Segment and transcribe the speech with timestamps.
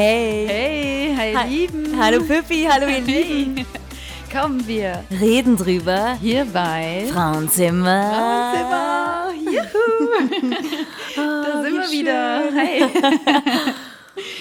[0.00, 0.46] Hey.
[0.48, 1.94] Hey, hi Ha- Lieben.
[2.02, 3.66] Hallo Pippi, hallo ihr Lieben.
[4.32, 6.16] Kommen wir Reden drüber.
[6.22, 8.54] hier bei Frauenzimmer.
[8.54, 9.30] Zimmer.
[9.44, 10.40] Juhu.
[11.44, 12.42] da sind wie wir wieder.
[12.48, 12.58] schön.
[12.58, 13.74] Hey.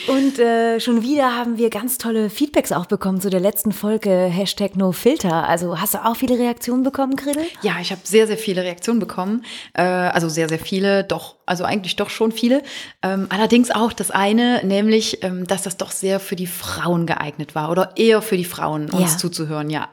[0.10, 4.10] Und äh, schon wieder haben wir ganz tolle Feedbacks auch bekommen zu der letzten Folge
[4.10, 5.48] Hashtag NoFilter.
[5.48, 7.44] Also hast du auch viele Reaktionen bekommen, Griddel?
[7.62, 9.46] Ja, ich habe sehr, sehr viele Reaktionen bekommen.
[9.74, 12.64] Äh, also sehr, sehr viele, doch, also eigentlich doch schon viele.
[13.04, 17.54] Ähm, allerdings auch das eine, nämlich, ähm, dass das doch sehr für die Frauen geeignet
[17.54, 19.18] war oder eher für die Frauen, uns Ja.
[19.18, 19.90] zuzuhören, ja.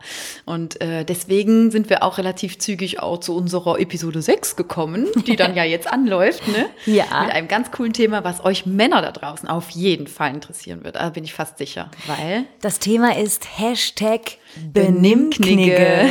[0.47, 5.37] Und äh, deswegen sind wir auch relativ zügig auch zu unserer Episode 6 gekommen, die
[5.37, 6.67] dann ja jetzt anläuft, ne?
[6.87, 7.05] Ja.
[7.25, 10.97] Mit einem ganz coolen Thema, was euch Männer da draußen auf jeden Fall interessieren wird.
[10.97, 14.39] Da bin ich fast sicher, weil Das Thema ist Hashtag.
[14.73, 16.09] Benimmknigge.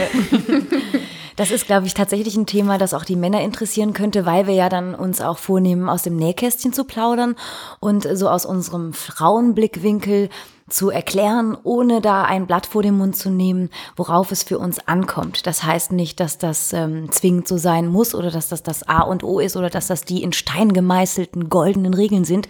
[1.36, 4.54] Das ist, glaube ich, tatsächlich ein Thema, das auch die Männer interessieren könnte, weil wir
[4.54, 7.36] ja dann uns auch vornehmen, aus dem Nähkästchen zu plaudern
[7.82, 10.30] und so aus unserem Frauenblickwinkel
[10.70, 14.80] zu erklären, ohne da ein Blatt vor den Mund zu nehmen, worauf es für uns
[14.88, 15.46] ankommt.
[15.46, 19.02] Das heißt nicht, dass das ähm, zwingend so sein muss oder dass das das A
[19.02, 22.48] und O ist oder dass das die in Stein gemeißelten goldenen Regeln sind.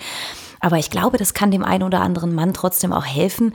[0.59, 3.53] Aber ich glaube, das kann dem einen oder anderen Mann trotzdem auch helfen,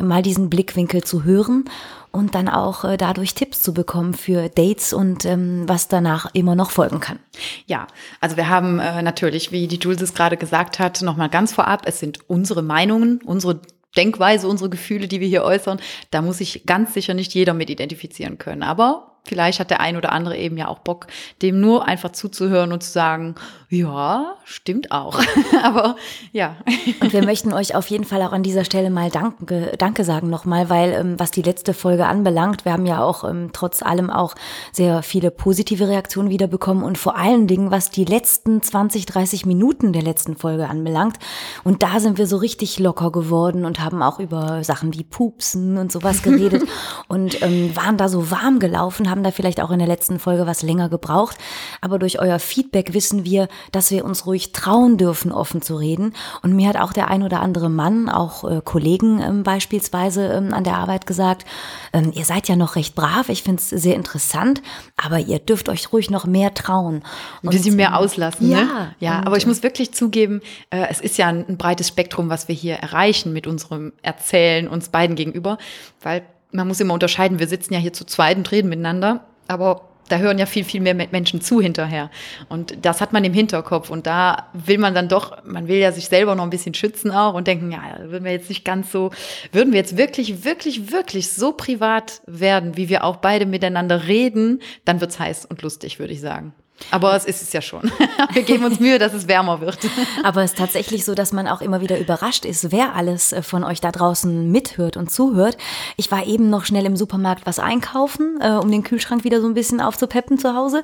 [0.00, 1.64] mal diesen Blickwinkel zu hören
[2.12, 6.54] und dann auch äh, dadurch Tipps zu bekommen für Dates und ähm, was danach immer
[6.54, 7.18] noch folgen kann.
[7.66, 7.86] Ja,
[8.20, 11.82] also wir haben äh, natürlich, wie die Jules es gerade gesagt hat, nochmal ganz vorab,
[11.86, 13.60] es sind unsere Meinungen, unsere
[13.96, 15.80] Denkweise, unsere Gefühle, die wir hier äußern.
[16.10, 18.62] Da muss sich ganz sicher nicht jeder mit identifizieren können.
[18.62, 21.06] Aber vielleicht hat der ein oder andere eben ja auch Bock,
[21.42, 23.34] dem nur einfach zuzuhören und zu sagen,
[23.72, 25.18] ja, stimmt auch.
[25.62, 25.96] Aber
[26.30, 26.56] ja.
[27.00, 30.28] Und wir möchten euch auf jeden Fall auch an dieser Stelle mal Danke, Danke sagen
[30.28, 34.10] nochmal, weil ähm, was die letzte Folge anbelangt, wir haben ja auch ähm, trotz allem
[34.10, 34.34] auch
[34.72, 39.46] sehr viele positive Reaktionen wieder bekommen und vor allen Dingen, was die letzten 20, 30
[39.46, 41.16] Minuten der letzten Folge anbelangt.
[41.64, 45.78] Und da sind wir so richtig locker geworden und haben auch über Sachen wie Pupsen
[45.78, 46.64] und sowas geredet
[47.08, 50.46] und ähm, waren da so warm gelaufen, haben da vielleicht auch in der letzten Folge
[50.46, 51.38] was länger gebraucht.
[51.80, 56.14] Aber durch euer Feedback wissen wir, dass wir uns ruhig trauen dürfen, offen zu reden.
[56.42, 60.52] Und mir hat auch der ein oder andere Mann, auch äh, Kollegen ähm, beispielsweise ähm,
[60.52, 61.44] an der Arbeit gesagt,
[61.92, 64.62] ähm, ihr seid ja noch recht brav, ich finde es sehr interessant,
[64.96, 67.02] aber ihr dürft euch ruhig noch mehr trauen.
[67.42, 68.50] ein bisschen mehr auslassen.
[68.50, 68.94] Ja, ne?
[68.98, 70.40] ja und, aber ich muss wirklich zugeben,
[70.70, 74.68] äh, es ist ja ein, ein breites Spektrum, was wir hier erreichen mit unserem Erzählen
[74.68, 75.58] uns beiden gegenüber,
[76.00, 79.91] weil man muss immer unterscheiden, wir sitzen ja hier zu zweit und reden miteinander, aber
[80.12, 82.10] da hören ja viel, viel mehr Menschen zu hinterher.
[82.50, 83.88] Und das hat man im Hinterkopf.
[83.88, 87.10] Und da will man dann doch, man will ja sich selber noch ein bisschen schützen
[87.10, 89.10] auch und denken, ja, würden wir jetzt nicht ganz so,
[89.52, 94.60] würden wir jetzt wirklich, wirklich, wirklich so privat werden, wie wir auch beide miteinander reden,
[94.84, 96.52] dann wird's heiß und lustig, würde ich sagen.
[96.90, 97.90] Aber es ist es ja schon.
[98.32, 99.78] Wir geben uns Mühe, dass es wärmer wird.
[100.22, 103.42] Aber es ist tatsächlich so, dass man auch immer wieder überrascht ist, wer alles äh,
[103.42, 105.56] von euch da draußen mithört und zuhört.
[105.96, 109.46] Ich war eben noch schnell im Supermarkt was einkaufen, äh, um den Kühlschrank wieder so
[109.46, 110.82] ein bisschen aufzupeppen zu Hause.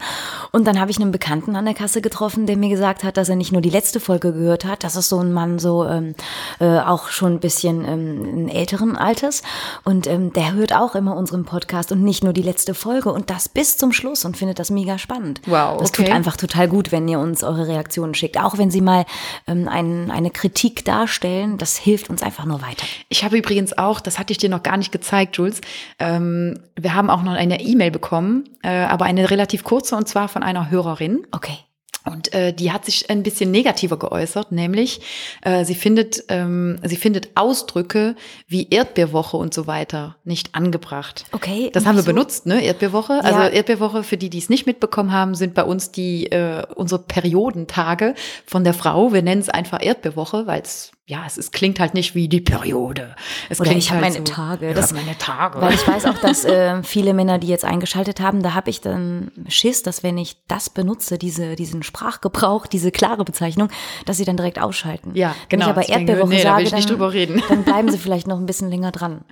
[0.52, 3.28] Und dann habe ich einen Bekannten an der Kasse getroffen, der mir gesagt hat, dass
[3.28, 4.84] er nicht nur die letzte Folge gehört hat.
[4.84, 6.14] Das ist so ein Mann, so ähm,
[6.60, 9.42] äh, auch schon ein bisschen ähm, in älteren Alters.
[9.84, 13.30] Und ähm, der hört auch immer unseren Podcast und nicht nur die letzte Folge und
[13.30, 15.40] das bis zum Schluss und findet das mega spannend.
[15.46, 16.14] Wow, Das tut okay.
[16.14, 18.38] einfach total gut, wenn ihr uns eure Reaktionen schickt.
[18.38, 19.04] Auch wenn sie mal
[19.46, 22.86] ähm, ein, eine Kritik darstellen, das hilft uns einfach nur weiter.
[23.08, 25.60] Ich habe übrigens auch, das hatte ich dir noch gar nicht gezeigt, Jules,
[25.98, 30.28] ähm, wir haben auch noch eine E-Mail bekommen, äh, aber eine relativ kurze und zwar
[30.28, 31.26] von einer Hörerin.
[31.30, 31.58] Okay.
[32.04, 35.00] Und äh, die hat sich ein bisschen negativer geäußert, nämlich
[35.42, 38.14] äh, sie findet ähm, sie findet Ausdrücke
[38.46, 41.26] wie Erdbeerwoche und so weiter nicht angebracht.
[41.32, 42.12] Okay, Das haben wir wieso?
[42.14, 42.62] benutzt, ne?
[42.62, 43.22] Erdbeerwoche.
[43.22, 43.48] Also Ja.
[43.48, 48.14] Erdbeerwoche für die, die es nicht mitbekommen haben, sind bei uns die äh, unsere Periodentage
[48.46, 49.12] von der Frau.
[49.12, 52.40] Wir nennen es einfach Erdbeerwoche, weil es ja es ist, klingt halt nicht wie die
[52.42, 53.16] Periode.
[53.48, 54.74] Es Oder klingt ich habe halt meine so, Tage.
[54.74, 55.60] Das- meine Tage.
[55.60, 58.80] Weil ich weiß auch, dass äh, viele Männer, die jetzt eingeschaltet haben, da habe ich
[58.82, 63.70] dann Schiss, dass wenn ich das benutze, diese, diesen Sprachgebrauch, diese klare Bezeichnung,
[64.04, 65.12] dass sie dann direkt ausschalten.
[65.14, 65.64] Ja, Wenn genau.
[65.66, 67.42] ich aber Ich denke, Erdbeerwoche nee, sage, ich nicht dann, drüber reden.
[67.48, 69.22] dann bleiben sie vielleicht noch ein bisschen länger dran.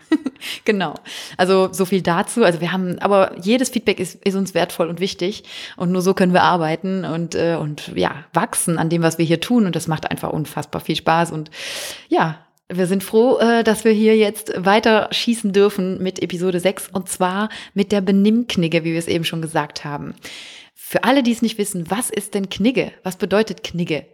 [0.65, 0.95] Genau.
[1.37, 2.45] Also so viel dazu.
[2.45, 5.45] Also wir haben, aber jedes Feedback ist, ist uns wertvoll und wichtig.
[5.77, 9.25] Und nur so können wir arbeiten und, äh, und ja, wachsen an dem, was wir
[9.25, 9.67] hier tun.
[9.67, 11.31] Und das macht einfach unfassbar viel Spaß.
[11.33, 11.51] Und
[12.09, 12.39] ja,
[12.69, 17.09] wir sind froh, äh, dass wir hier jetzt weiter schießen dürfen mit Episode 6 und
[17.09, 20.15] zwar mit der Benimmknigge, wie wir es eben schon gesagt haben.
[20.75, 22.93] Für alle, die es nicht wissen, was ist denn Knigge?
[23.05, 24.07] Was bedeutet Knigge?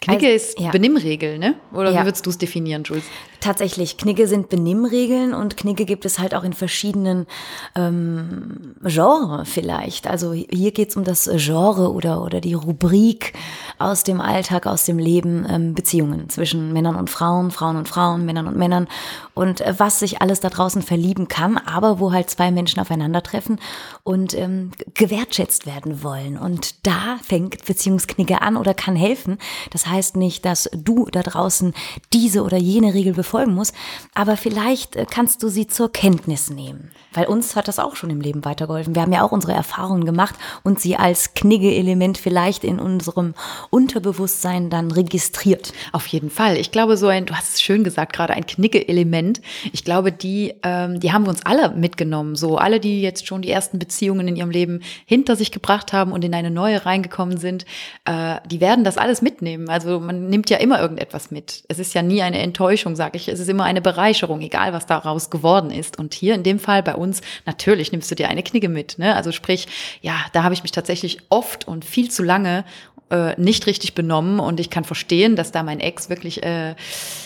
[0.00, 0.70] Knigge Also, ist ja.
[0.70, 1.56] Benimmregel, ne?
[1.74, 2.00] Oder Ja.
[2.00, 3.04] wie würdest du es definieren, Jules?
[3.40, 7.26] Tatsächlich, Knigge sind Benimmregeln und Knigge gibt es halt auch in verschiedenen
[7.74, 10.06] ähm, Genre vielleicht.
[10.06, 13.32] Also hier geht's um das Genre oder, oder die Rubrik
[13.78, 18.26] aus dem Alltag, aus dem Leben, ähm, Beziehungen zwischen Männern und Frauen, Frauen und Frauen,
[18.26, 18.88] Männern und Männern
[19.32, 23.58] und äh, was sich alles da draußen verlieben kann, aber wo halt zwei Menschen aufeinandertreffen
[24.04, 26.36] und ähm, gewertschätzt werden wollen.
[26.36, 29.38] Und da fängt Beziehungsknicke an oder kann helfen.
[29.70, 31.72] Das heißt nicht, dass du da draußen
[32.12, 33.74] diese oder jene Regel befolgen musst,
[34.14, 36.90] aber vielleicht äh, kannst du sie zur Kenntnis nehmen.
[37.12, 38.94] Weil uns hat das auch schon im Leben weitergeholfen.
[38.94, 40.34] Wir haben ja auch unsere Erfahrungen gemacht
[40.64, 43.34] und sie als Knigge-Element vielleicht in unserem
[43.70, 45.72] Unterbewusstsein dann registriert.
[45.92, 46.56] Auf jeden Fall.
[46.56, 49.40] Ich glaube, so ein, du hast es schön gesagt, gerade ein Knigge-Element.
[49.72, 52.34] Ich glaube, die, ähm, die haben wir uns alle mitgenommen.
[52.34, 56.12] So alle, die jetzt schon die ersten Beziehungen in ihrem Leben hinter sich gebracht haben
[56.12, 57.64] und in eine neue reingekommen sind,
[58.04, 59.68] äh, die werden das alles mitnehmen.
[59.68, 61.64] Also man nimmt ja immer irgendetwas mit.
[61.68, 63.19] Es ist ja nie eine Enttäuschung, sage ich.
[63.28, 65.98] Es ist immer eine Bereicherung, egal was daraus geworden ist.
[65.98, 68.98] Und hier in dem Fall bei uns, natürlich nimmst du dir eine Knigge mit.
[68.98, 69.14] Ne?
[69.14, 69.66] Also sprich,
[70.00, 72.64] ja, da habe ich mich tatsächlich oft und viel zu lange
[73.10, 76.76] äh, nicht richtig benommen und ich kann verstehen, dass da mein Ex wirklich, äh,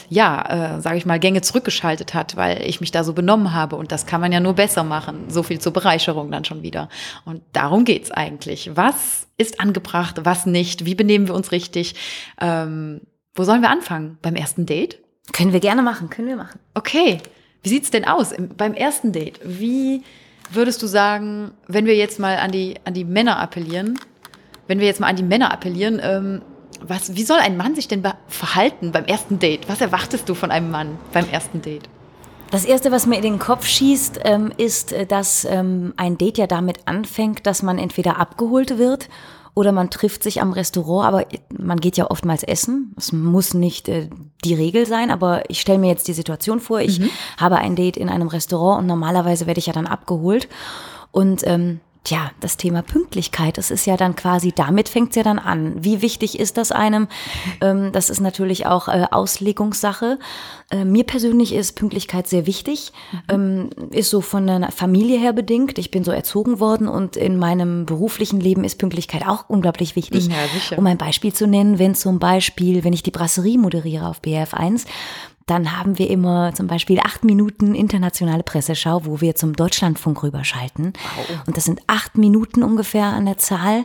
[0.09, 3.77] ja, äh, sage ich mal, Gänge zurückgeschaltet hat, weil ich mich da so benommen habe
[3.77, 5.27] und das kann man ja nur besser machen.
[5.29, 6.89] So viel zur Bereicherung dann schon wieder.
[7.25, 8.71] Und darum geht's eigentlich.
[8.75, 10.87] Was ist angebracht, was nicht?
[10.87, 11.95] Wie benehmen wir uns richtig?
[12.41, 13.03] Ähm,
[13.35, 14.19] wo sollen wir anfangen?
[14.23, 15.04] Beim ersten Date?
[15.33, 16.61] Können wir gerne machen, können wir machen.
[16.75, 17.19] Okay.
[17.63, 19.41] Wie sieht's denn aus Im, beim ersten Date?
[19.43, 20.03] Wie
[20.53, 23.99] würdest du sagen, wenn wir jetzt mal an die, an die Männer appellieren,
[24.69, 26.43] wenn wir jetzt mal an die Männer appellieren, ähm,
[26.87, 29.69] was, wie soll ein Mann sich denn verhalten beim ersten Date?
[29.69, 31.89] Was erwartest du von einem Mann beim ersten Date?
[32.51, 36.39] Das Erste, was mir in den Kopf schießt, ähm, ist, äh, dass ähm, ein Date
[36.39, 39.09] ja damit anfängt, dass man entweder abgeholt wird
[39.55, 42.93] oder man trifft sich am Restaurant, aber man geht ja oftmals essen.
[42.97, 44.09] Das muss nicht äh,
[44.45, 47.11] die Regel sein, aber ich stelle mir jetzt die Situation vor, ich mhm.
[47.39, 50.49] habe ein Date in einem Restaurant und normalerweise werde ich ja dann abgeholt.
[51.13, 55.23] Und ähm, Tja, das Thema Pünktlichkeit, das ist ja dann quasi, damit fängt es ja
[55.23, 55.83] dann an.
[55.83, 57.09] Wie wichtig ist das einem?
[57.63, 60.19] Ähm, das ist natürlich auch äh, Auslegungssache.
[60.71, 63.19] Äh, mir persönlich ist Pünktlichkeit sehr wichtig, mhm.
[63.31, 65.79] ähm, ist so von der Familie her bedingt.
[65.79, 70.27] Ich bin so erzogen worden und in meinem beruflichen Leben ist Pünktlichkeit auch unglaublich wichtig.
[70.27, 70.77] Ja, sicher.
[70.77, 74.85] Um ein Beispiel zu nennen, wenn zum Beispiel, wenn ich die Brasserie moderiere auf BF1,
[75.47, 80.95] dann haben wir immer zum Beispiel acht Minuten internationale Presseschau, wo wir zum Deutschlandfunk rüberschalten.
[80.95, 81.43] Wow.
[81.47, 83.85] Und das sind acht Minuten ungefähr an der Zahl,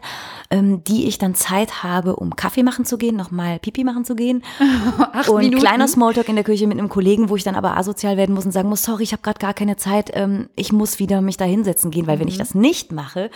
[0.52, 4.16] ähm, die ich dann Zeit habe, um Kaffee machen zu gehen, nochmal Pipi machen zu
[4.16, 4.42] gehen.
[5.14, 5.62] acht und Minuten?
[5.62, 8.46] kleiner Smalltalk in der Küche mit einem Kollegen, wo ich dann aber asozial werden muss
[8.46, 11.36] und sagen muss, sorry, ich habe gerade gar keine Zeit, ähm, ich muss wieder mich
[11.36, 12.22] da hinsetzen gehen, weil mhm.
[12.22, 12.40] wenn ich mhm.
[12.40, 13.30] das nicht mache,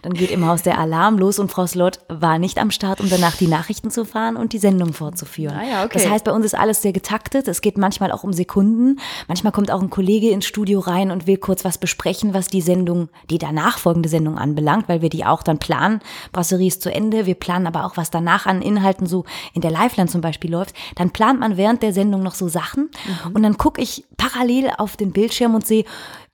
[0.00, 3.10] dann geht im Haus der Alarm los und Frau Slott war nicht am Start, um
[3.10, 5.54] danach die Nachrichten zu fahren und die Sendung fortzuführen.
[5.54, 5.98] Ah ja, okay.
[5.98, 7.48] Das heißt, bei uns ist alles sehr getaktet.
[7.48, 9.00] Es geht manchmal auch um Sekunden.
[9.26, 12.60] Manchmal kommt auch ein Kollege ins Studio rein und will kurz was besprechen, was die
[12.60, 16.00] Sendung, die danach folgende Sendung anbelangt, weil wir die auch dann planen.
[16.30, 17.26] Brasserie ist zu Ende.
[17.26, 20.76] Wir planen aber auch, was danach an Inhalten so in der Liveline zum Beispiel läuft.
[20.94, 22.88] Dann plant man während der Sendung noch so Sachen.
[23.24, 23.32] Mhm.
[23.34, 25.84] Und dann gucke ich parallel auf den Bildschirm und sehe,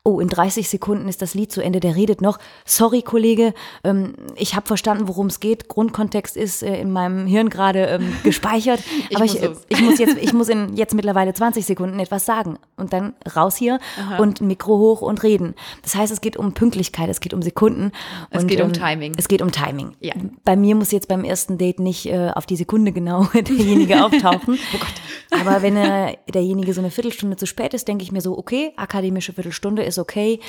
[0.05, 2.39] oh, in 30 Sekunden ist das Lied zu Ende, der redet noch.
[2.65, 3.55] Sorry, Kollege,
[3.85, 5.69] ähm, ich habe verstanden, worum es geht.
[5.69, 8.81] Grundkontext ist äh, in meinem Hirn gerade ähm, gespeichert.
[9.09, 12.27] ich aber muss ich, ich, muss jetzt, ich muss in jetzt mittlerweile 20 Sekunden etwas
[12.27, 12.59] sagen.
[12.77, 14.19] Und dann raus hier Aha.
[14.19, 15.55] und Mikro hoch und reden.
[15.83, 17.93] Das heißt, es geht um Pünktlichkeit, es geht um Sekunden.
[18.31, 19.15] Es und, geht um ähm, Timing.
[19.17, 19.93] Es geht um Timing.
[20.01, 20.15] Ja.
[20.45, 24.59] Bei mir muss jetzt beim ersten Date nicht äh, auf die Sekunde genau derjenige auftauchen.
[24.75, 25.41] oh Gott.
[25.41, 28.73] Aber wenn äh, derjenige so eine Viertelstunde zu spät ist, denke ich mir so, okay,
[28.77, 30.41] akademische Viertelstunde ist ist okay.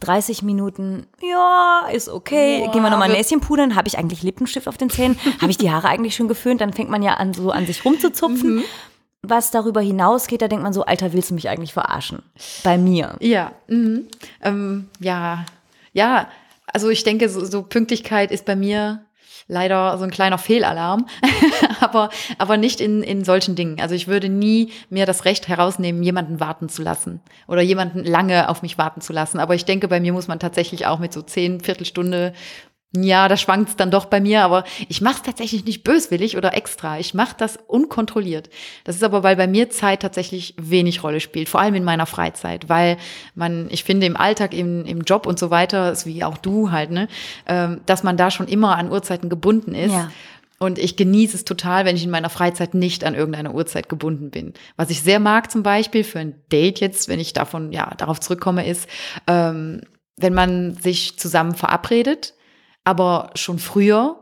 [0.00, 2.60] 30 Minuten, ja, ist okay.
[2.60, 3.76] Boah, Gehen wir nochmal Näschen pudern.
[3.76, 5.18] Habe ich eigentlich Lippenstift auf den Zähnen?
[5.40, 6.60] Habe ich die Haare eigentlich schon geföhnt?
[6.60, 8.56] Dann fängt man ja an, so an sich rumzuzupfen.
[8.56, 8.64] Mhm.
[9.22, 12.22] Was darüber hinausgeht, da denkt man so, Alter, willst du mich eigentlich verarschen?
[12.64, 13.16] Bei mir.
[13.20, 14.06] Ja, mhm.
[14.42, 15.44] ähm, ja,
[15.92, 16.28] ja.
[16.66, 19.04] Also ich denke, so, so Pünktlichkeit ist bei mir
[19.50, 21.06] leider so ein kleiner Fehlalarm,
[21.80, 23.80] aber, aber nicht in, in solchen Dingen.
[23.80, 28.48] Also ich würde nie mir das Recht herausnehmen, jemanden warten zu lassen oder jemanden lange
[28.48, 29.40] auf mich warten zu lassen.
[29.40, 32.32] Aber ich denke, bei mir muss man tatsächlich auch mit so zehn Viertelstunde
[32.92, 36.36] ja, da schwankt es dann doch bei mir, aber ich mache es tatsächlich nicht böswillig
[36.36, 36.98] oder extra.
[36.98, 38.50] Ich mache das unkontrolliert.
[38.82, 42.06] Das ist aber, weil bei mir Zeit tatsächlich wenig Rolle spielt, vor allem in meiner
[42.06, 42.96] Freizeit, weil
[43.36, 46.72] man, ich finde im Alltag, im, im Job und so weiter, ist wie auch du
[46.72, 47.06] halt, ne,
[47.46, 49.92] ähm, dass man da schon immer an Uhrzeiten gebunden ist.
[49.92, 50.10] Ja.
[50.58, 54.30] Und ich genieße es total, wenn ich in meiner Freizeit nicht an irgendeine Uhrzeit gebunden
[54.30, 54.52] bin.
[54.76, 58.18] Was ich sehr mag zum Beispiel für ein Date jetzt, wenn ich davon, ja, darauf
[58.20, 58.88] zurückkomme, ist,
[59.28, 59.80] ähm,
[60.16, 62.34] wenn man sich zusammen verabredet,
[62.84, 64.16] aber schon früher,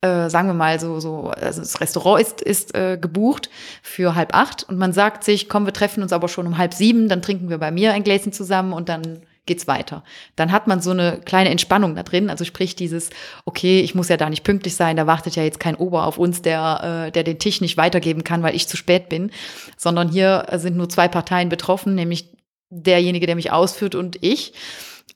[0.00, 3.50] äh, sagen wir mal so, so, also das Restaurant ist, ist äh, gebucht
[3.82, 6.74] für halb acht und man sagt sich, komm, wir treffen uns aber schon um halb
[6.74, 10.04] sieben, dann trinken wir bei mir ein Gläschen zusammen und dann geht's weiter.
[10.36, 13.10] Dann hat man so eine kleine Entspannung da drin, also sprich dieses,
[13.44, 16.18] okay, ich muss ja da nicht pünktlich sein, da wartet ja jetzt kein Ober auf
[16.18, 19.32] uns, der, äh, der den Tisch nicht weitergeben kann, weil ich zu spät bin,
[19.76, 22.36] sondern hier sind nur zwei Parteien betroffen, nämlich
[22.70, 24.52] derjenige, der mich ausführt und ich.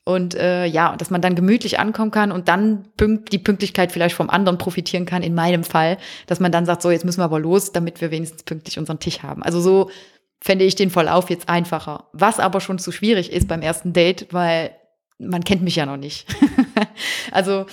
[0.05, 4.15] Und äh, ja, dass man dann gemütlich ankommen kann und dann pünkt, die Pünktlichkeit vielleicht
[4.15, 5.97] vom anderen profitieren kann, in meinem Fall,
[6.27, 8.99] dass man dann sagt, so, jetzt müssen wir aber los, damit wir wenigstens pünktlich unseren
[8.99, 9.43] Tisch haben.
[9.43, 9.89] Also so
[10.41, 12.09] fände ich den Verlauf jetzt einfacher.
[12.11, 14.71] Was aber schon zu schwierig ist beim ersten Date, weil
[15.17, 16.27] man kennt mich ja noch nicht.
[17.31, 17.65] also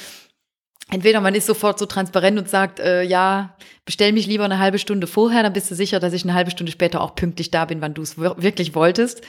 [0.88, 4.78] entweder man ist sofort so transparent und sagt, äh, ja, bestell mich lieber eine halbe
[4.78, 7.64] Stunde vorher, dann bist du sicher, dass ich eine halbe Stunde später auch pünktlich da
[7.64, 9.22] bin, wann du es wirklich wolltest.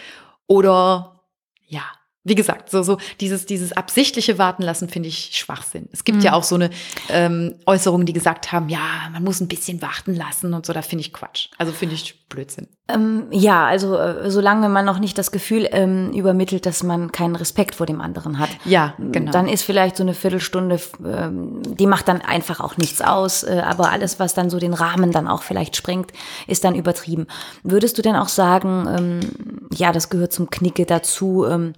[0.46, 1.24] Oder
[1.66, 1.84] ja,
[2.24, 5.90] wie gesagt, so, so dieses, dieses absichtliche Warten lassen finde ich Schwachsinn.
[5.92, 6.24] Es gibt mhm.
[6.24, 6.70] ja auch so eine
[7.10, 10.84] ähm, Äußerung, die gesagt haben, ja, man muss ein bisschen warten lassen und so, da
[10.84, 11.50] finde ich Quatsch.
[11.58, 12.68] Also finde ich Blödsinn.
[12.88, 17.36] Ähm, ja, also äh, solange man noch nicht das Gefühl ähm, übermittelt, dass man keinen
[17.36, 18.50] Respekt vor dem anderen hat.
[18.66, 19.32] Ja, genau.
[19.32, 23.62] Dann ist vielleicht so eine Viertelstunde, ähm, die macht dann einfach auch nichts aus, äh,
[23.66, 26.12] aber alles, was dann so den Rahmen dann auch vielleicht sprengt,
[26.48, 27.28] ist dann übertrieben.
[27.64, 29.20] Würdest du denn auch sagen, ähm,
[29.74, 31.74] ja, das gehört zum Knicke dazu, ähm,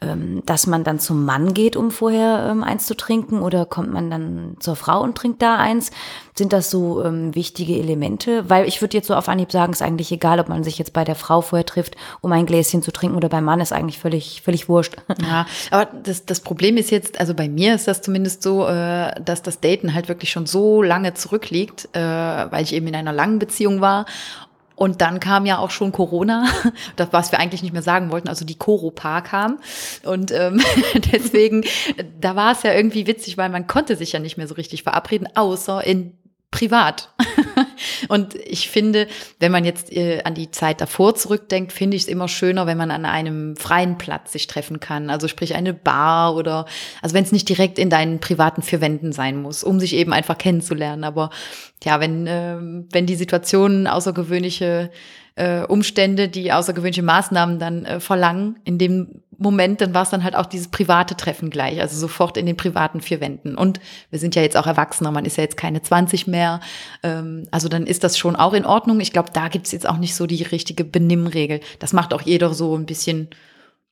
[0.00, 3.92] ähm, dass man dann zum Mann geht, um vorher ähm, eins zu trinken oder kommt
[3.92, 5.90] man dann zur Frau und trinkt da eins?
[6.36, 8.48] Sind das so ähm, wichtige Elemente?
[8.48, 10.92] Weil ich würde jetzt so auf Anhieb sagen, ist eigentlich egal, ob man sich jetzt
[10.92, 13.98] bei der Frau vorher trifft, um ein Gläschen zu trinken oder beim Mann, ist eigentlich
[13.98, 14.96] völlig, völlig wurscht.
[15.28, 19.20] Ja, aber das, das Problem ist jetzt, also bei mir ist das zumindest so, äh,
[19.20, 23.12] dass das Daten halt wirklich schon so lange zurückliegt, äh, weil ich eben in einer
[23.12, 24.06] langen Beziehung war
[24.78, 26.46] und dann kam ja auch schon Corona,
[26.96, 29.58] das, was wir eigentlich nicht mehr sagen wollten, also die Koropa kam.
[30.04, 30.62] Und ähm,
[31.12, 31.64] deswegen,
[32.20, 34.84] da war es ja irgendwie witzig, weil man konnte sich ja nicht mehr so richtig
[34.84, 36.16] verabreden, außer in
[36.52, 37.10] privat.
[38.08, 39.06] und ich finde,
[39.38, 42.78] wenn man jetzt äh, an die Zeit davor zurückdenkt, finde ich es immer schöner, wenn
[42.78, 45.10] man an einem freien Platz sich treffen kann.
[45.10, 46.66] Also sprich eine Bar oder,
[47.02, 50.12] also wenn es nicht direkt in deinen privaten vier Wänden sein muss, um sich eben
[50.12, 51.04] einfach kennenzulernen.
[51.04, 51.30] Aber
[51.84, 52.56] ja, wenn, äh,
[52.90, 54.90] wenn die Situation außergewöhnliche
[55.36, 60.24] äh, Umstände, die außergewöhnliche Maßnahmen dann äh, verlangen, in dem Moment, dann war es dann
[60.24, 63.54] halt auch dieses private Treffen gleich, also sofort in den privaten vier Wänden.
[63.56, 63.78] Und
[64.10, 66.60] wir sind ja jetzt auch Erwachsener, man ist ja jetzt keine 20 mehr.
[67.04, 68.98] Ähm, also dann ist das schon auch in Ordnung.
[68.98, 71.60] Ich glaube, da gibt's jetzt auch nicht so die richtige Benimmregel.
[71.78, 73.28] Das macht auch jeder so ein bisschen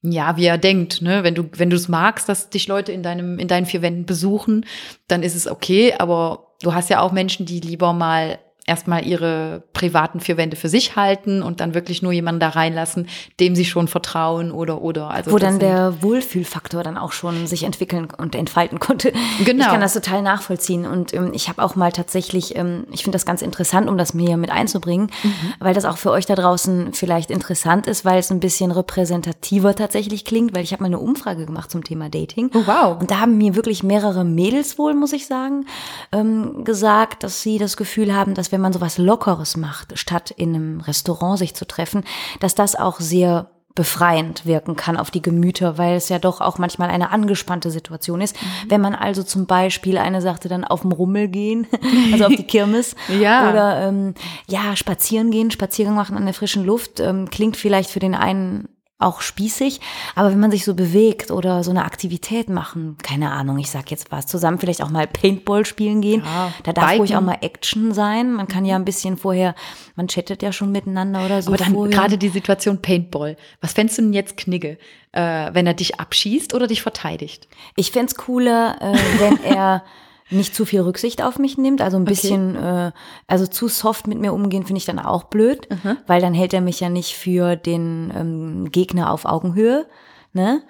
[0.03, 1.25] ja, wie er denkt, ne?
[1.25, 4.07] Wenn du, wenn du es magst, dass dich Leute in deinem, in deinen vier Wänden
[4.07, 4.67] besuchen,
[5.09, 9.63] dann ist es okay, aber du hast ja auch Menschen, die lieber mal erstmal ihre
[9.73, 13.09] privaten vier Wände für sich halten und dann wirklich nur jemanden da reinlassen,
[13.39, 15.11] dem sie schon vertrauen oder oder.
[15.11, 19.13] Also Wo dann der Wohlfühlfaktor dann auch schon sich entwickeln und entfalten konnte.
[19.45, 19.65] Genau.
[19.65, 23.17] Ich kann das total nachvollziehen und ähm, ich habe auch mal tatsächlich, ähm, ich finde
[23.17, 25.53] das ganz interessant, um das mir mit einzubringen, mhm.
[25.61, 29.75] weil das auch für euch da draußen vielleicht interessant ist, weil es ein bisschen repräsentativer
[29.75, 32.51] tatsächlich klingt, weil ich habe mal eine Umfrage gemacht zum Thema Dating.
[32.55, 33.01] Oh, wow.
[33.01, 35.67] Und da haben mir wirklich mehrere Mädels wohl, muss ich sagen,
[36.13, 40.31] ähm, gesagt, dass sie das Gefühl haben, dass wir wenn man sowas Lockeres macht, statt
[40.31, 42.05] in einem Restaurant sich zu treffen,
[42.41, 46.57] dass das auch sehr befreiend wirken kann auf die Gemüter, weil es ja doch auch
[46.57, 48.35] manchmal eine angespannte Situation ist.
[48.35, 48.71] Mhm.
[48.71, 51.67] Wenn man also zum Beispiel, eine sagte dann auf dem Rummel gehen,
[52.13, 53.51] also auf die Kirmes, ja.
[53.51, 54.15] oder ähm,
[54.49, 58.71] ja, spazieren gehen, Spaziergang machen an der frischen Luft, ähm, klingt vielleicht für den einen
[58.99, 59.81] auch spießig,
[60.15, 63.91] aber wenn man sich so bewegt oder so eine Aktivität machen, keine Ahnung, ich sag
[63.91, 67.01] jetzt was, zusammen vielleicht auch mal Paintball spielen gehen, ja, da darf Biken.
[67.01, 68.33] ruhig auch mal Action sein.
[68.33, 69.55] Man kann ja ein bisschen vorher,
[69.97, 71.53] man chattet ja schon miteinander oder so.
[71.53, 73.37] Aber dann gerade die Situation Paintball.
[73.61, 74.79] Was fändest du denn jetzt Knigge,
[75.13, 77.49] äh, wenn er dich abschießt oder dich verteidigt?
[77.77, 79.85] Ich fände cooler, äh, wenn er
[80.31, 81.81] nicht zu viel Rücksicht auf mich nimmt.
[81.81, 82.89] Also ein bisschen, okay.
[82.89, 82.93] äh,
[83.27, 85.99] also zu soft mit mir umgehen finde ich dann auch blöd, mhm.
[86.07, 89.87] weil dann hält er mich ja nicht für den ähm, Gegner auf Augenhöhe.
[90.33, 90.63] Ne?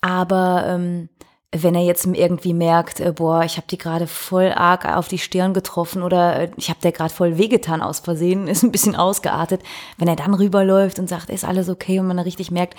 [0.00, 1.08] Aber ähm,
[1.54, 5.18] wenn er jetzt irgendwie merkt, äh, boah, ich habe die gerade voll arg auf die
[5.18, 8.96] Stirn getroffen oder äh, ich habe der gerade voll wehgetan aus Versehen, ist ein bisschen
[8.96, 9.62] ausgeartet,
[9.98, 12.74] wenn er dann rüberläuft und sagt, ist alles okay und man richtig merkt,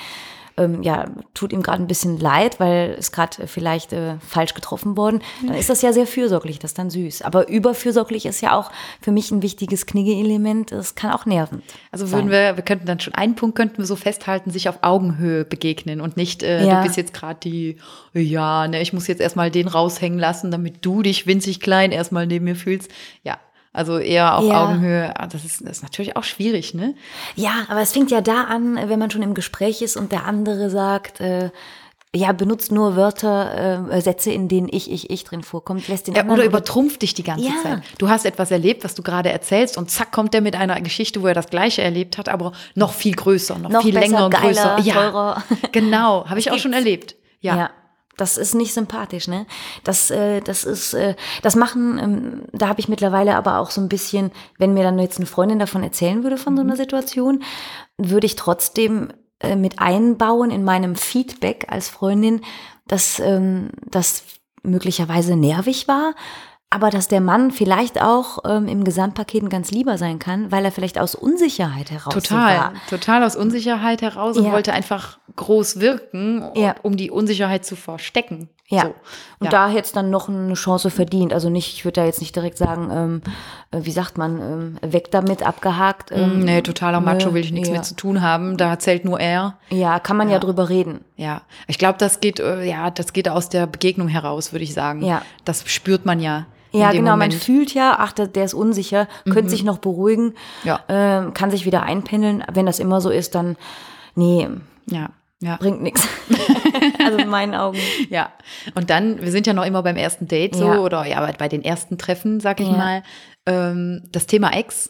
[0.57, 4.95] ähm, ja, tut ihm gerade ein bisschen leid, weil es gerade vielleicht äh, falsch getroffen
[4.97, 7.23] worden, dann ist das ja sehr fürsorglich, das ist dann süß.
[7.23, 11.63] Aber überfürsorglich ist ja auch für mich ein wichtiges Knigge-Element, es kann auch nerven.
[11.91, 14.79] Also würden wir, wir könnten dann schon einen Punkt könnten wir so festhalten, sich auf
[14.81, 16.77] Augenhöhe begegnen und nicht, äh, ja.
[16.77, 17.77] du bist jetzt gerade die,
[18.13, 22.27] ja, ne, ich muss jetzt erstmal den raushängen lassen, damit du dich winzig klein erstmal
[22.27, 22.91] neben mir fühlst.
[23.23, 23.39] Ja,
[23.73, 24.63] also eher auf ja.
[24.65, 25.11] Augenhöhe.
[25.19, 26.93] Ah, das ist, das ist natürlich auch schwierig, ne?
[27.35, 30.25] Ja, aber es fängt ja da an, wenn man schon im Gespräch ist und der
[30.25, 31.49] andere sagt, äh,
[32.15, 36.13] ja, benutzt nur Wörter, äh, Sätze, in denen ich, ich, ich drin vorkommt, lässt den
[36.13, 37.53] Ja, anderen oder übertrumpft dich die ganze Ja.
[37.63, 37.81] Zeit.
[37.97, 41.23] Du hast etwas erlebt, was du gerade erzählst und zack kommt der mit einer Geschichte,
[41.23, 44.29] wo er das Gleiche erlebt hat, aber noch viel größer, noch, Noch viel besser, länger,
[44.29, 44.79] geiler, größer.
[44.81, 45.43] Ja, teurer.
[45.71, 47.15] genau, habe ich auch schon erlebt.
[47.41, 47.57] Ja.
[47.57, 47.69] Ja.
[48.17, 49.47] Das ist nicht sympathisch, ne?
[49.83, 53.81] Das, äh, das ist, äh, das machen, ähm, da habe ich mittlerweile aber auch so
[53.81, 57.43] ein bisschen, wenn mir dann jetzt eine Freundin davon erzählen würde von so einer Situation,
[57.97, 62.41] würde ich trotzdem äh, mit einbauen in meinem Feedback als Freundin,
[62.87, 64.23] dass ähm, das
[64.63, 66.15] möglicherweise nervig war,
[66.73, 70.65] aber dass der Mann vielleicht auch ähm, im Gesamtpaket ein ganz lieber sein kann, weil
[70.65, 72.73] er vielleicht aus Unsicherheit heraus Total, war.
[72.89, 74.51] total aus Unsicherheit heraus und Ja.
[74.51, 76.75] wollte einfach groß wirken, Ja.
[76.81, 78.49] um die Unsicherheit zu verstecken.
[78.69, 78.83] Ja.
[78.83, 78.87] So.
[79.39, 79.49] Und Ja.
[79.51, 81.31] da hätte es dann noch eine Chance verdient.
[81.33, 83.21] Also nicht, ich würde da jetzt nicht direkt sagen, ähm,
[83.71, 84.39] äh, wie sagt man,
[84.81, 86.11] ähm, weg damit, abgehakt.
[86.11, 87.75] Ähm, Mm, nee, totaler Macho nö, will ich nichts ja.
[87.75, 88.57] mit zu tun haben.
[88.57, 89.57] Da zählt nur er.
[89.69, 91.03] Ja, kann man ja, drüber reden.
[91.17, 94.73] Ja, ich glaube, das geht, äh, ja, das geht aus der Begegnung heraus, würde ich
[94.73, 95.03] sagen.
[95.03, 95.21] Ja.
[95.45, 96.45] Das spürt man ja.
[96.73, 97.33] Ja, genau, Moment.
[97.33, 100.79] man fühlt ja, ach, der, der ist unsicher, könnte sich noch beruhigen, Ja.
[100.89, 102.43] ähm, kann sich wieder einpendeln.
[102.51, 103.57] Wenn das immer so ist, dann,
[104.15, 104.47] nee,
[104.87, 105.57] Ja, ja.
[105.57, 106.07] bringt nichts.
[107.05, 107.77] also in meinen Augen.
[108.09, 108.31] Ja,
[108.75, 110.77] und dann, wir sind ja noch immer beim ersten Date so Ja.
[110.79, 112.73] oder ja, bei- den ersten Treffen, sag ich Ja.
[112.77, 113.03] mal.
[113.45, 114.89] Ähm, das Thema Ex,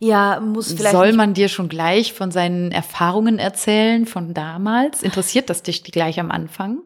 [0.00, 0.92] Ja, muss vielleicht.
[0.94, 5.02] soll man dir schon gleich von seinen Erfahrungen erzählen von damals?
[5.02, 6.78] Interessiert das dich gleich am Anfang?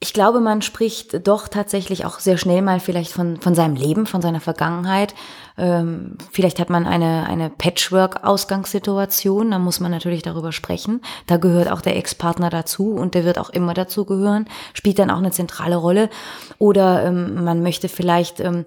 [0.00, 4.06] Ich glaube, man spricht doch tatsächlich auch sehr schnell mal vielleicht von, von seinem Leben,
[4.06, 5.12] von seiner Vergangenheit.
[5.56, 11.00] Ähm, vielleicht hat man eine, eine Patchwork-Ausgangssituation, da muss man natürlich darüber sprechen.
[11.26, 15.10] Da gehört auch der Ex-Partner dazu und der wird auch immer dazu gehören, spielt dann
[15.10, 16.10] auch eine zentrale Rolle.
[16.58, 18.66] Oder ähm, man möchte vielleicht ähm,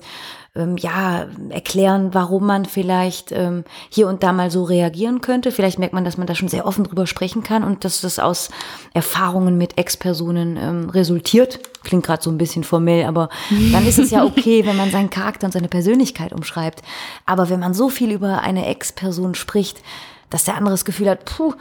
[0.54, 5.52] ähm, ja erklären, warum man vielleicht ähm, hier und da mal so reagieren könnte.
[5.52, 8.20] Vielleicht merkt man, dass man da schon sehr offen drüber sprechen kann und dass das
[8.20, 8.50] aus
[8.94, 11.60] Erfahrungen mit Ex-Personen ähm, resultiert.
[11.84, 13.30] Klingt gerade so ein bisschen formell, aber
[13.72, 16.82] dann ist es ja okay, wenn man seinen Charakter und seine Persönlichkeit umschreibt.
[17.26, 19.82] Aber wenn man so viel über eine Ex-Person spricht,
[20.30, 21.54] dass der andere das Gefühl hat, puh,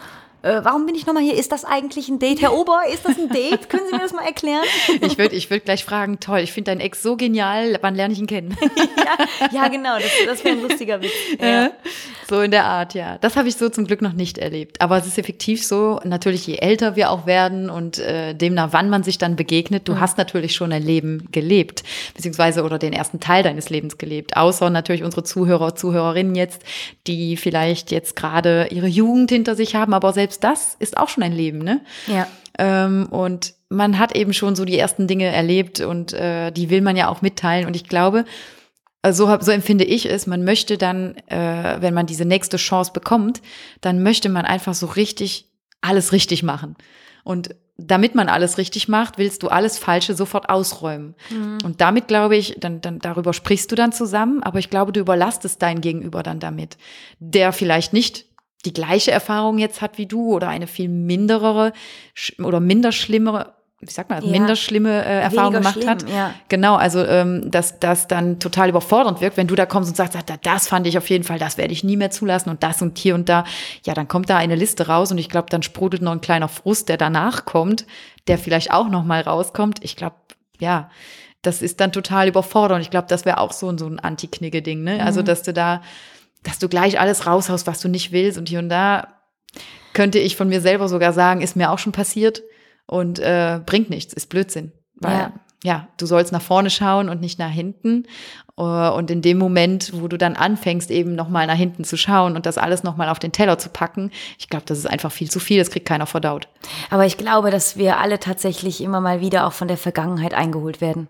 [0.42, 1.34] äh, warum bin ich nochmal hier?
[1.36, 2.40] Ist das eigentlich ein Date?
[2.42, 3.68] Herr Ober, ist das ein Date?
[3.68, 4.64] Können Sie mir das mal erklären?
[5.02, 8.12] Ich würde ich würd gleich fragen, toll, ich finde deinen Ex so genial, wann lerne
[8.12, 8.56] ich ihn kennen?
[8.96, 11.10] ja, ja, genau, das, das wäre ein lustiger Witz.
[11.40, 11.70] Ja.
[12.28, 13.18] So in der Art, ja.
[13.20, 14.80] Das habe ich so zum Glück noch nicht erlebt.
[14.80, 18.88] Aber es ist effektiv so, natürlich je älter wir auch werden und äh, demnach, wann
[18.88, 19.84] man sich dann begegnet, Mhm.
[19.94, 21.82] du hast natürlich schon ein Leben gelebt,
[22.14, 24.36] beziehungsweise oder den ersten Teil deines Lebens gelebt.
[24.36, 26.62] Außer natürlich unsere Zuhörer, Zuhörerinnen jetzt,
[27.08, 31.22] die vielleicht jetzt gerade ihre Jugend hinter sich haben, aber selbst das ist auch schon
[31.24, 31.80] ein Leben, ne?
[32.06, 32.26] ja.
[32.58, 36.82] Ähm, und man hat eben schon so die ersten Dinge erlebt und äh, die will
[36.82, 37.66] man ja auch mitteilen.
[37.66, 38.24] Und ich glaube,
[39.08, 42.92] so, hab- so empfinde ich es, man möchte dann, äh, wenn man diese nächste Chance
[42.92, 43.40] bekommt,
[43.80, 45.46] dann möchte man einfach so richtig
[45.80, 46.76] alles richtig machen.
[47.24, 51.14] Und damit man alles richtig macht, willst du alles Falsche sofort ausräumen.
[51.64, 55.00] Und damit glaube ich, dann, dann darüber sprichst du dann zusammen, aber ich glaube, du
[55.00, 56.76] überlastest dein Gegenüber dann damit,
[57.20, 58.26] der vielleicht nicht
[58.64, 61.72] die gleiche Erfahrung jetzt hat wie du oder eine viel minderere
[62.42, 64.30] oder minder schlimmere, wie sagt man, Ja.
[64.30, 66.02] minder schlimme äh, Erfahrung Weniger gemacht hat.
[66.02, 66.34] schlimm, ja.
[66.50, 70.14] Genau, also ähm, dass das dann total überfordernd wirkt, wenn du da kommst und sagst,
[70.26, 72.82] "Da- das fand ich auf jeden Fall, das werde ich nie mehr zulassen und das
[72.82, 73.44] und hier und da.
[73.86, 76.48] Ja, dann kommt da eine Liste raus und ich glaube, dann sprudelt noch ein kleiner
[76.48, 77.86] Frust, der danach kommt,
[78.28, 79.78] der vielleicht auch noch mal rauskommt.
[79.82, 80.16] Ich glaube,
[80.58, 80.90] ja,
[81.40, 82.82] das ist dann total überfordernd.
[82.84, 85.02] Ich glaube, das wäre auch so, ein- so ein Anti-Knigge-Ding, ne?
[85.02, 85.80] Also, dass du da,
[86.42, 89.08] dass du gleich alles raushaust, was du nicht willst und hier und da
[89.92, 92.42] könnte ich von mir selber sogar sagen, ist mir auch schon passiert
[92.86, 94.72] und äh, bringt nichts, ist Blödsinn.
[94.94, 95.32] Weil, Ja.
[95.64, 95.88] ja.
[95.98, 98.04] du sollst nach vorne schauen und nicht nach hinten.
[98.56, 102.36] Äh, Und in dem Moment, wo du dann anfängst, eben nochmal nach hinten zu schauen
[102.36, 105.30] und das alles nochmal auf den Teller zu packen, ich glaube, das ist einfach viel
[105.30, 106.48] zu viel, das kriegt keiner verdaut.
[106.90, 110.80] Aber ich glaube, dass wir alle tatsächlich immer mal wieder auch von der Vergangenheit eingeholt
[110.80, 111.08] werden.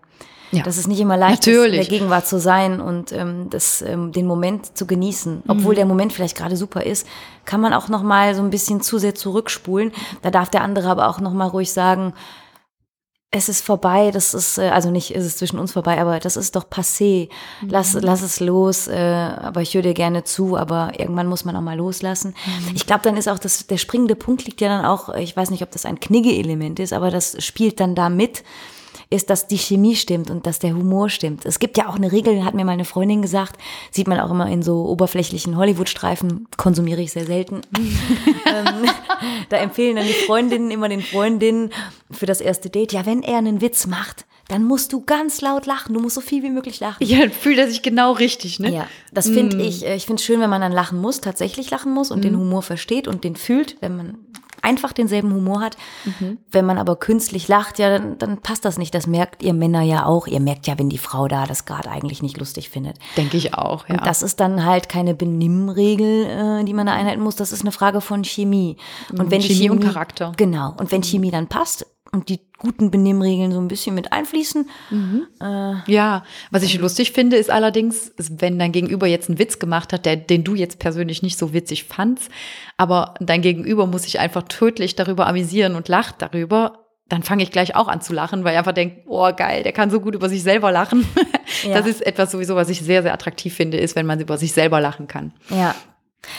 [0.51, 0.63] Ja.
[0.63, 4.11] Dass es nicht immer leicht ist, in der Gegenwart zu sein und ähm, das, ähm,
[4.11, 5.35] den Moment zu genießen.
[5.35, 5.43] Mhm.
[5.47, 7.07] Obwohl der Moment vielleicht gerade super ist,
[7.45, 9.91] kann man auch noch mal so ein bisschen zu sehr zurückspulen.
[10.21, 12.13] Da darf der andere aber auch noch mal ruhig sagen,
[13.33, 16.35] es ist vorbei, das ist, äh, also nicht ist es zwischen uns vorbei, aber das
[16.35, 17.29] ist doch passé.
[17.65, 21.55] Lass, lass es los, äh, aber ich höre dir gerne zu, aber irgendwann muss man
[21.55, 22.35] auch mal loslassen.
[22.75, 25.49] Ich glaube, dann ist auch das, der springende Punkt liegt ja dann auch, ich weiß
[25.49, 28.43] nicht, ob das ein Knigge-Element ist, aber das spielt dann da mit,
[29.11, 31.45] ist, dass die Chemie stimmt und dass der Humor stimmt.
[31.45, 33.57] Es gibt ja auch eine Regel, hat mir mal eine Freundin gesagt,
[33.91, 37.61] sieht man auch immer in so oberflächlichen Hollywood-Streifen, konsumiere ich sehr selten.
[37.77, 38.89] ähm,
[39.49, 41.71] da empfehlen dann die Freundinnen immer den Freundinnen
[42.09, 45.65] für das erste Date, ja, wenn er einen Witz macht, dann musst du ganz laut
[45.65, 47.05] lachen, du musst so viel wie möglich lachen.
[47.05, 48.71] Ja, dann fühlt er sich genau richtig, ne?
[48.71, 51.69] Ja, das finde ich, äh, ich finde es schön, wenn man dann lachen muss, tatsächlich
[51.69, 54.17] lachen muss und den Humor versteht und den fühlt, wenn man
[54.61, 55.77] einfach denselben Humor hat.
[56.51, 58.93] Wenn man aber künstlich lacht, ja, dann, dann passt das nicht.
[58.93, 60.27] Das merkt ihr Männer ja auch.
[60.27, 62.97] Ihr merkt ja, wenn die Frau da das gerade eigentlich nicht lustig findet.
[63.17, 63.95] Denke ich auch, ja.
[63.95, 66.25] Und das ist dann halt keine Benimmregel,
[66.61, 67.35] äh, die man da einhalten muss.
[67.35, 68.77] Das ist eine Frage von Chemie.
[69.11, 70.31] Und wenn die Chemie und Charakter.
[70.37, 70.73] Genau.
[70.77, 74.69] Und wenn Chemie dann passt und die guten Benimmregeln so ein bisschen mit einfließen,
[75.87, 80.05] Ja, was ich lustig finde, ist allerdings, wenn dein Gegenüber jetzt einen Witz gemacht hat,
[80.05, 82.29] der, den du jetzt persönlich nicht so witzig fandst,
[82.77, 87.51] aber dein Gegenüber muss sich einfach tödlich darüber amüsieren und lacht darüber, dann fange ich
[87.51, 90.15] gleich auch an zu lachen, weil ich einfach denke, oh geil, der kann so gut
[90.15, 91.05] über sich selber lachen.
[91.63, 91.73] Ja.
[91.73, 94.53] Das ist etwas sowieso, was ich sehr, sehr attraktiv finde, ist, wenn man über sich
[94.53, 95.33] selber lachen kann.
[95.49, 95.75] Ja.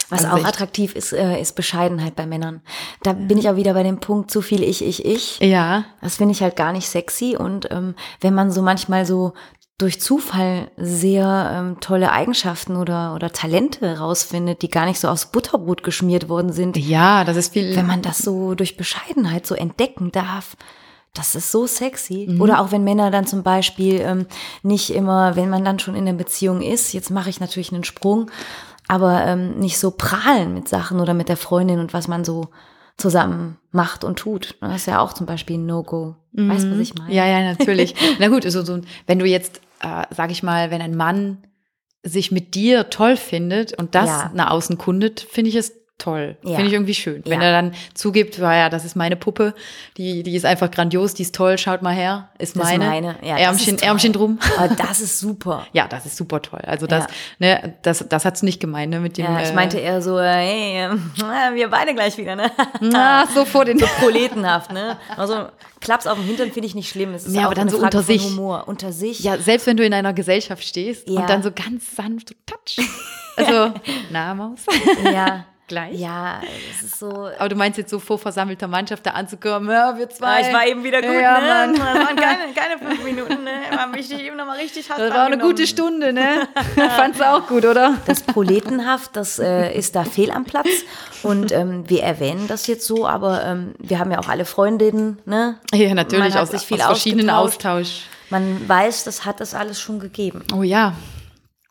[0.08, 2.60] Was Also auch attraktiv ist, äh, ist Bescheidenheit bei Männern.
[3.02, 5.40] Da bin ich auch wieder bei dem Punkt, zu viel ich, ich, ich.
[5.40, 7.36] Ja, Das finde ich halt gar nicht sexy.
[7.36, 9.32] Und ähm, wenn man so manchmal so
[9.78, 15.26] durch Zufall sehr ähm, tolle Eigenschaften oder, oder Talente rausfindet, die gar nicht so aufs
[15.26, 17.74] Butterbrot geschmiert worden sind, ja, das ist viel.
[17.74, 20.56] wenn man das so durch Bescheidenheit so entdecken darf,
[21.14, 22.38] das ist so sexy.
[22.40, 24.26] Oder auch wenn Männer dann zum Beispiel ähm,
[24.62, 27.84] nicht immer, wenn man dann schon in der Beziehung ist, jetzt mache ich natürlich einen
[27.84, 28.30] Sprung,
[28.88, 32.48] aber ähm, nicht so prahlen mit Sachen oder mit der Freundin und was man so
[32.98, 34.56] zusammen macht und tut.
[34.60, 36.16] Das ist ja auch zum Beispiel ein No-Go.
[36.32, 37.12] Weißt du, was ich meine?
[37.12, 37.94] Ja, ja, natürlich.
[38.18, 41.38] Na gut, so, so, wenn du jetzt, äh, sag ich mal, wenn ein Mann
[42.02, 44.30] sich mit dir toll findet und das Ja.
[44.34, 46.36] nach außen kundet, finde ich es toll.
[46.42, 46.56] Ja.
[46.56, 47.22] Finde ich irgendwie schön.
[47.26, 47.46] Wenn Ja.
[47.48, 49.54] er dann zugibt, war ja, das ist meine Puppe,
[49.96, 52.86] die, die ist einfach grandios, die ist toll, schaut mal her, ist Das ist meine.
[52.86, 53.16] meine.
[53.22, 53.78] Ja, das Ärmchen.
[53.78, 54.38] Ärmchen drum.
[54.58, 55.66] Aber das ist super.
[55.72, 56.60] Ja, das ist super toll.
[56.66, 57.10] Also das, Ja.
[57.38, 59.26] ne, das, das hat's nicht gemeint, ne, mit dem.
[59.26, 60.90] Ja, ich äh, meinte eher so, äh, hey, äh,
[61.54, 62.50] wir beide gleich wieder, ne?
[62.80, 63.78] na, so vor den.
[64.00, 64.96] Proletenhaft, ne?
[65.16, 65.46] Also
[65.80, 67.12] Klaps auf dem Hintern finde ich nicht schlimm.
[67.14, 68.22] Es ist Ja, aber dann so Frage unter sich.
[68.24, 68.64] Humor.
[68.66, 69.20] Unter sich.
[69.20, 72.84] Ja, selbst wenn du in einer Gesellschaft stehst und dann so ganz sanft so touch.
[73.36, 73.72] Also,
[74.10, 74.60] na, Maus.
[75.04, 75.46] ja.
[75.72, 75.98] Gleich.
[75.98, 77.30] Ja, es ist so.
[77.38, 80.26] Aber du meinst jetzt so vor versammelter Mannschaft da anzukommen, ja, wir zwei.
[80.26, 81.46] Ah, ich war eben wieder gut, ja, ne?
[81.46, 81.72] Mann.
[81.72, 83.52] Das waren keine, keine fünf Minuten, ne?
[83.74, 86.46] War mich eben nochmal richtig hart Das war eine gute Stunde, ne?
[86.96, 87.94] Fandst du auch gut, oder?
[88.04, 90.68] Das Proletenhaft, das äh, ist da fehl am Platz.
[91.22, 95.20] Und ähm, wir erwähnen das jetzt so, aber ähm, wir haben ja auch alle Freundinnen,
[95.24, 95.58] ne?
[95.72, 97.30] Ja, natürlich, Man hat aus, sich viel aus verschiedenen.
[97.30, 98.02] Austausch.
[98.28, 100.44] Man weiß, das hat es alles schon gegeben.
[100.54, 100.92] Oh ja,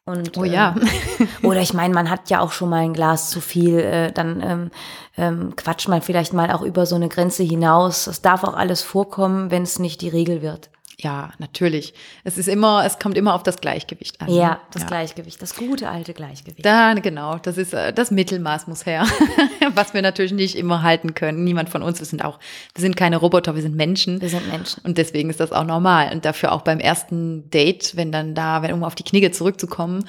[0.06, 0.76] Und, oh ja.
[1.20, 4.12] ähm, oder ich meine, man hat ja auch schon mal ein Glas zu viel, äh,
[4.12, 4.72] dann ähm,
[5.18, 8.06] ähm, quatscht man vielleicht mal auch über so eine Grenze hinaus.
[8.06, 10.70] Das darf auch alles vorkommen, wenn es nicht die Regel wird.
[11.02, 11.96] Ja, natürlich.
[12.24, 14.28] Es ist immer, es kommt immer auf das Gleichgewicht an.
[14.28, 14.36] ne?
[14.36, 16.64] Ja, das Gleichgewicht, das gute alte Gleichgewicht.
[16.64, 19.06] Da, genau, das ist, äh, das Mittelmaß muss her.
[19.74, 21.44] Was wir natürlich nicht immer halten können.
[21.44, 22.40] Niemand von uns, wir sind auch,
[22.76, 24.22] wir sind keine Roboter, wir sind Menschen.
[24.22, 24.84] Wir sind Menschen.
[24.84, 26.12] Und deswegen ist das auch normal.
[26.14, 30.08] Und dafür auch beim ersten Date, wenn dann da, wenn um auf die Knie zurückzukommen,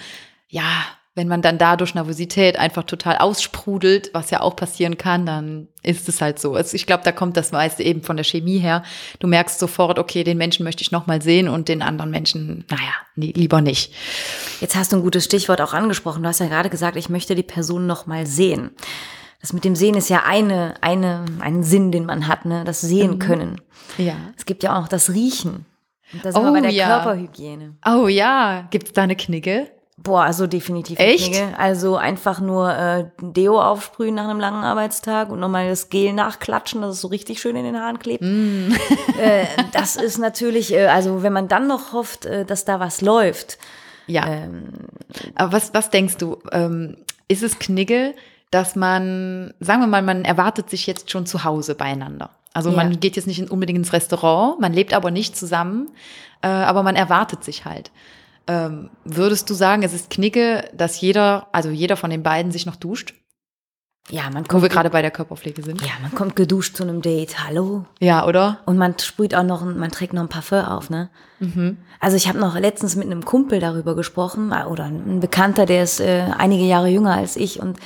[0.49, 5.27] ja, wenn man dann da durch Nervosität einfach total aussprudelt, was ja auch passieren kann,
[5.27, 6.55] dann ist es halt so.
[6.55, 8.83] Also ich glaube, da kommt das meiste eben von der Chemie her.
[9.19, 12.65] Du merkst sofort, okay, den Menschen möchte ich noch mal sehen und den anderen Menschen,
[12.71, 13.93] naja, nee, lieber nicht.
[14.61, 16.23] Jetzt hast du ein gutes Stichwort auch angesprochen.
[16.23, 18.71] Du hast ja gerade gesagt, ich möchte die Person noch mal sehen.
[19.43, 22.63] Das mit dem Sehen ist ja eine, eine, ein Sinn, den man hat, ne?
[22.65, 23.61] Das Sehen können.
[23.99, 24.15] Ja.
[24.39, 25.67] Es gibt ja auch noch das Riechen.
[26.13, 26.87] Und da sind wir Oh, bei der ja.
[26.87, 27.75] Körperhygiene.
[27.85, 29.69] Oh ja, gibt's da eine Knigge?
[30.03, 31.33] Boah, also definitiv Echt?
[31.33, 31.57] Knigge.
[31.59, 36.83] Also einfach nur äh, Deo aufsprühen nach einem langen Arbeitstag und nochmal das Gel nachklatschen,
[36.83, 38.23] dass es so richtig schön in den Haaren klebt.
[38.23, 38.73] Mm.
[39.21, 43.01] äh, das ist natürlich, äh, also wenn man dann noch hofft, äh, dass da was
[43.01, 43.59] läuft.
[44.07, 44.27] Ja.
[44.27, 44.71] Ähm,
[45.37, 46.39] Aber was, was denkst du?
[46.51, 46.97] Ähm,
[47.29, 48.15] ist es Knigge,
[48.51, 52.31] dass man, sagen wir mal, man erwartet sich jetzt schon zu Hause beieinander?
[52.55, 52.77] Also Ja.
[52.77, 55.91] man geht jetzt nicht in, unbedingt ins Restaurant, man lebt aber nicht zusammen,
[56.43, 57.91] äh, aber man erwartet sich halt.
[58.47, 62.67] Ähm, würdest du sagen, es ist Knigge, dass jeder, also jeder von den beiden sich
[62.67, 63.15] noch duscht?
[64.11, 65.81] ja, man Wo kommt, wir gerade bei der Körperpflege sind.
[65.83, 67.47] ja, man kommt geduscht zu einem Date.
[67.47, 67.87] Hallo?
[68.01, 68.59] Ja, oder?
[68.67, 71.09] Und man sprüht auch noch, man trägt noch ein Parfum auf, ne?
[72.01, 75.85] Also ich habe noch letztens mit einem Kumpel darüber gesprochen, äh, oder ein Bekannter, der
[75.85, 77.79] ist äh, einige Jahre jünger als ich und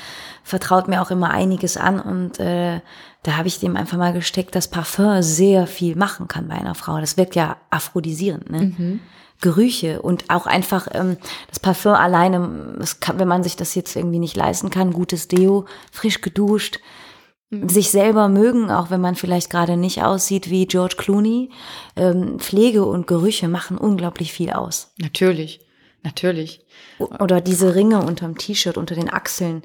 [0.43, 2.01] vertraut mir auch immer einiges an.
[2.01, 2.81] Und äh,
[3.23, 6.75] da habe ich dem einfach mal gesteckt, dass Parfum sehr viel machen kann bei einer
[6.75, 6.99] Frau.
[6.99, 9.01] Das wirkt ja aphrodisierend, ne?
[9.41, 11.17] Gerüche und auch einfach ähm,
[11.49, 15.29] das Parfum alleine, das kann, wenn man sich das jetzt irgendwie nicht leisten kann, gutes
[15.29, 16.81] Deo, frisch geduscht,
[17.51, 21.51] sich selber mögen, auch wenn man vielleicht gerade nicht aussieht wie George Clooney.
[21.95, 24.93] Ähm, Pflege und Gerüche machen unglaublich viel aus.
[24.99, 25.61] Natürlich,
[26.03, 26.67] natürlich.
[26.99, 29.63] Oder diese Ringe unterm T-Shirt, unter den Achseln.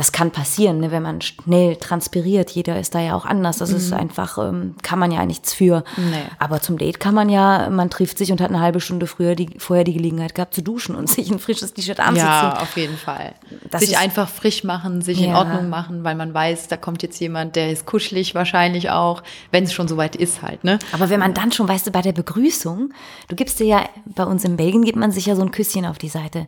[0.00, 2.50] Das kann passieren, ne, wenn man schnell transpiriert.
[2.52, 3.58] Jeder ist da ja auch anders.
[3.58, 3.76] Das Mhm.
[3.76, 5.84] ist einfach, ähm, kann man ja nichts für.
[5.98, 6.22] Nee.
[6.38, 9.34] Aber zum Date kann man ja, man trifft sich und hat eine halbe Stunde früher
[9.34, 12.26] die, vorher die Gelegenheit gehabt zu duschen und sich ein frisches T-Shirt anzuziehen.
[12.26, 13.34] Ja, auf jeden Fall.
[13.70, 15.38] Das sich ist- einfach frisch machen, sich in Ja.
[15.38, 19.64] Ordnung machen, weil man weiß, da kommt jetzt jemand, der ist kuschelig wahrscheinlich auch, wenn
[19.64, 20.78] es schon soweit ist halt, ne?
[20.92, 22.94] Aber wenn man dann schon, weißt du, bei der Begrüßung,
[23.28, 25.84] du gibst dir ja, bei uns in Belgien gibt man sich ja so ein Küsschen
[25.84, 26.46] auf die Seite.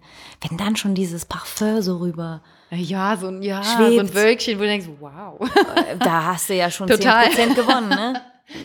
[0.49, 2.41] Wenn dann schon dieses Parfum so rüber,
[2.75, 5.39] Ja, so ein, ja, so ein Wölkchen, wo du denkst, wow.
[5.41, 7.27] äh, da hast du ja schon Total.
[7.27, 8.21] 10% gewonnen, ne?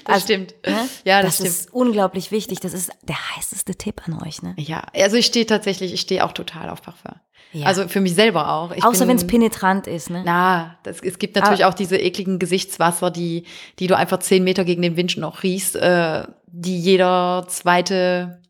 [0.06, 0.56] Das stimmt.
[0.65, 0.88] Ne?
[1.06, 2.60] Ja, das, das ist unglaublich wichtig.
[2.60, 4.54] Das ist der heißeste Tipp an euch, ne?
[4.58, 7.13] Ja, also ich stehe tatsächlich, ich stehe auch total auf Parfum.
[7.54, 7.67] Ja.
[7.67, 8.72] Also für mich selber auch.
[8.72, 10.24] Ich Außer wenn es penetrant ist, ne?
[10.26, 13.46] Na, das, es gibt natürlich Aber- auch diese ekligen Gesichtswasser, die,
[13.80, 18.41] die du einfach zehn Meter gegen den Wind noch riechst, äh, die jeder zweite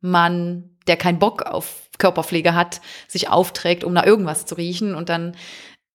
[0.00, 5.08] Mann, der keinen Bock auf Körperpflege hat, sich aufträgt, um nach irgendwas zu riechen und
[5.08, 5.36] dann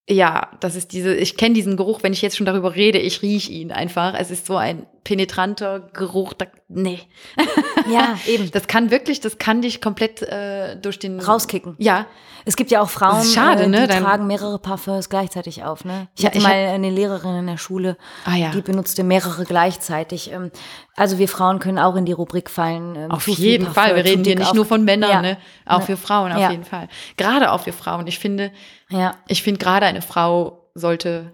[0.10, 3.22] ja, das ist diese, ich kenne diesen Geruch, wenn ich jetzt schon darüber rede, ich
[3.22, 4.14] rieche ihn einfach.
[4.18, 6.34] Es ist so ein penetranter Geruch.
[6.34, 7.00] Da, nee.
[7.90, 8.52] Ja, eben.
[8.52, 11.76] Das kann wirklich, das kann dich komplett äh, durch den Rauskicken.
[11.78, 12.06] Ja,
[12.44, 13.88] Es gibt ja auch Frauen, schade, äh, die ne?
[13.88, 15.86] Tragen mehrere Parfums gleichzeitig auf.
[15.86, 16.10] Ne?
[16.16, 18.50] Ich Ja, hatte ich mal hab- eine Lehrerin in der Schule, Ah, ja.
[18.52, 20.32] die benutzte mehrere gleichzeitig.
[20.34, 20.52] Ähm,
[20.98, 22.96] Also wir Frauen können auch in die Rubrik fallen.
[22.98, 23.96] ähm, Auf jeden Fall.
[23.96, 25.22] Wir reden hier nicht auf- nur von Männern, Ja.
[25.22, 25.38] ne?
[25.66, 25.86] Auch Ne?
[25.86, 26.90] für Frauen auf jeden Fall.
[27.16, 28.06] Gerade auch für Frauen.
[28.08, 28.52] Ich finde,
[28.90, 29.16] Ja.
[29.30, 31.32] ich finde gerade eine Frau sollte,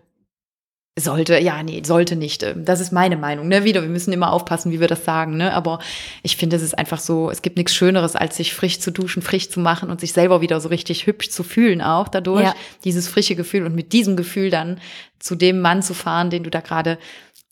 [1.00, 2.44] sollte, ja, nee, sollte nicht.
[2.44, 3.64] Ähm, Das ist meine Meinung, ne?
[3.64, 5.54] Wieder, wir müssen immer aufpassen, wie wir das sagen, ne?
[5.54, 5.80] Aber
[6.22, 9.24] ich finde, es ist einfach so, es gibt nichts Schöneres, als sich frisch zu duschen,
[9.24, 12.44] frisch zu machen und sich selber wieder so richtig hübsch zu fühlen auch dadurch.
[12.44, 12.56] Ja.
[12.84, 14.80] Dieses frische Gefühl und mit diesem Gefühl dann
[15.20, 17.00] zu dem Mann zu fahren, den du da gerade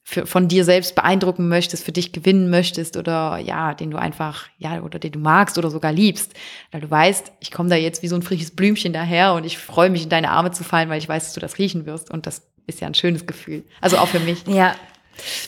[0.04, 4.48] für, von dir selbst beeindrucken möchtest, für dich gewinnen möchtest oder ja, den du einfach,
[4.58, 6.34] ja, oder den du magst oder sogar liebst.
[6.72, 9.58] Weil du weißt, ich komme da jetzt wie so ein frisches Blümchen daher und ich
[9.58, 12.12] freue mich, in deine Arme zu fallen, weil ich weiß, dass du das riechen wirst.
[12.12, 13.64] Und das ist ja ein schönes Gefühl.
[13.80, 14.46] Also auch für mich.
[14.48, 14.76] Ja.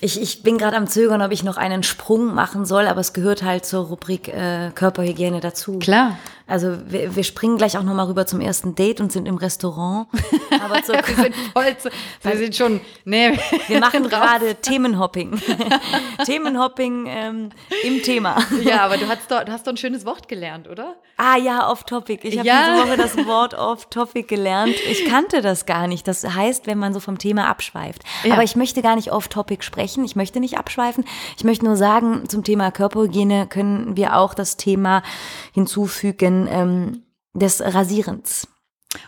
[0.02, 3.14] Ich, ich bin gerade am Zögern, ob ich noch einen Sprung machen soll, aber es
[3.14, 5.80] gehört halt zur Rubrik äh, Körperhygiene dazu.
[5.80, 6.18] Klar.
[6.46, 10.08] Also wir, wir springen gleich auch nochmal rüber zum ersten Date und sind im Restaurant.
[10.64, 11.90] Aber zur, Wir sind voll zu,
[12.22, 15.42] wir sind schon, nee, wir machen gerade Themenhopping.
[16.26, 17.50] Themenhopping ähm,
[17.84, 18.38] im Thema.
[18.62, 20.96] Ja, aber du hast doch, du hast doch ein schönes Wort gelernt, oder?
[21.18, 22.20] Ah ja, off-topic.
[22.28, 22.74] Ich habe Ja.
[22.76, 24.74] diese Woche das Wort off-topic gelernt.
[24.90, 26.08] Ich kannte das gar nicht.
[26.08, 28.02] Das heißt, wenn man so vom Thema abschweift.
[28.24, 28.34] Ja.
[28.34, 30.04] Aber ich möchte gar nicht off-topic sprechen.
[30.06, 31.06] Ich möchte nicht abschweifen.
[31.38, 35.04] Ich möchte nur sagen, zum Thema Körperhygiene können wir auch das Thema
[35.54, 38.48] hinzufügen ähm, des Rasierens.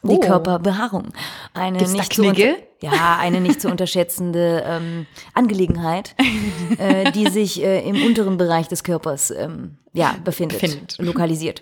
[0.02, 0.20] Die Oh.
[0.20, 1.10] Körperbehaarung.
[1.54, 2.58] Eine Gibt's nicht zu Knigge?
[2.82, 6.16] ja, eine nicht zu unterschätzende ähm, Angelegenheit,
[6.80, 10.98] äh, die sich äh, im unteren Bereich des Körpers ähm, ja, befindet, Befindet.
[11.00, 11.62] lokalisiert.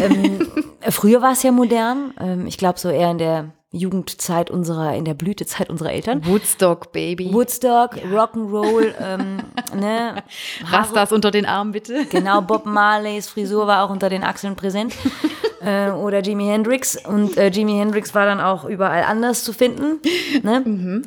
[0.00, 0.46] ähm,
[0.88, 5.04] früher war es ja modern, ähm, ich glaube so eher in der Jugendzeit unserer, in
[5.04, 6.24] der Blütezeit unserer Eltern.
[6.26, 7.32] Woodstock, Baby.
[7.32, 9.38] Woodstock, Rock'n'Roll, ähm,
[9.78, 10.22] ne,
[10.70, 12.06] Rastas unter den Armen, bitte.
[12.06, 14.94] Genau, Bob Marleys Frisur war auch unter den Achseln präsent.
[15.60, 16.96] äh, oder Jimi Hendrix.
[17.04, 20.00] Und äh, Jimi Hendrix war dann auch überall anders zu finden.
[20.42, 21.02] Ne?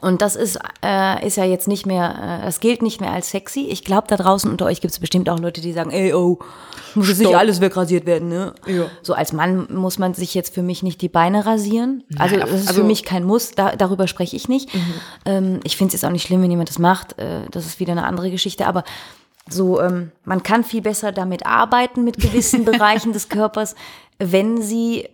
[0.00, 3.30] Und das ist, äh, ist ja jetzt nicht mehr, äh, das gilt nicht mehr als
[3.30, 3.66] sexy.
[3.68, 6.38] Ich glaube, da draußen unter euch gibt es bestimmt auch Leute, die sagen, ey, oh,
[6.94, 8.54] muss jetzt nicht alles wegrasiert werden, ne?
[8.66, 8.86] Ja.
[9.02, 12.04] So als Mann muss man sich jetzt für mich nicht die Beine rasieren.
[12.18, 14.70] Also Nein, das ist also- für mich kein Muss, da, darüber spreche ich nicht.
[15.26, 17.18] Ähm, ich finde es jetzt auch nicht schlimm, wenn jemand das macht.
[17.18, 18.66] Äh, das ist wieder eine andere Geschichte.
[18.66, 18.84] Aber
[19.48, 23.74] so, ähm, man kann viel besser damit arbeiten mit gewissen Bereichen des Körpers,
[24.18, 25.08] wenn sie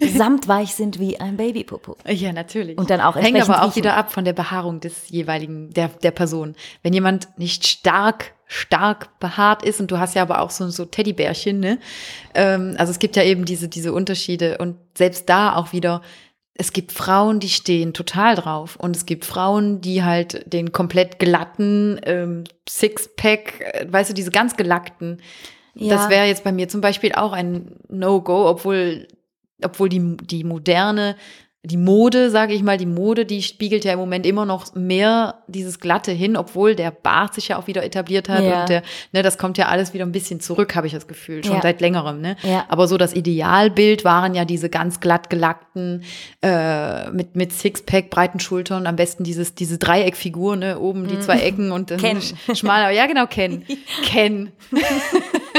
[0.00, 1.96] samtweich sind wie ein Babypopo.
[2.06, 2.78] Ja, natürlich.
[2.78, 3.76] Und dann auch Hängt aber auch riechen.
[3.76, 6.54] wieder ab von der Behaarung des jeweiligen, der, der Person.
[6.82, 10.84] Wenn jemand nicht stark, stark behaart ist, und du hast ja aber auch so, so
[10.84, 11.78] Teddybärchen, ne?
[12.34, 16.02] Ähm, also es gibt ja eben diese, diese Unterschiede und selbst da auch wieder,
[16.54, 21.18] es gibt Frauen, die stehen total drauf und es gibt Frauen, die halt den komplett
[21.18, 25.22] glatten ähm, Sixpack, äh, weißt du, diese ganz gelackten,
[25.74, 25.94] Ja.
[25.96, 29.06] das wäre jetzt bei mir zum Beispiel auch ein No-Go, obwohl,
[29.64, 31.16] obwohl die, die moderne,
[31.62, 35.42] die Mode, sage ich mal, die Mode, die spiegelt ja im Moment immer noch mehr
[35.46, 38.60] dieses Glatte hin, obwohl der Bart sich ja auch wieder etabliert hat Ja.
[38.62, 41.44] und der, ne, das kommt ja alles wieder ein bisschen zurück, habe ich das Gefühl,
[41.44, 41.60] schon Ja.
[41.60, 42.36] seit längerem, ne?
[42.44, 42.64] Ja.
[42.68, 46.02] Aber so das Idealbild waren ja diese ganz glatt gelackten,
[46.42, 51.40] äh, mit, mit Sixpack, breiten Schultern, am besten dieses, diese Dreieckfigur, ne, oben die zwei
[51.40, 52.20] Ecken und dann Ken.
[52.20, 53.66] sch- schmaler, ja genau, Ken.
[54.06, 54.50] Ken.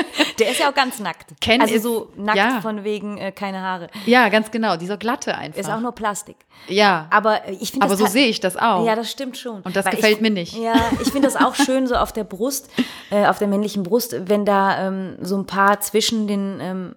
[0.42, 1.34] Der ist ja auch ganz nackt.
[1.40, 2.60] Ken also ist- so nackt ja.
[2.62, 3.90] von wegen äh, keine Haare.
[4.06, 5.60] Ja, ganz genau, dieser glatte einfach.
[5.60, 6.36] Ist auch nur Plastik.
[6.68, 8.86] ja, Aber äh, ich finde aber so ta- sehe ich das auch.
[8.86, 9.62] Ja, das stimmt schon.
[9.62, 10.54] Und das Weil gefällt ich, mir nicht.
[10.58, 12.70] Ja, ich finde das auch schön so auf der Brust,
[13.10, 16.96] äh, auf der männlichen Brust, wenn da ähm, so ein paar zwischen den ähm,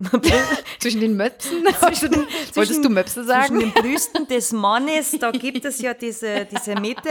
[0.78, 1.64] zwischen den Möpsen?
[1.80, 3.58] Zwischen- Wolltest du Möpse Zwischen sagen?
[3.58, 7.10] den Brüsten des Mannes, da gibt es ja diese, diese Mitte.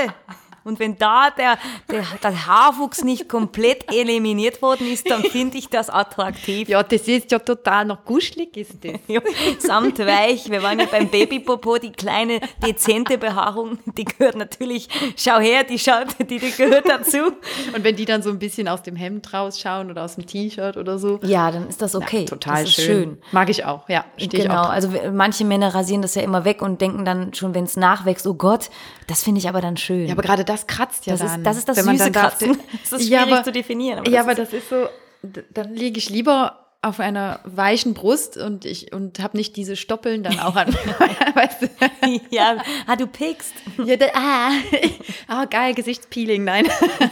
[0.67, 1.57] Und wenn da der,
[1.89, 6.67] der, der Haarwuchs nicht komplett eliminiert worden ist, dann finde ich das attraktiv.
[6.67, 8.93] Ja, das ist ja total noch kuschelig, ist das.
[9.07, 9.21] Ja,
[9.59, 10.49] samtweich.
[10.49, 15.79] Wir waren ja beim Babypopo, die kleine, dezente Behaarung, die gehört natürlich, schau her, die
[15.79, 17.17] schaut, die, die gehört dazu.
[17.73, 20.75] Und wenn die dann so ein bisschen aus dem Hemd rausschauen oder aus dem T-Shirt
[20.75, 21.19] oder so.
[21.23, 22.25] Ja, dann ist das okay.
[22.25, 23.17] Total das ist schön.
[23.31, 24.03] Mag ich auch, ja.
[24.17, 24.69] Genau, auch.
[24.69, 28.27] also manche Männer rasieren das ja immer weg und denken dann schon, wenn es nachwächst,
[28.27, 28.69] oh Gott,
[29.07, 30.07] das finde ich aber dann schön.
[30.07, 31.43] Ja, aber gerade das kratzt ja Das ist- dann.
[31.43, 32.57] das ist das wenn man süße darf- Kratzen.
[32.89, 34.87] Das ist ja, schwierig aber, zu definieren, aber ja, das aber das ist so,
[35.53, 40.23] dann liege ich lieber auf einer weichen Brust und ich und habe nicht diese Stoppeln
[40.23, 40.73] dann auch an.
[41.33, 41.67] weißt du?
[42.29, 43.53] ja, ah, du pickst.
[43.83, 44.51] Ja, da, ah,
[45.27, 46.67] ah, geil, Gesichtspeeling, nein.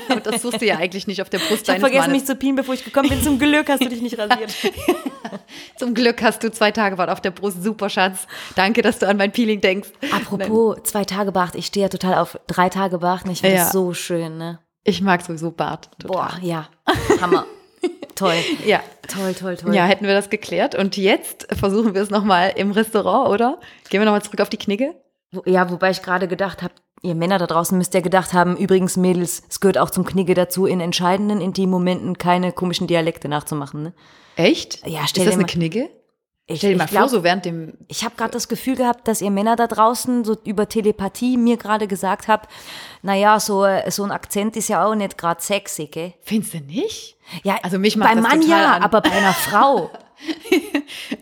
[0.09, 2.21] Und das suchst du ja eigentlich nicht auf der Brust Ich habe deines vergessen, Mannes.
[2.21, 3.21] mich zu pielen, bevor ich gekommen bin.
[3.21, 4.53] Zum Glück hast du dich nicht rasiert.
[5.77, 7.63] Zum Glück hast du zwei Tage Bart auf der Brust.
[7.63, 8.27] Super, Schatz.
[8.55, 9.89] Danke, dass du an mein Peeling denkst.
[10.11, 13.23] Apropos zwei Tage Bart, ich stehe ja total auf drei Tage Bart.
[13.29, 13.63] Ich finde Ja.
[13.63, 14.59] das so schön, ne?
[14.83, 15.89] Ich mag sowieso Bart.
[15.99, 16.29] Total.
[16.29, 16.69] Boah, ja.
[17.19, 17.45] Hammer.
[18.15, 18.35] toll.
[18.65, 18.81] Ja.
[19.07, 19.75] Toll, toll, toll.
[19.75, 20.75] Ja, hätten wir das geklärt.
[20.75, 23.59] Und jetzt versuchen wir es nochmal im Restaurant, oder?
[23.89, 24.95] Gehen wir nochmal zurück auf die Knigge?
[25.45, 28.95] Ja, wobei ich gerade gedacht habe, ihr Männer da draußen müsst ja gedacht haben, übrigens
[28.97, 33.83] Mädels, es gehört auch zum Knigge dazu, in entscheidenden Intimmomenten keine komischen Dialekte nachzumachen.
[33.83, 33.93] Ne?
[34.37, 34.85] Echt?
[34.87, 35.89] Ja, Ist stell das dir eine mal- Knigge?
[36.47, 37.73] Ich, Stell dir mal ich vor, glaub, so während dem.
[37.87, 41.57] ich habe gerade das Gefühl gehabt, dass ihr Männer da draußen so über Telepathie mir
[41.57, 42.51] gerade gesagt habt,
[43.01, 46.13] naja, so, so ein Akzent ist ja auch nicht gerade sexy, gell?
[46.21, 47.17] Findest du nicht?
[47.43, 48.83] Ja, Also mich macht beim Mann ja, an.
[48.83, 49.89] aber bei einer Frau.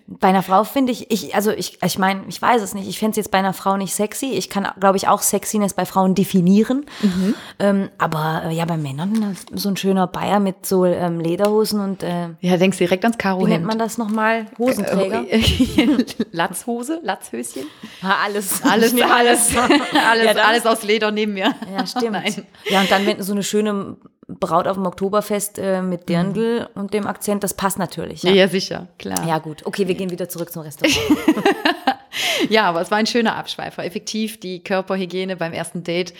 [0.07, 2.87] bei einer Frau finde ich, ich, also ich, ich meine, ich weiß es nicht.
[2.87, 4.27] Ich fände es jetzt bei einer Frau nicht sexy.
[4.27, 6.85] Ich kann, glaube ich, auch Sexiness bei Frauen definieren.
[7.01, 7.35] Mhm.
[7.59, 12.03] Ähm, aber äh, ja, bei Männern so ein schöner Bayer mit so ähm, Lederhosen und
[12.03, 14.45] äh, Ja, denkst direkt ans Karo wie nennt man das nochmal?
[14.57, 15.25] Hosenträger?
[16.31, 17.63] Latzhose, Latzhöschen.
[18.01, 18.61] Ja, alles.
[18.63, 21.53] Alles, nehme alles, alles, Ja, alles aus Leder neben mir.
[21.73, 22.11] Ja, stimmt.
[22.11, 22.45] Nein.
[22.65, 26.93] Ja, und dann, wenn so eine schöne Braut auf dem Oktoberfest äh, mit Dirndl und
[26.93, 28.23] dem Akzent, das passt natürlich.
[28.23, 28.47] Ja, Ja.
[28.47, 29.27] sicher, klar.
[29.27, 29.65] ja, gut.
[29.65, 30.95] Okay, wir gehen wieder zurück zum Restaurant.
[32.49, 33.83] Ja, aber es war ein schöner Abschweifer.
[33.85, 36.13] Effektiv die Körperhygiene beim ersten Date,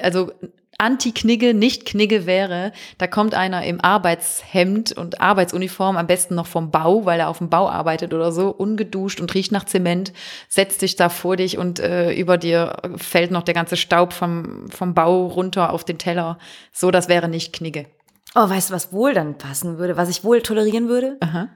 [0.00, 0.30] also
[0.78, 6.70] Anti-Knigge, nicht Knigge wäre, da kommt einer im Arbeitshemd und Arbeitsuniform, am besten noch vom
[6.70, 10.12] Bau, weil er auf dem Bau arbeitet oder so, ungeduscht und riecht nach Zement,
[10.48, 14.68] setzt sich da vor dich und äh, über dir fällt noch der ganze Staub vom,
[14.70, 16.38] vom Bau runter auf den Teller.
[16.72, 17.86] So, das wäre nicht Knigge.
[18.34, 21.16] Oh, weißt du, was wohl dann passen würde, was ich wohl tolerieren würde?
[21.20, 21.48] Aha.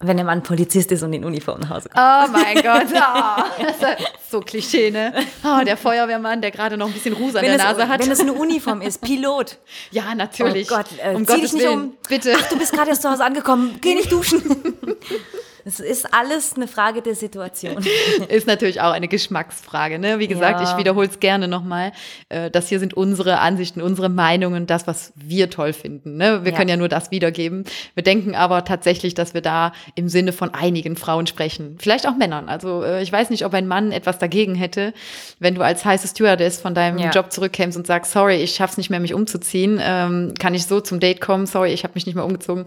[0.00, 1.98] Wenn der Mann Polizist ist und in Uniform nach Hause kommt.
[2.04, 5.12] Oh mein Gott, ist so Klischee, ne?
[5.44, 8.00] Oh, der Feuerwehrmann, der gerade noch ein bisschen Ruß an Wenn der es, Nase hat.
[8.00, 9.58] wenn es eine Uniform ist, Pilot.
[9.90, 10.70] Ja, natürlich.
[10.70, 11.80] Oh Gott, äh, um zieh Gottes dich nicht Willen.
[11.80, 11.96] um.
[12.08, 12.32] Bitte.
[12.38, 13.78] Ach, du bist gerade erst zu Hause angekommen.
[13.80, 14.40] Geh nicht duschen.
[15.68, 17.84] Es ist alles eine Frage der Situation.
[18.30, 19.98] Ist natürlich auch eine Geschmacksfrage.
[19.98, 20.18] Ne?
[20.18, 20.70] Wie gesagt, Ja.
[20.72, 21.92] ich wiederhole es gerne nochmal.
[22.30, 26.16] Äh, das hier sind unsere Ansichten, unsere Meinungen, das, was wir toll finden.
[26.16, 26.42] Ne?
[26.44, 26.56] Wir Ja.
[26.56, 27.64] können ja nur das wiedergeben.
[27.92, 31.76] Wir denken aber tatsächlich, dass wir da im Sinne von einigen Frauen sprechen.
[31.78, 32.48] Vielleicht auch Männern.
[32.48, 34.94] Also äh, ich weiß nicht, ob ein Mann etwas dagegen hätte,
[35.38, 37.10] wenn du als heiße Stewardess von deinem Ja.
[37.10, 39.78] Job zurückkämst und sagst, sorry, ich schaff's nicht mehr, mich umzuziehen.
[39.82, 41.44] Ähm, kann ich so zum Date kommen?
[41.44, 42.64] Sorry, ich habe mich nicht mehr umgezogen.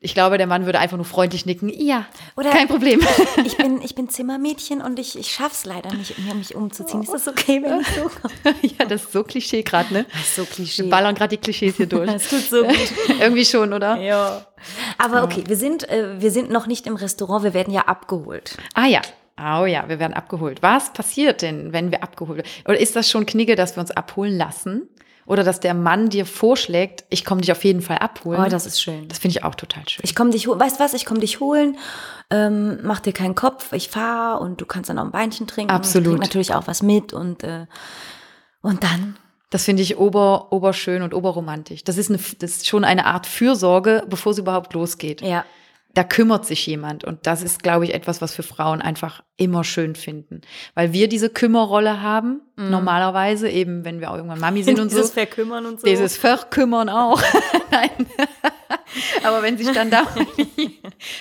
[0.00, 1.68] Ich glaube, der Mann würde einfach nur freundlich nicken.
[1.68, 2.06] Ja,
[2.36, 3.00] Oder- kein Problem.
[3.44, 7.02] Ich bin, ich bin Zimmermädchen und ich, ich schaff's leider nicht, mir mich umzuziehen.
[7.02, 8.10] Ist das okay, wenn ich so
[8.78, 10.06] ja, das ist so Klischee gerade, ne?
[10.12, 10.84] Das ist so Klischee.
[10.84, 12.10] Wir ballern gerade die Klischees hier durch.
[12.10, 12.92] Das tut so gut.
[13.20, 13.96] Irgendwie schon, oder?
[13.96, 14.46] Ja.
[14.98, 18.56] Aber okay, wir sind, äh, wir sind noch nicht im Restaurant, wir werden ja abgeholt.
[18.74, 19.00] Ah ja.
[19.40, 20.62] Oh ja, wir werden abgeholt.
[20.62, 22.50] Was passiert denn, wenn wir abgeholt werden?
[22.66, 24.88] Oder ist das schon Knigge, dass wir uns abholen lassen?
[25.28, 28.42] Oder dass der Mann dir vorschlägt, ich komme dich auf jeden Fall abholen?
[28.42, 29.08] Oh, das ist schön.
[29.08, 30.02] das finde ich auch total schön.
[30.02, 30.58] Ich komme dich holen.
[30.58, 30.94] Weißt du was?
[30.94, 31.76] Ich komme dich holen.
[32.30, 33.74] Ähm, mach dir keinen Kopf.
[33.74, 35.70] Ich fahre und du kannst dann auch ein Beinchen trinken.
[35.70, 36.06] Absolut.
[36.06, 37.66] Ich trink natürlich auch was mit und, äh,
[38.62, 39.18] und dann.
[39.50, 41.84] Das finde ich ober, oberschön und oberromantisch.
[41.84, 45.20] Das ist, eine, das ist schon eine Art Fürsorge, bevor es überhaupt losgeht.
[45.20, 45.44] Ja.
[45.98, 47.02] Da kümmert sich jemand.
[47.02, 50.42] Und das ist, glaube ich, etwas, was für Frauen einfach immer schön finden.
[50.74, 54.98] Weil wir diese Kümmerrolle haben, normalerweise, eben wenn wir auch irgendwann Mami sind und so.
[54.98, 55.86] Dieses Verkümmern und so.
[55.88, 57.20] Dieses Verkümmern auch.
[57.72, 57.90] Nein.
[59.24, 60.04] aber wenn sich dann da,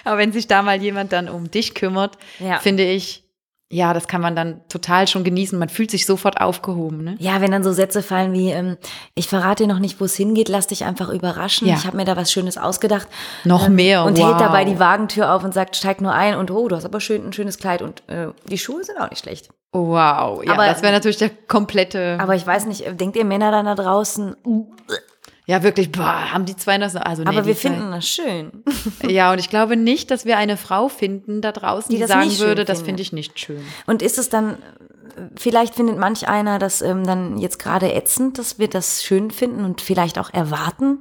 [0.04, 2.60] aber wenn sich da mal jemand dann um dich kümmert, Ja.
[2.60, 3.24] finde ich,
[3.70, 5.60] ja, das kann man dann total schon genießen.
[5.60, 7.16] Man fühlt sich sofort aufgehoben, ne?
[7.20, 8.78] Ja, wenn dann so Sätze fallen wie, ähm,
[9.14, 11.68] ich verrate dir noch nicht, wo es hingeht, lass dich einfach überraschen.
[11.68, 11.76] Ja.
[11.76, 13.08] Ich habe mir da was Schönes ausgedacht.
[13.44, 14.28] Noch mehr, Und wow.
[14.28, 17.02] hält dabei die Wagentür auf und sagt, steig nur ein und oh, du hast aber
[17.02, 19.50] schön ein schönes Kleid und äh, die Schuhe sind auch nicht schlecht.
[19.74, 22.18] Wow, ja, Aber- das wäre natürlich der komplette.
[22.22, 24.66] Aber ich weiß nicht, denkt ihr Männer dann da draußen, uh,
[25.50, 28.52] Ja, wirklich, boah, haben die zwei das, also nee, Aber wir zwei- finden das schön.
[29.08, 32.10] Ja, und ich glaube nicht, dass wir eine Frau finden da draußen, Die die, das
[32.12, 33.62] sagen würde, das finde ich nicht schön.
[33.86, 34.58] Und ist es dann,
[35.38, 39.64] vielleicht findet manch einer das ähm, dann jetzt gerade ätzend, dass wir das schön finden
[39.64, 41.00] und vielleicht auch erwarten.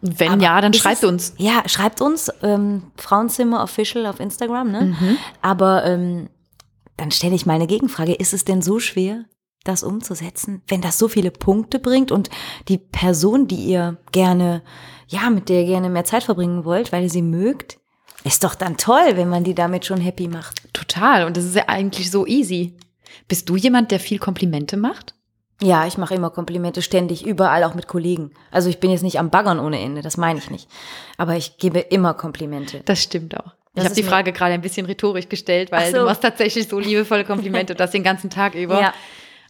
[0.00, 1.34] Wenn Aber ja, dann schreibt es, uns.
[1.38, 4.80] Ja, schreibt uns, ähm, Frauenzimmer Official auf Instagram, ne?
[4.98, 5.18] Mhm.
[5.42, 6.28] Aber ähm,
[6.96, 8.14] dann stelle ich mal eine Gegenfrage.
[8.14, 9.24] Ist es denn so schwer,
[9.68, 12.30] das umzusetzen, wenn das so viele Punkte bringt und
[12.68, 14.62] die Person, die ihr gerne,
[15.08, 17.78] ja, mit der ihr gerne mehr Zeit verbringen wollt, weil ihr sie mögt,
[18.24, 20.72] ist doch dann toll, wenn man die damit schon happy macht.
[20.72, 21.26] Total.
[21.26, 22.76] Und das ist ja eigentlich so easy.
[23.28, 25.14] Bist du jemand, der viel Komplimente macht?
[25.62, 28.32] Ja, ich mache immer Komplimente ständig, überall, auch mit Kollegen.
[28.50, 30.68] Also ich bin jetzt nicht am Baggern ohne Ende, das meine ich nicht.
[31.16, 32.82] Aber ich gebe immer Komplimente.
[32.84, 33.46] Das stimmt auch.
[33.46, 35.98] Ich Das habe ist die Frage gerade ein bisschen rhetorisch gestellt, weil so.
[35.98, 38.80] du machst tatsächlich so liebevolle Komplimente und das den ganzen Tag über.
[38.80, 38.94] Ja.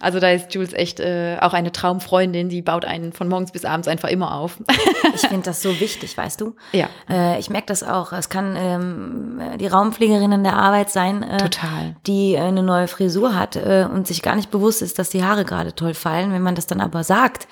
[0.01, 3.65] Also da ist Jules echt äh, auch eine Traumfreundin, die baut einen von morgens bis
[3.65, 4.59] abends einfach immer auf.
[5.15, 6.57] Ich finde das so wichtig, weißt du?
[6.73, 6.89] Ja.
[7.09, 8.13] Äh, ich merke das auch.
[8.13, 11.97] Es kann ähm, die Raumpflegerin in der Arbeit sein, äh, Total.
[12.07, 15.25] die äh, eine neue Frisur hat äh, und sich gar nicht bewusst ist, dass die
[15.25, 16.33] Haare gerade toll fallen.
[16.33, 17.49] Wenn man das dann aber sagt,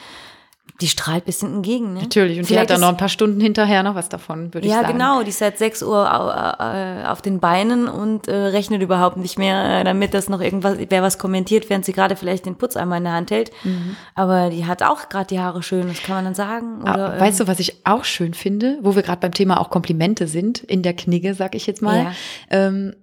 [0.80, 1.94] die strahlt bis hinten entgegen.
[1.94, 2.00] Ne?
[2.00, 2.36] Natürlich.
[2.38, 4.72] Und die Vielleicht hat dann noch ein paar Stunden hinterher noch was davon, würde ich
[4.72, 4.94] Ja, sagen.
[4.94, 5.22] genau.
[5.22, 9.80] Die ist seit 6 Uhr äh, auf den Beinen und äh, rechnet überhaupt nicht mehr,
[9.80, 13.04] äh, damit das noch irgendwas, wer was kommentiert, während sie gerade vielleicht den Putzeimer in
[13.04, 13.52] der Hand hält.
[13.62, 13.94] Mhm.
[14.16, 16.82] Aber die hat auch gerade die Haare schön, das kann man dann sagen.
[16.82, 19.70] Oder, Ah, weißt du, was ich auch schön finde, wo wir gerade beim Thema auch
[19.70, 22.02] Komplimente sind, in der Knigge, sag ich jetzt mal.
[22.04, 22.12] Ja.
[22.50, 22.96] Ähm,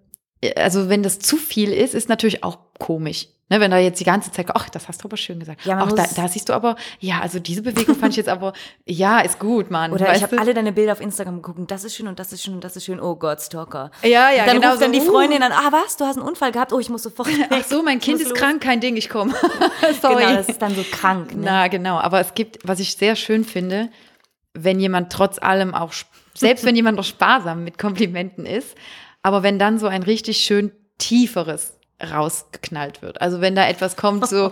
[0.57, 3.27] also wenn das zu viel ist, ist natürlich auch komisch.
[3.51, 5.65] Ne, wenn da jetzt die ganze Zeit, ach, das hast du aber schön gesagt.
[5.65, 8.53] Ja, auch da, da siehst du aber, ja, also diese Bewegung fand ich jetzt aber,
[8.85, 9.91] ja, ist gut, Mann.
[9.91, 12.43] Oder ich habe alle deine Bilder auf Instagram geguckt, das ist schön und das ist
[12.43, 13.01] schön und das ist schön.
[13.01, 13.91] Oh Gott, Stalker.
[14.03, 15.11] Ja, ja, dann genau ruft dann so, die uh.
[15.11, 17.47] Freundin an, ah was, du hast einen Unfall gehabt, oh, ich muss sofort weg.
[17.49, 18.39] Ach so, mein Kind ist los.
[18.39, 19.33] krank, kein Ding, ich komme.
[20.01, 20.23] Sorry.
[20.23, 21.35] Genau, das ist dann so krank.
[21.35, 21.41] Ne?
[21.43, 21.97] Na, genau.
[21.97, 23.89] Aber es gibt, was ich sehr schön finde,
[24.53, 25.91] wenn jemand trotz allem auch,
[26.35, 28.77] selbst wenn jemand noch sparsam mit Komplimenten ist,
[29.23, 31.80] aber wenn dann so ein richtig schön tieferes
[32.11, 33.21] rausgeknallt wird.
[33.21, 34.51] Also wenn da etwas kommt, so,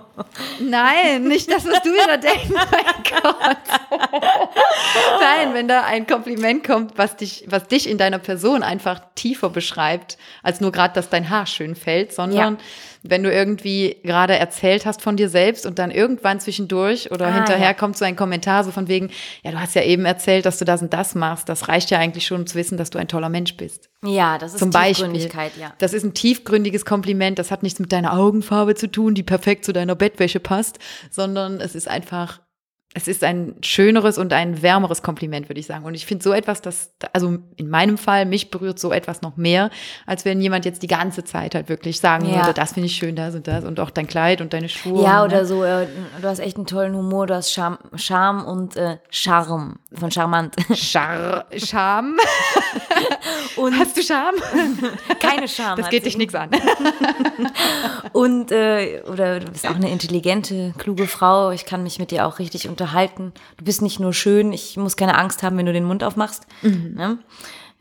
[0.60, 3.56] nein, nicht das, was du wieder denkst, mein Gott.
[5.20, 9.50] nein, wenn da ein Kompliment kommt, was dich, was dich in deiner Person einfach tiefer
[9.50, 12.64] beschreibt, als nur gerade, dass dein Haar schön fällt, sondern Ja.
[13.02, 17.34] Wenn du irgendwie gerade erzählt hast von dir selbst und dann irgendwann zwischendurch oder Ah,
[17.34, 17.74] hinterher ja.
[17.74, 19.10] kommt so ein Kommentar so von wegen,
[19.42, 21.48] ja, du hast ja eben erzählt, dass du das und das machst.
[21.48, 23.88] Das reicht ja eigentlich schon, um zu wissen, dass du ein toller Mensch bist.
[24.04, 25.06] Ja, das ist Zum Beispiel.
[25.06, 25.72] Tiefgründigkeit, ja.
[25.78, 27.38] Das ist ein tiefgründiges Kompliment.
[27.38, 30.78] Das hat nichts mit deiner Augenfarbe zu tun, die perfekt zu deiner Bettwäsche passt,
[31.10, 32.40] sondern es ist einfach,
[32.94, 35.84] es ist ein schöneres und ein wärmeres Kompliment, würde ich sagen.
[35.84, 39.36] Und ich finde so etwas, das, also in meinem Fall, mich berührt so etwas noch
[39.36, 39.70] mehr,
[40.06, 42.36] als wenn jemand jetzt die ganze Zeit halt wirklich sagen Ja.
[42.40, 45.04] würde, das finde ich schön, das und das und auch dein Kleid und deine Schuhe.
[45.04, 45.46] Ja, und, oder ne?
[45.46, 45.86] so, äh,
[46.20, 50.56] du hast echt einen tollen Humor, du hast Charme, Charme und äh, Charme von charmant.
[50.74, 52.16] Char Scham.
[53.56, 54.34] Und Hast du Scham?
[55.20, 55.80] keine Charme.
[55.80, 56.50] Das geht dich nichts an.
[58.12, 61.50] Und, äh, oder du bist auch eine intelligente, kluge Frau.
[61.50, 63.32] Ich kann mich mit dir auch richtig unterhalten.
[63.56, 66.46] Du bist nicht nur schön, ich muss keine Angst haben, wenn du den Mund aufmachst.
[66.62, 67.18] Ne?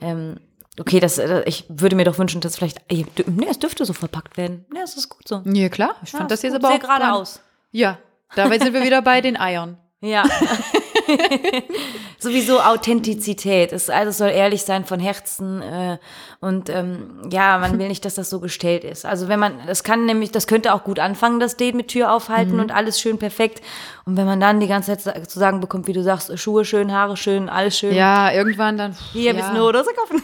[0.01, 0.37] Ähm,
[0.79, 3.93] okay, das, äh, ich würde mir doch wünschen, dass vielleicht, du- nee, es dürfte so
[3.93, 4.65] verpackt werden.
[4.75, 5.41] Ja, es ist gut so.
[5.45, 5.95] Ja, klar.
[6.03, 7.41] Ich Ja, fand das jetzt gut, aber sehr auch geradeaus.
[7.71, 7.99] Ja,
[8.35, 9.77] dabei sind wir wieder bei den Eiern.
[10.01, 10.23] Ja.
[12.19, 13.71] Sowieso Authentizität.
[13.73, 15.61] Es, also es soll ehrlich sein von Herzen.
[15.61, 15.97] Äh,
[16.39, 19.05] und ähm, ja, man will nicht, dass das so gestellt ist.
[19.05, 22.11] Also wenn man, das kann nämlich, das könnte auch gut anfangen, das Date mit Tür
[22.11, 22.59] aufhalten Mhm.
[22.59, 23.61] und alles schön perfekt.
[24.05, 26.91] Und wenn man dann die ganze Zeit zu sagen bekommt, wie du sagst, Schuhe schön,
[26.91, 27.93] Haare schön, alles schön.
[27.93, 28.95] Ja, irgendwann dann.
[29.13, 29.35] Hier, ja.
[29.35, 30.21] willst du eine Rose kaufen?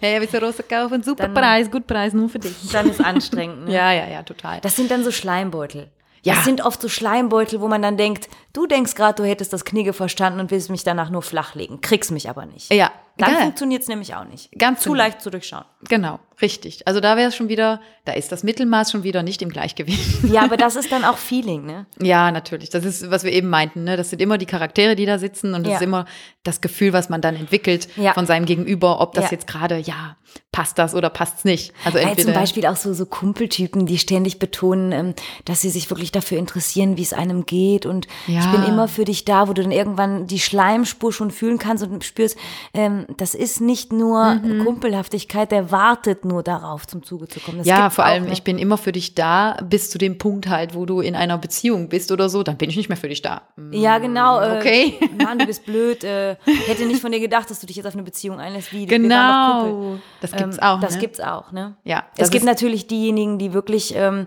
[0.00, 1.02] Ja, ja, willst du Rose kaufen?
[1.02, 2.54] Super Dann- Preis, gut Preis, nur für dich.
[2.72, 3.66] dann ist anstrengend.
[3.66, 3.74] Ne?
[3.74, 4.60] Ja, ja, ja, total.
[4.60, 5.88] Das sind dann so Schleimbeutel.
[6.22, 6.34] Ja.
[6.34, 9.64] Das sind oft so Schleimbeutel, wo man dann denkt, du denkst gerade, du hättest das
[9.64, 11.80] Knigge verstanden und willst mich danach nur flachlegen.
[11.80, 12.72] Kriegst mich aber nicht.
[12.72, 14.50] Ja, Dann funktioniert es nämlich auch nicht.
[14.58, 15.02] Ganz zu genau.
[15.04, 15.64] leicht zu durchschauen.
[15.88, 16.86] Genau, richtig.
[16.86, 20.24] Also da wäre es schon wieder, da ist das Mittelmaß schon wieder nicht im Gleichgewicht.
[20.24, 21.86] Ja, aber das ist dann auch Feeling, ne?
[22.00, 22.70] Ja, natürlich.
[22.70, 23.84] Das ist, was wir eben meinten.
[23.84, 23.96] Ne?
[23.96, 25.76] Das sind immer die Charaktere, die da sitzen und das Ja.
[25.76, 26.06] ist immer
[26.42, 28.12] das Gefühl, was man dann entwickelt Ja.
[28.14, 29.30] von seinem Gegenüber, ob das Ja.
[29.32, 30.16] jetzt gerade, ja,
[30.50, 31.72] passt das oder passt's nicht.
[31.84, 35.68] Also Weil entweder zum Beispiel auch so, so Kumpeltypen, die ständig betonen, ähm, dass sie
[35.70, 37.84] sich wirklich dafür interessieren, wie es einem geht.
[37.86, 38.40] Und Ja.
[38.40, 41.84] ich bin immer für dich da, wo du dann irgendwann die Schleimspur schon fühlen kannst
[41.84, 42.38] und spürst,
[42.74, 44.64] ähm, ähm, das ist nicht nur Mhm.
[44.64, 47.58] Kumpelhaftigkeit, der wartet nur darauf, zum Zuge zu kommen.
[47.58, 48.32] Das ja, gibt's vor allem, ne?
[48.32, 51.38] ich bin immer für dich da, bis zu dem Punkt halt, wo du in einer
[51.38, 53.42] Beziehung bist oder so, dann bin ich nicht mehr für dich da.
[53.70, 54.40] Ja, genau.
[54.40, 54.94] Äh, Okay.
[55.22, 56.04] Mann, du bist blöd.
[56.04, 56.36] Äh,
[56.66, 58.72] hätte nicht von dir gedacht, dass du dich jetzt auf eine Beziehung einlässt.
[58.72, 58.86] Wie.
[58.86, 59.96] Genau.
[60.20, 60.80] Das gibt's Ähm, auch.
[60.80, 61.00] Das ne?
[61.00, 61.76] gibt's auch, ne?
[61.84, 64.26] Ja, Es gibt natürlich diejenigen, die wirklich, ähm,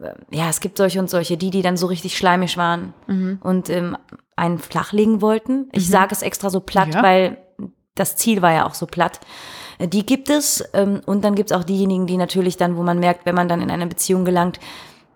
[0.00, 3.38] äh, ja, es gibt solche und solche, die, die dann so richtig schleimig waren Mhm.
[3.42, 3.96] und ähm,
[4.36, 5.68] einen flachlegen wollten.
[5.72, 7.02] Ich sage es extra so platt, Ja.
[7.02, 7.36] weil
[7.94, 9.20] das Ziel war ja auch so platt.
[9.78, 12.82] Äh, Die gibt es ähm, und dann gibt es auch diejenigen, die natürlich dann, wo
[12.82, 14.58] man merkt, wenn man dann in eine Beziehung gelangt,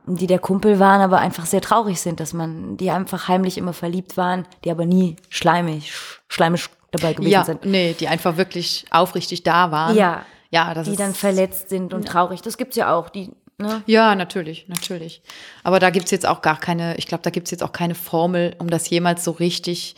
[0.07, 3.75] die der Kumpel waren, aber einfach sehr traurig sind, dass man, die einfach heimlich immer
[3.75, 7.67] verliebt waren, die aber nie schleimig, sch- schleimig dabei gewesen ja, sind.
[7.67, 9.95] nee, die einfach wirklich aufrichtig da waren.
[9.97, 10.25] Ja.
[10.51, 12.41] Ja, das Die ist, dann verletzt sind und traurig.
[12.41, 13.11] Das gibt's ja auch.
[13.11, 13.83] Die, ne?
[13.85, 15.21] Ja, natürlich, natürlich.
[15.63, 18.57] Aber da gibt's jetzt auch gar keine, ich glaube, da gibt's jetzt auch keine Formel,
[18.59, 19.95] um das jemals so richtig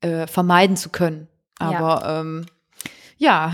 [0.00, 1.28] äh, vermeiden zu können.
[1.62, 2.46] Aber ähm,
[3.22, 3.52] ja,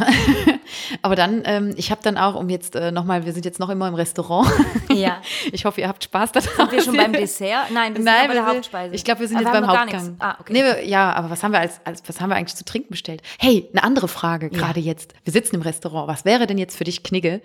[1.02, 3.68] aber dann, ähm, ich habe dann auch, um jetzt äh, nochmal, wir sind jetzt noch
[3.68, 4.50] immer im Restaurant.
[4.90, 5.20] Ja.
[5.52, 6.48] Ich hoffe, ihr habt Spaß daran.
[6.56, 7.70] Sind wir schon beim Dessert?
[7.70, 8.94] Nein, wir sind Nein, bei der Hauptspeise.
[8.94, 10.16] Ich glaube, wir sind Aber jetzt beim Hauptgang.
[10.18, 10.52] Ah, okay.
[10.54, 12.90] Nee, wir, ja, aber was haben wir als, als was haben wir eigentlich zu trinken
[12.90, 13.22] bestellt?
[13.38, 15.12] Hey, eine andere Frage gerade jetzt.
[15.24, 16.09] Wir sitzen im Restaurant.
[16.09, 17.42] Was wäre denn jetzt für dich Knigge?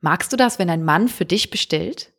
[0.00, 2.12] Magst du das, wenn ein Mann für dich bestellt?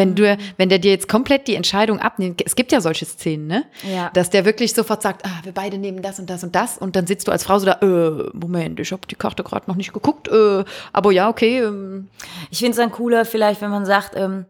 [0.00, 3.46] Wenn du, wenn der dir jetzt komplett die Entscheidung abnimmt, es gibt ja solche Szenen,
[3.46, 3.64] ne?
[3.90, 4.10] Ja.
[4.14, 6.96] Dass der wirklich sofort sagt, ah, wir beide nehmen das und das und das und
[6.96, 9.76] dann sitzt du als Frau so da, äh, Moment, ich habe die Karte gerade noch
[9.76, 12.08] nicht geguckt, äh, aber ja, okay, ähm,
[12.50, 14.46] Ich finde es dann cooler, vielleicht, wenn man sagt, ähm,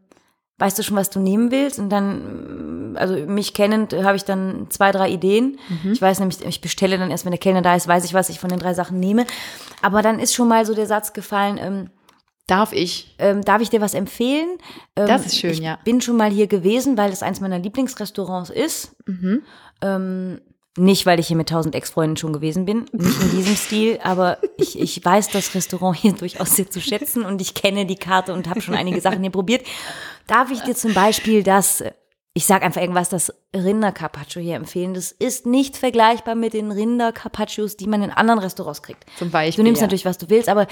[0.60, 1.78] weißt du schon, was du nehmen willst?
[1.78, 5.58] Und dann, also mich kennend, äh, habe ich dann zwei, drei Ideen.
[5.68, 5.92] Mhm.
[5.92, 8.28] Ich weiß nämlich, ich bestelle dann erst, wenn der Kellner da ist, weiß ich, was
[8.28, 9.26] ich von den drei Sachen nehme.
[9.80, 11.90] Aber dann ist schon mal so der Satz gefallen, ähm,
[12.50, 13.14] darf ich.
[13.18, 14.58] ähm, darf ich dir was empfehlen?
[14.96, 15.78] Ähm, Das ist schön, ich ja.
[15.84, 18.96] bin schon mal hier gewesen, weil es eins meiner Lieblingsrestaurants ist.
[19.06, 19.42] Mhm.
[19.82, 20.40] Ähm,
[20.76, 24.38] nicht, weil ich hier mit tausend Ex-Freunden schon gewesen bin, nicht in diesem Stil, aber
[24.56, 28.32] ich, ich weiß das Restaurant hier durchaus sehr zu schätzen und ich kenne die Karte
[28.32, 29.66] und habe schon einige Sachen hier probiert.
[30.26, 31.82] Darf ich dir zum Beispiel das,
[32.34, 34.94] ich sage einfach irgendwas, das Rinder-Carpaccio hier empfehlen?
[34.94, 39.04] Das ist nicht vergleichbar mit den Rinder-Carpaccios, die man in anderen Restaurants kriegt.
[39.18, 39.64] Zum Beispiel.
[39.64, 39.86] Du nimmst ja.
[39.86, 40.68] natürlich, was du willst, aber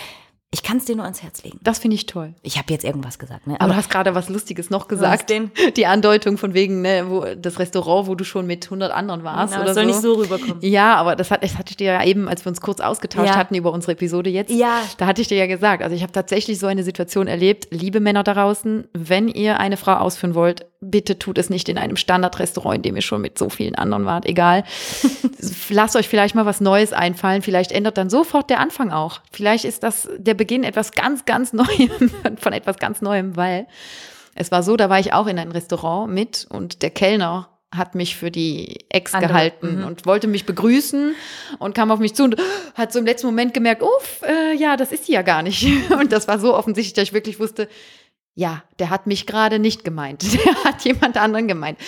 [0.50, 1.60] ich kann es dir nur ans Herz legen.
[1.62, 2.32] Das finde ich toll.
[2.42, 3.56] Ich habe jetzt irgendwas gesagt, ne?
[3.60, 5.30] Aber du hast gerade was Lustiges noch gesagt.
[5.76, 9.52] Die Andeutung von wegen, ne, wo, das Restaurant, wo du schon mit 100 anderen warst.
[9.52, 9.90] Genau, oder es soll so.
[9.90, 10.56] nicht so rüberkommen.
[10.62, 13.28] Ja, aber das, hat, das hatte ich dir ja eben, als wir uns kurz ausgetauscht
[13.28, 13.36] Ja.
[13.36, 14.80] hatten über unsere Episode jetzt, Ja.
[14.96, 18.00] da hatte ich dir ja gesagt, also ich habe tatsächlich so eine Situation erlebt, liebe
[18.00, 21.96] Männer da draußen, wenn ihr eine Frau ausführen wollt, bitte tut es nicht in einem
[21.96, 24.64] Standardrestaurant, in dem ihr schon mit so vielen anderen wart, egal.
[25.70, 29.20] Lasst euch vielleicht mal was Neues einfallen, vielleicht ändert dann sofort der Anfang auch.
[29.30, 32.10] Vielleicht ist das der Beginn etwas ganz, ganz Neuem,
[32.40, 33.66] von etwas ganz Neuem, weil
[34.34, 37.94] es war so, da war ich auch in einem Restaurant mit und der Kellner hat
[37.94, 39.84] mich für die Ex Andere, gehalten mhm.
[39.84, 41.14] und wollte mich begrüßen
[41.58, 42.36] und kam auf mich zu und
[42.74, 45.66] hat so im letzten Moment gemerkt, uff, äh, ja, das ist sie ja gar nicht.
[45.90, 47.68] Und das war so offensichtlich, dass ich wirklich wusste,
[48.34, 50.22] ja, der hat mich gerade nicht gemeint.
[50.44, 51.78] Der hat jemand anderen gemeint.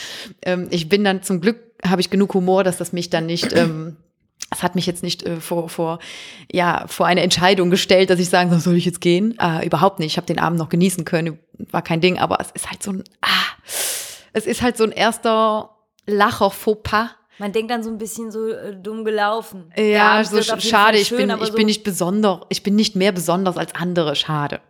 [0.42, 3.53] Ähm, ich bin dann zum Glück, habe ich genug Humor, dass das mich dann nicht,
[3.55, 3.96] ähm,
[4.51, 5.98] das hat mich jetzt nicht äh, vor, vor,
[6.53, 9.36] ja, vor eine Entscheidung gestellt, dass ich sagen soll, soll ich jetzt gehen?
[9.40, 10.12] Äh, überhaupt nicht.
[10.12, 11.38] Ich habe den Abend noch genießen können,
[11.70, 13.28] war kein Ding, aber es ist halt so ein, ah,
[14.32, 15.70] es ist halt so ein erster
[16.07, 17.11] Lacher Fauxpas.
[17.38, 19.72] Man denkt dann so ein bisschen so äh, dumm gelaufen.
[19.76, 22.74] Ja, Abend so schade, Fall ich schön, bin, ich so- bin nicht besonders, ich bin
[22.76, 24.61] nicht mehr besonders als andere, schade.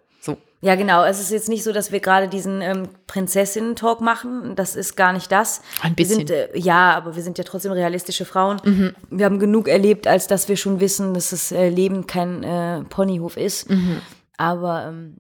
[0.63, 1.05] Ja, genau.
[1.05, 4.55] Es ist jetzt nicht so, dass wir gerade diesen ähm, Prinzessinnen-Talk machen.
[4.57, 5.63] Das ist gar nicht das.
[5.83, 6.23] Ein bisschen.
[6.23, 6.27] Mhm.
[6.27, 8.95] sind, äh, ja, aber wir sind ja trotzdem realistische Frauen.
[9.11, 12.83] Wir haben genug erlebt, als dass wir schon wissen, dass das äh, Leben kein äh,
[12.85, 13.71] Ponyhof ist.
[13.71, 14.03] Mhm.
[14.37, 15.17] Aber ähm,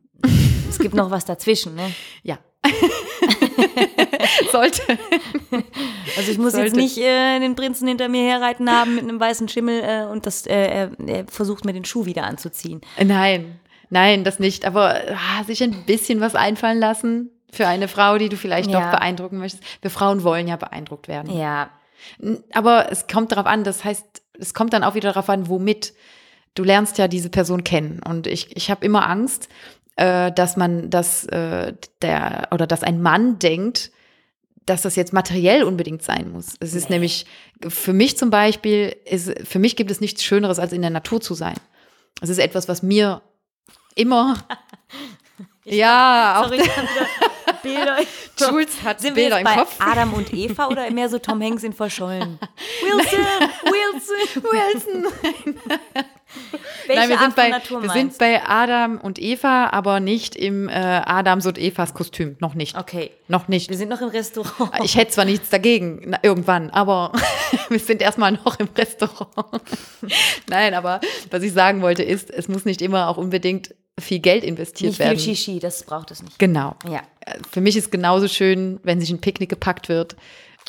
[0.68, 1.74] es gibt noch was dazwischen.
[1.74, 1.90] Ne?
[2.22, 2.38] Ja.
[4.52, 4.82] Sollte.
[6.18, 6.76] Also ich muss jetzt Sollte.
[6.76, 10.46] nicht äh, den Prinzen hinter mir herreiten haben mit einem weißen Schimmel äh, und das,
[10.46, 12.82] äh, er versucht mir den Schuh wieder anzuziehen.
[13.02, 13.58] Nein,
[13.90, 14.64] nein, das nicht.
[14.64, 18.80] Aber ah, sich ein bisschen was einfallen lassen für eine Frau, die du vielleicht Ja.
[18.80, 19.62] doch beeindrucken möchtest.
[19.82, 21.36] Wir Frauen wollen ja beeindruckt werden.
[21.36, 21.70] Ja,
[22.52, 24.04] Aber es kommt darauf an, das heißt,
[24.38, 25.92] es kommt dann auch wieder darauf an, womit.
[26.54, 28.00] Du lernst ja diese Person kennen.
[28.04, 29.48] Und ich, ich habe immer Angst,
[29.96, 33.92] äh, dass man, dass äh, der oder dass ein Mann denkt,
[34.66, 36.56] dass das jetzt materiell unbedingt sein muss.
[36.60, 37.26] Es ist nämlich,
[37.68, 41.20] für mich zum Beispiel, ist, für mich gibt es nichts Schöneres, als in der Natur
[41.20, 41.56] zu sein.
[42.20, 43.22] Es ist etwas, was mir
[43.94, 44.36] immer,
[45.64, 46.70] ja, auch sorry, ich
[47.62, 47.98] Bilder.
[48.38, 49.76] Jules hat Sind wir Bilder jetzt im bei Kopf.
[49.78, 52.38] Adam und Eva oder mehr so Tom Hanks in Verschollen?
[52.82, 53.26] Wilson,
[53.64, 54.42] Wilson.
[54.42, 55.12] Wilson.
[56.86, 59.98] Welche Nein, wir Art sind, bei, Natur wir meinst sind bei Adam und Eva, aber
[59.98, 62.36] nicht im äh, Adams und Evas Kostüm.
[62.38, 62.78] Noch nicht.
[62.78, 63.10] Okay.
[63.26, 63.68] Noch nicht.
[63.68, 64.72] Wir sind noch im Restaurant.
[64.84, 67.12] Ich hätte zwar nichts dagegen, na, irgendwann, aber
[67.68, 69.60] wir sind erstmal noch im Restaurant.
[70.48, 74.44] Nein, aber was ich sagen wollte ist, es muss nicht immer auch unbedingt viel Geld
[74.44, 75.18] investiert Nicht viel werden.
[75.18, 76.38] Shishi, das braucht es nicht.
[76.38, 76.76] Genau.
[76.88, 77.02] Ja.
[77.50, 80.14] Für mich ist genauso schön, wenn sich ein Picknick gepackt wird.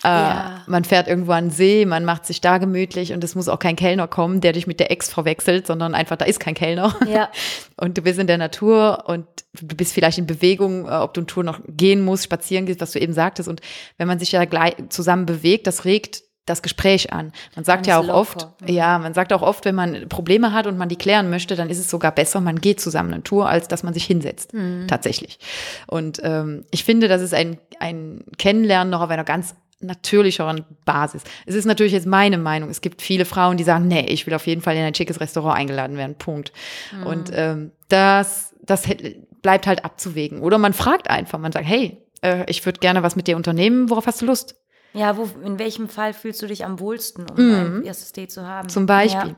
[0.03, 0.63] Äh, Ja.
[0.67, 3.59] Man fährt irgendwo an den See, man macht sich da gemütlich und es muss auch
[3.59, 6.95] kein Kellner kommen, der dich mit der Ex verwechselt, sondern einfach, da ist kein Kellner.
[7.07, 7.29] Ja.
[7.77, 11.21] Und du bist in der Natur und du bist vielleicht in Bewegung, äh, ob du
[11.21, 13.49] eine Tour noch gehen musst, spazieren gehst, was du eben sagtest.
[13.49, 13.61] Und
[13.97, 17.31] wenn man sich ja gleich zusammen bewegt, das regt das Gespräch an.
[17.55, 18.71] Man sagt ja auch oft, locker.
[18.71, 21.69] ja, man sagt auch oft, wenn man Probleme hat und man die klären möchte, dann
[21.69, 24.51] ist es sogar besser, man geht zusammen eine Tour, als dass man sich hinsetzt.
[24.87, 25.39] Tatsächlich.
[25.87, 31.23] Und ähm, ich finde, das ist ein, ein Kennenlernen noch auf einer ganz natürlicheren Basis.
[31.45, 32.69] Es ist natürlich jetzt meine Meinung.
[32.69, 35.19] Es gibt viele Frauen, die sagen, nee, ich will auf jeden Fall in ein schickes
[35.19, 36.15] Restaurant eingeladen werden.
[36.15, 36.51] Punkt.
[37.05, 38.87] Und ähm, das, das
[39.41, 40.41] bleibt halt abzuwägen.
[40.41, 43.89] Oder man fragt einfach, man sagt, hey, äh, ich würde gerne was mit dir unternehmen,
[43.89, 44.55] worauf hast du Lust?
[44.93, 48.45] Ja, wo, in welchem Fall fühlst du dich am wohlsten, um ein erstes Date zu
[48.45, 48.65] haben?
[48.65, 48.71] Mhm.
[48.71, 49.29] Zum Beispiel.
[49.29, 49.35] Ja.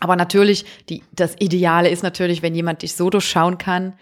[0.00, 3.94] Aber natürlich, die, das Ideale ist natürlich, wenn jemand dich so durchschauen kann,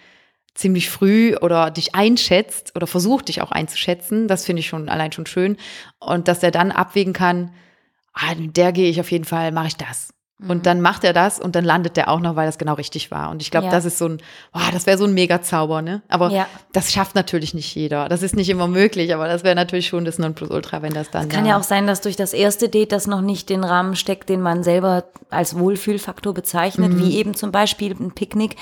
[0.54, 4.28] ziemlich früh oder dich einschätzt oder versucht, dich auch einzuschätzen.
[4.28, 5.56] Das finde ich schon allein schon schön.
[5.98, 7.52] Und dass er dann abwägen kann,
[8.12, 10.12] ah, der gehe ich auf jeden Fall, mache ich das.
[10.46, 13.10] Und dann macht er das und dann landet der auch noch, weil das genau richtig
[13.10, 13.30] war.
[13.30, 13.70] Und ich glaube, Ja.
[13.72, 14.18] das ist so ein,
[14.52, 16.02] oh, das wäre so ein Mega-Zauber, ne?
[16.08, 16.46] Aber Ja.
[16.74, 18.10] das schafft natürlich nicht jeder.
[18.10, 21.30] Das ist nicht immer möglich, aber das wäre natürlich schon das Nonplusultra, wenn das dann.
[21.30, 23.96] Kann da- ja auch sein, dass durch das erste Date das noch nicht den Rahmen
[23.96, 26.98] steckt, den man selber als Wohlfühlfaktor bezeichnet, Mhm.
[26.98, 28.56] wie eben zum Beispiel ein Picknick,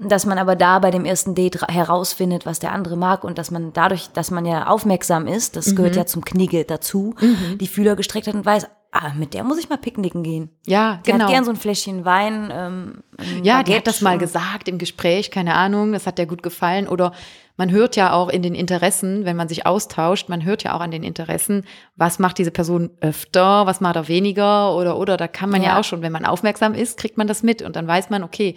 [0.00, 3.38] dass man aber da bei dem ersten Date ra- herausfindet, was der andere mag und
[3.38, 5.76] dass man dadurch, dass man ja aufmerksam ist, das Mhm.
[5.76, 7.14] gehört ja zum Knigge dazu,
[7.60, 10.48] die Fühler gestreckt hat und weiß, ah, mit der muss ich mal picknicken gehen.
[10.66, 11.24] Ja, Die genau.
[11.24, 12.50] hat gern so ein Fläschchen Wein.
[12.52, 13.02] Ähm,
[13.42, 16.42] Ja, die Baguette hat das mal gesagt im Gespräch, keine Ahnung, das hat der gut
[16.42, 16.88] gefallen.
[16.88, 17.12] Oder
[17.56, 20.80] man hört ja auch in den Interessen, wenn man sich austauscht, man hört ja auch
[20.80, 21.64] an den Interessen,
[21.96, 25.68] was macht diese Person öfter, was macht er weniger oder oder da kann man ja,
[25.74, 25.80] Ja.
[25.80, 28.56] auch schon, wenn man aufmerksam ist, kriegt man das mit und dann weiß man, okay,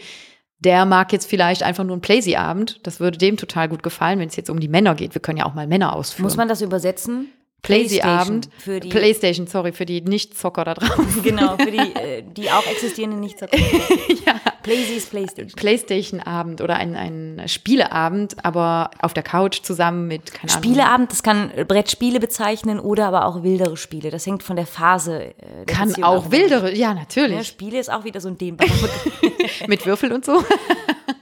[0.60, 2.80] der mag jetzt vielleicht einfach nur einen Playsy-Abend.
[2.88, 5.14] Das würde dem total gut gefallen, wenn es jetzt um die Männer geht.
[5.14, 6.24] Wir können ja auch mal Männer ausführen.
[6.24, 7.28] Muss man das übersetzen?
[7.68, 11.22] Playsy-Abend für die Playstation, sorry, für die Nicht-Zocker da draußen.
[11.24, 13.48] Genau, für die, äh, die auch existierenden nicht ja.
[14.64, 15.56] Playsys, Playstation.
[15.56, 20.64] Playstation-Abend oder ein, ein Spieleabend, aber auf der Couch zusammen mit, keine Ahnung.
[20.64, 24.10] Spieleabend, das kann Brettspiele bezeichnen oder aber auch wildere Spiele.
[24.10, 27.48] Das hängt von der Phase äh, der Kann Beziehung auch wildere, ja, Ja, natürlich.
[27.48, 28.70] Spiele ist auch wieder so ein dehnbarer.
[29.68, 30.44] Mit Würfel und so.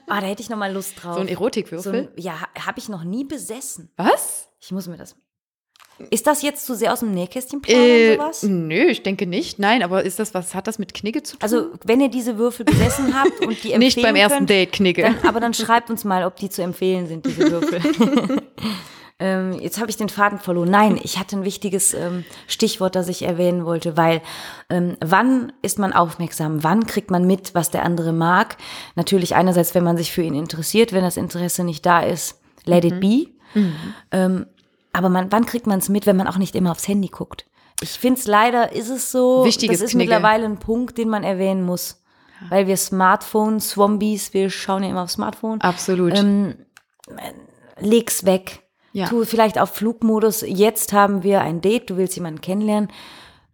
[0.07, 1.15] Ah, da hätte ich noch mal Lust drauf.
[1.15, 1.93] So ein So Erotikwürfel.
[1.93, 2.33] ein, ja,
[2.65, 3.91] habe ich noch nie besessen.
[3.97, 4.49] Was?
[4.59, 5.15] Ich muss mir das.
[6.09, 8.43] Ist das jetzt zu sehr aus dem Nähkästchen plaudern, Äh, sowas?
[8.43, 9.59] nö, ich denke nicht.
[9.59, 11.39] Nein, aber ist das, was hat das mit Knigge zu tun?
[11.43, 14.71] Also, wenn ihr diese Würfel besessen habt und die empfehlen nicht beim ersten könnt, Date
[14.73, 15.03] Knigge.
[15.03, 17.79] Dann, aber dann schreibt uns mal, ob die zu empfehlen sind, diese Würfel.
[19.19, 20.69] ähm, jetzt habe ich den Faden verloren.
[20.69, 24.21] Nein, ich hatte ein wichtiges ähm, Stichwort, das ich erwähnen wollte, weil
[24.69, 26.63] ähm, wann ist man aufmerksam?
[26.63, 28.57] Wann kriegt man mit, was der andere mag?
[28.95, 32.83] Natürlich einerseits, wenn man sich für ihn interessiert, wenn das Interesse nicht da ist, let
[32.83, 33.27] it be.
[34.11, 34.47] Ähm,
[34.95, 37.45] aber man, wann kriegt man es mit, wenn man auch nicht immer aufs Handy guckt?
[37.81, 40.11] Ich finde es leider, ist es so, Wichtiges das ist Knigge.
[40.13, 42.01] mittlerweile ein Punkt, den man erwähnen muss.
[42.49, 45.61] Weil wir Smartphone-Swombies, wir schauen ja immer aufs Smartphone.
[45.61, 46.17] Absolut.
[46.17, 46.55] Ähm,
[47.79, 48.61] leg's weg.
[48.91, 49.07] Ja.
[49.07, 50.43] Tu vielleicht auf Flugmodus.
[50.45, 52.89] Jetzt haben wir ein Date, du willst jemanden kennenlernen.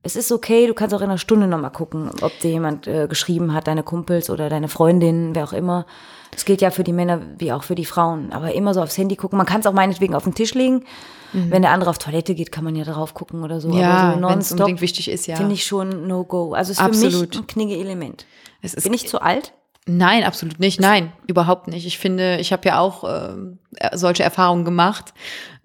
[0.04, 3.08] Es ist okay, du kannst auch in einer Stunde nochmal gucken, ob dir jemand äh,
[3.08, 5.86] geschrieben hat, deine Kumpels oder deine Freundin, wer auch immer.
[6.32, 8.32] Das gilt ja für die Männer wie auch für die Frauen.
[8.32, 9.38] Aber immer so aufs Handy gucken.
[9.38, 10.86] Man kann es auch meinetwegen auf den Tisch legen.
[11.34, 13.69] Wenn der andere auf Toilette geht, kann man ja darauf gucken oder so.
[13.69, 13.77] Mhm.
[13.77, 15.36] ja, so wenn es unbedingt wichtig ist, ja.
[15.36, 16.53] finde ich schon No-Go.
[16.53, 17.29] Also es ist für Absolut.
[17.29, 18.25] mich ein Knigge-Element.
[18.61, 19.53] Bin ich zu alt?
[19.88, 20.79] Nein, absolut nicht.
[20.79, 21.88] Nein, überhaupt nicht.
[21.88, 25.13] Ich finde, ich habe ja auch ähm, äh, solche Erfahrungen gemacht,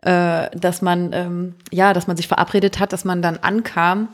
[0.02, 4.08] äh, dass man ähm, ja, dass man sich verabredet hat, dass man dann ankam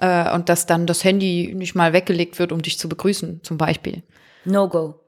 [0.00, 3.58] äh, und dass dann das Handy nicht mal weggelegt wird, um dich zu begrüßen, zum
[3.58, 4.02] Beispiel.
[4.44, 4.86] No-Go.
[4.86, 5.07] Ja.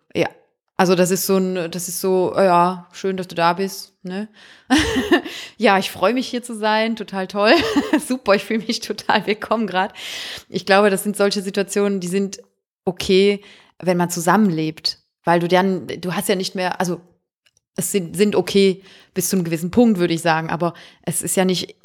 [0.81, 3.93] Also das ist so ein, das ist so, äh, ja, schön, dass du da bist.
[4.03, 4.31] Ne?
[5.59, 7.53] ja, ich freue mich hier zu sein, total toll.
[8.09, 9.93] Super, ich fühle mich total willkommen gerade.
[10.49, 12.41] Ich glaube, das sind solche Situationen, die sind
[12.87, 13.43] okay,
[13.79, 15.01] wenn man zusammenlebt.
[15.23, 17.03] Weil du dann, du hast ja nicht mehr, also
[17.77, 20.73] es sind, sind okay bis zu einem gewissen Punkt, würde ich sagen, aber
[21.03, 21.77] es ist ja nicht,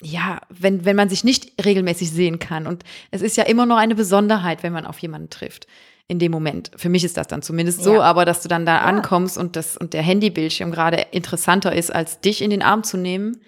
[0.00, 2.68] ja, wenn, wenn man sich nicht regelmäßig sehen kann.
[2.68, 5.66] Und es ist ja immer noch eine Besonderheit, wenn man auf jemanden trifft.
[6.08, 6.70] In dem Moment.
[6.76, 8.00] Für mich ist das dann zumindest so, Ja.
[8.02, 8.80] aber dass du dann da Ja.
[8.82, 12.96] ankommst und das und der Handybildschirm gerade interessanter ist, als dich in den Arm zu
[12.96, 13.40] nehmen.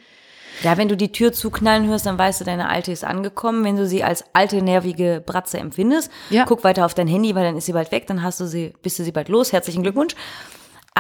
[0.63, 3.65] Ja, wenn du die Tür zuknallen hörst, dann weißt du, deine Alte ist angekommen.
[3.65, 6.45] Wenn du sie als alte, nervige Bratze empfindest, Ja.
[6.45, 8.75] guck weiter auf dein Handy, weil dann ist sie bald weg, dann hast du sie,
[8.83, 9.53] bist du sie bald los.
[9.55, 10.15] Herzlichen Glückwunsch.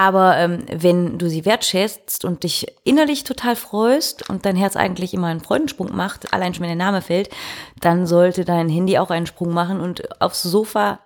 [0.01, 5.12] Aber ähm, wenn du sie wertschätzt und dich innerlich total freust und dein Herz eigentlich
[5.12, 7.28] immer einen Freudensprung macht, allein schon wenn der Name fällt,
[7.82, 11.01] dann sollte dein Handy auch einen Sprung machen und aufs Sofa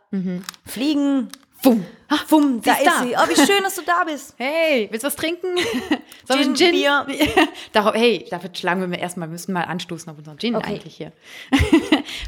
[0.64, 1.26] fliegen.
[1.64, 1.84] Wumm.
[2.08, 3.02] Ah, Wumm, da ist da.
[3.02, 3.16] sie.
[3.16, 4.34] Oh, wie schön, dass du da bist.
[4.38, 5.56] Hey, willst du was trinken?
[6.28, 7.48] Sollen wir Gin, Gin?
[7.72, 10.68] Darauf, hey, dafür schlagen wir mir erstmal, wir müssen mal anstoßen auf unseren Gin Okay.
[10.68, 11.10] eigentlich hier.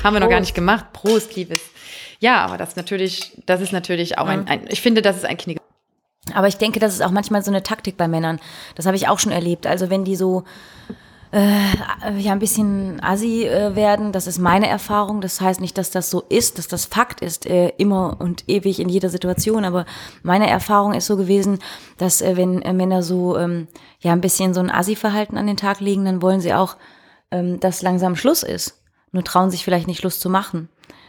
[0.02, 0.86] Haben wir noch gar nicht gemacht.
[0.92, 1.60] Prost, Liebes.
[2.18, 5.24] Ja, aber das ist natürlich, das ist natürlich auch ein, ein ich finde, das ist
[5.26, 5.60] ein Knigge.
[6.34, 8.40] Aber ich denke, das ist auch manchmal so eine Taktik bei Männern.
[8.74, 9.66] Das habe ich auch schon erlebt.
[9.66, 10.44] Also wenn die so
[11.32, 15.20] äh, ja ein bisschen assi äh, werden, das ist meine Erfahrung.
[15.20, 18.80] Das heißt nicht, dass das so ist, dass das Fakt ist, äh, immer und ewig
[18.80, 19.64] in jeder Situation.
[19.64, 19.86] Aber
[20.22, 21.58] meine Erfahrung ist so gewesen,
[21.98, 23.68] dass äh, wenn äh, Männer so ähm,
[24.00, 26.76] ja ein bisschen so ein Assi-Verhalten an den Tag legen, dann wollen sie auch,
[27.30, 28.82] ähm, dass langsam Schluss ist.
[29.12, 30.68] Nur trauen sich vielleicht nicht Schluss zu machen.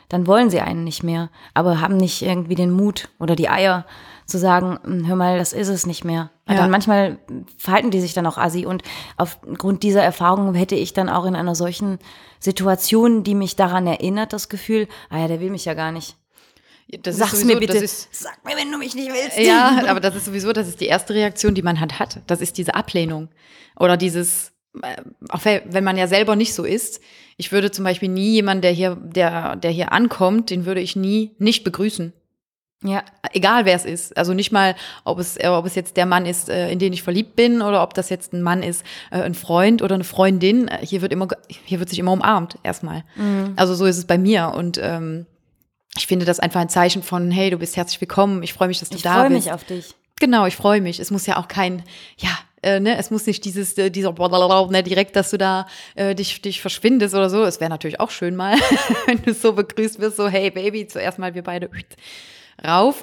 [0.10, 3.86] Dann wollen sie einen nicht mehr, aber haben nicht irgendwie den Mut oder die Eier
[4.28, 6.30] zu sagen, "Hm, hör mal, das ist es nicht mehr.
[6.48, 6.56] Ja.
[6.56, 7.18] Dann manchmal
[7.58, 8.84] verhalten die sich dann auch assi und
[9.18, 11.98] aufgrund dieser Erfahrung hätte ich dann auch in einer solchen
[12.40, 16.16] Situation, die mich daran erinnert, das Gefühl, ah ja, der will mich ja gar nicht.
[17.02, 17.78] Das Sag's sowieso- mir bitte.
[17.78, 19.38] Ist, Sag mir, wenn du mich nicht willst.
[19.40, 22.22] ja, aber das ist sowieso, das ist die erste Reaktion, die man halt hat.
[22.28, 23.28] Das ist diese Ablehnung.
[23.78, 27.02] Oder dieses, äh, auch wenn man ja selber nicht so ist.
[27.36, 30.96] Ich würde zum Beispiel nie jemanden, der hier, der, der hier ankommt, den würde ich
[30.96, 32.14] nie nicht begrüßen.
[32.84, 33.04] Ja,
[33.34, 34.16] egal wer es ist.
[34.16, 37.02] Also nicht mal, ob es, ob es jetzt der Mann ist, äh, in den ich
[37.02, 40.68] verliebt bin, oder ob das jetzt ein Mann ist, äh, ein Freund oder eine Freundin.
[40.68, 41.28] Äh, Hier wird immer,
[41.66, 43.04] hier wird sich immer umarmt erstmal.
[43.56, 45.26] Also so ist es bei mir und ähm,
[45.98, 48.44] ich finde das einfach ein Zeichen von, hey, du bist herzlich willkommen.
[48.44, 49.46] Ich freue mich, dass du ich da freue bist.
[49.46, 49.96] mich auf dich.
[50.20, 51.00] Genau, ich freue mich.
[51.00, 51.82] Es muss ja auch kein,
[52.20, 52.30] ja,
[52.62, 55.66] äh, ne, es muss nicht dieses, äh, dieser blablabla, ne, direkt, dass du da
[55.96, 57.44] äh, dich, dich verschwindest oder so.
[57.44, 58.56] Es wäre natürlich auch schön mal,
[59.08, 61.70] wenn du so begrüßt wirst, so, hey Baby, zuerst mal wir beide
[62.66, 63.02] rauf.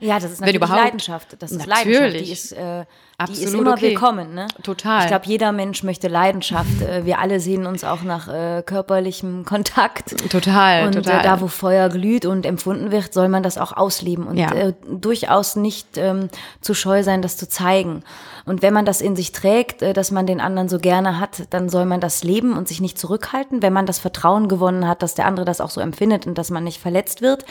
[0.00, 0.80] Ja, das ist natürlich überhaupt.
[0.82, 1.36] Leidenschaft.
[1.38, 1.86] Das ist Natürlich.
[1.94, 2.26] Leidenschaft.
[2.26, 2.84] Die ist, äh,
[3.26, 3.82] die ist Absolut immer okay.
[3.90, 4.34] willkommen.
[4.34, 4.48] Ne?
[4.62, 5.00] Total.
[5.02, 6.82] Ich glaube, jeder Mensch möchte Leidenschaft.
[6.82, 10.16] Äh, Wir alle sehen uns auch nach äh, körperlichem Kontakt.
[10.30, 11.20] Total, Und total.
[11.20, 14.52] Äh, da, wo Feuer glüht und empfunden wird, soll man das auch ausleben und Ja.
[14.52, 16.28] äh, durchaus nicht ähm,
[16.60, 18.02] zu scheu sein, das zu zeigen.
[18.44, 21.44] Und wenn man das in sich trägt, äh, dass man den anderen so gerne hat,
[21.50, 23.62] dann soll man das leben und sich nicht zurückhalten.
[23.62, 26.50] Wenn man das Vertrauen gewonnen hat, dass der andere das auch so empfindet und dass
[26.50, 27.44] man nicht verletzt wird.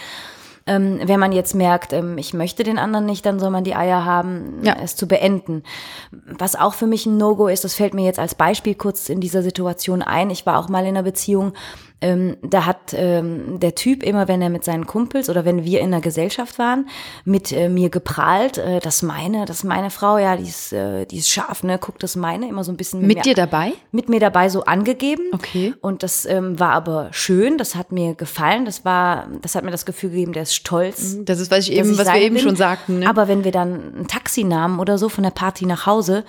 [0.68, 3.76] Ähm, wenn man jetzt merkt, ähm, ich möchte den anderen nicht, dann soll man die
[3.76, 4.76] Eier haben, Ja.
[4.82, 5.64] es zu beenden.
[6.12, 9.20] Was auch für mich ein No-Go ist, das fällt mir jetzt als Beispiel kurz in
[9.22, 10.30] dieser Situation ein.
[10.30, 11.54] Ich war auch mal in einer Beziehung,
[12.02, 15.80] ähm, da hat ähm, der Typ immer, wenn er mit seinen Kumpels oder wenn wir
[15.80, 16.90] in einer Gesellschaft waren,
[17.26, 21.20] mit äh, mir geprahlt, äh, das meine, das meine Frau, ja, die ist, äh, die
[21.20, 23.74] ist scharf, ne, guckt das meine, immer so ein bisschen Mit mir, dir dabei?
[23.92, 25.24] mit mir dabei so angegeben.
[25.32, 25.74] Okay.
[25.82, 29.72] Und das ähm, war aber schön, das hat mir gefallen, das war, das hat mir
[29.72, 31.18] das Gefühl gegeben, der ist stolz.
[31.24, 32.44] Das ist, was, ich dass eben, ich was wir eben bin.
[32.44, 33.00] schon sagten.
[33.00, 33.08] Ne?
[33.08, 36.24] Aber wenn wir dann ein Taxi nahmen oder so von der Party nach Hause,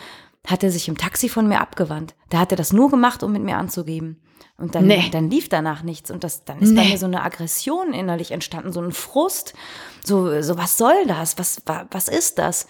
[0.47, 2.15] hat er sich im Taxi von mir abgewandt.
[2.29, 4.21] Da hat er das nur gemacht, um mit mir anzugeben.
[4.59, 5.09] Und dann, Nee.
[5.11, 6.11] dann lief danach nichts.
[6.11, 6.91] Und das, dann ist bei Nee.
[6.91, 9.55] mir so eine Aggression innerlich entstanden, so ein Frust.
[10.05, 11.39] So, so was soll das?
[11.39, 12.67] Was, wa- was ist das?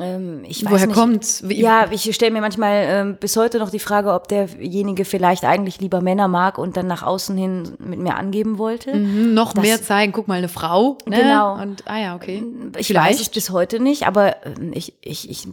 [0.00, 0.96] Ähm, ich weiß Woher nicht.
[0.96, 1.44] kommt's?
[1.48, 5.80] Ja, ich stelle mir manchmal ähm, bis heute noch die Frage, ob derjenige vielleicht eigentlich
[5.80, 8.92] lieber Männer mag und dann nach außen hin mit mir angeben wollte.
[8.94, 10.98] Mhm, noch Das- mehr zeigen, guck mal, eine Frau.
[11.06, 11.18] Ne?
[11.22, 11.54] Genau.
[11.60, 12.42] Und, ah ja, okay.
[12.76, 15.46] Ich weiß es bis heute nicht, aber äh, ich, ich, ich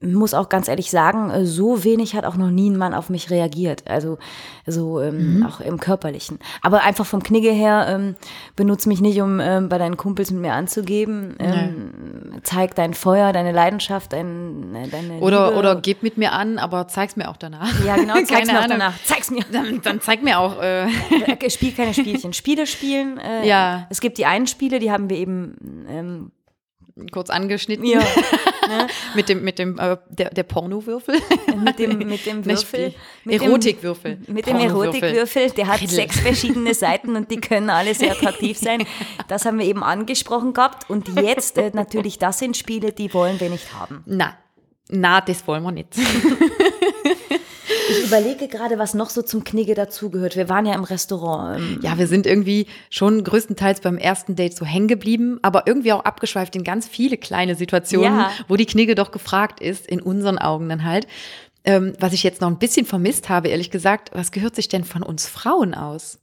[0.00, 3.10] muss auch ganz ehrlich sagen, äh, so wenig hat auch noch nie ein Mann auf
[3.10, 3.82] mich reagiert.
[3.86, 4.16] Also
[4.66, 5.46] so ähm, Mhm.
[5.46, 6.38] auch im Körperlichen.
[6.62, 8.16] Aber einfach vom Knigge her, ähm,
[8.56, 11.36] benutz mich nicht, um ähm, bei deinen Kumpels mit mir anzugeben.
[11.38, 13.73] Ähm, Zeig dein Feuer, deine Leidenschaft,
[14.08, 15.58] dein, äh, deine Oder, Liebe.
[15.58, 17.68] oder gib mit mir an, aber zeig's mir auch danach.
[17.84, 18.94] ja genau, zeig's Keine mir auch danach.
[19.04, 19.44] Zeig's mir.
[19.52, 20.60] Dann, dann zeig mir auch.
[20.62, 20.88] Äh,
[21.50, 22.32] Spiel keine Spielchen.
[22.32, 23.18] Spiele spielen.
[23.18, 23.86] Äh, Ja.
[23.90, 26.32] Es gibt die einen Spiele, die haben wir eben ähm,
[27.12, 27.84] kurz angeschnitten.
[27.84, 28.00] Ja.
[29.14, 31.20] mit dem, mit dem äh, der, der Pornowürfel.
[31.62, 32.94] mit dem, mit dem Ne, Würfel.
[33.24, 34.18] Mit Erotikwürfel.
[34.26, 34.56] Mit dem.
[34.56, 35.94] Erotikwürfel, der hat Riddle.
[35.94, 38.86] sechs verschiedene Seiten und die können alle sehr attraktiv sein.
[39.28, 40.88] Das haben wir eben angesprochen gehabt.
[40.90, 44.02] Und jetzt äh, natürlich, das sind Spiele, die wollen wir nicht haben.
[44.06, 44.36] Na,
[44.88, 45.94] na, das wollen wir nicht.
[47.98, 50.36] Ich überlege gerade, was noch so zum Knigge dazugehört.
[50.36, 51.82] Wir waren ja im Restaurant.
[51.82, 56.04] Ja, wir sind irgendwie schon größtenteils beim ersten Date so hängen geblieben, aber irgendwie auch
[56.04, 58.30] abgeschweift in ganz viele kleine Situationen, Ja.
[58.48, 61.06] wo die Knigge doch gefragt ist, in unseren Augen dann halt.
[61.64, 64.84] Ähm, was ich jetzt noch ein bisschen vermisst habe, ehrlich gesagt, was gehört sich denn
[64.84, 66.18] von uns Frauen aus?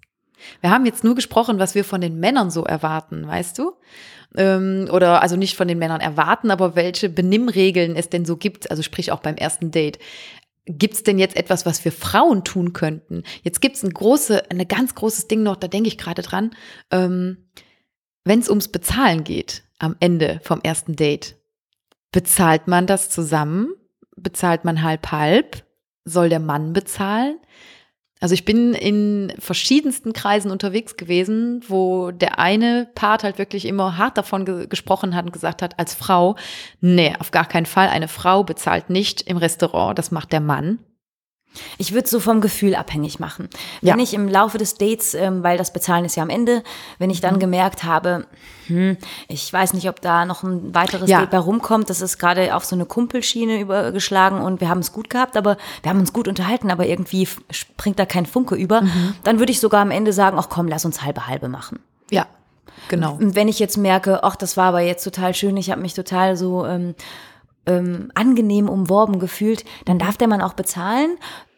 [0.61, 3.73] Wir haben jetzt nur gesprochen, was wir von den Männern so erwarten, weißt du?
[4.35, 8.71] Ähm, oder also nicht von den Männern erwarten, aber welche Benimmregeln es denn so gibt,
[8.71, 9.99] also sprich auch beim ersten Date.
[10.65, 13.23] Gibt es denn jetzt etwas, was wir Frauen tun könnten?
[13.41, 16.51] Jetzt gibt es ein große, ein ganz großes Ding noch, da denke ich gerade dran.
[16.91, 17.49] Ähm,
[18.23, 21.37] Wenn es ums Bezahlen geht am Ende vom ersten Date,
[22.11, 23.73] bezahlt man das zusammen?
[24.15, 25.65] Bezahlt man halb halb?
[26.05, 27.39] Soll der Mann bezahlen?
[28.21, 33.97] Also ich bin in verschiedensten Kreisen unterwegs gewesen, wo der eine Part halt wirklich immer
[33.97, 36.35] hart davon ge gesprochen hat und gesagt hat, als Frau,
[36.81, 40.77] nee, auf gar keinen Fall, eine Frau bezahlt nicht im Restaurant, das macht der Mann.
[41.77, 43.49] Ich würde es so vom Gefühl abhängig machen.
[43.81, 44.03] Wenn Ja.
[44.03, 46.63] ich im Laufe des Dates, ähm, weil das Bezahlen ist ja am Ende,
[46.97, 47.21] wenn ich Mhm.
[47.23, 48.25] dann gemerkt habe,
[48.67, 48.95] hm,
[49.27, 51.19] ich weiß nicht, ob da noch ein weiteres Ja.
[51.19, 54.93] Date bei rumkommt, das ist gerade auf so eine Kumpelschiene übergeschlagen und wir haben es
[54.93, 58.81] gut gehabt, aber wir haben uns gut unterhalten, aber irgendwie springt da kein Funke über,
[58.81, 59.15] Mhm.
[59.25, 61.79] dann würde ich sogar am Ende sagen, ach komm, lass uns halbe halbe machen.
[62.11, 62.27] Ja,
[62.87, 63.15] genau.
[63.15, 65.93] Und wenn ich jetzt merke, ach, das war aber jetzt total schön, ich habe mich
[65.95, 66.95] total so ähm,
[67.65, 71.17] ähm, angenehm umworben gefühlt, dann darf der Mann auch bezahlen.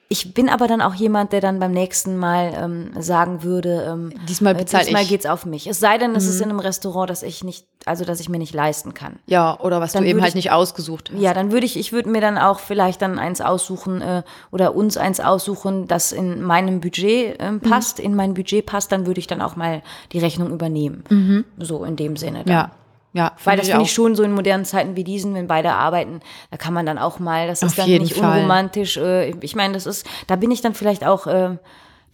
[0.10, 4.14] Ich bin aber dann auch jemand, der dann beim nächsten Mal ähm, sagen würde, ähm,
[4.30, 5.08] Diesmal äh, bezahl diesmal ich.
[5.08, 5.12] Mhm.
[5.12, 5.66] geht's auf mich.
[5.66, 8.38] Es sei denn, es ist in einem Restaurant, das ich nicht, also dass ich mir
[8.38, 9.18] nicht leisten kann.
[9.26, 11.20] Ja, oder was Dann du eben halt ich- nicht ausgesucht hast.
[11.20, 14.76] Ja, dann würde ich, ich würde mir dann auch vielleicht dann eins aussuchen äh, oder
[14.76, 19.20] uns eins aussuchen, das in meinem Budget ähm, passt, in mein Budget passt, dann würde
[19.20, 19.82] ich dann auch mal
[20.12, 21.46] die Rechnung übernehmen.
[21.58, 22.44] So in dem Sinne.
[22.44, 22.54] Dann.
[22.54, 22.72] Ja,
[23.14, 23.32] ja.
[23.44, 26.20] Weil das ich finde ich schon so in modernen Zeiten wie diesen, wenn beide arbeiten,
[26.52, 28.38] da kann man dann auch mal, das Auf ist dann jeden nicht Fall.
[28.38, 28.98] unromantisch.
[28.98, 31.58] Äh, ich meine, das ist, da bin ich dann vielleicht auch äh,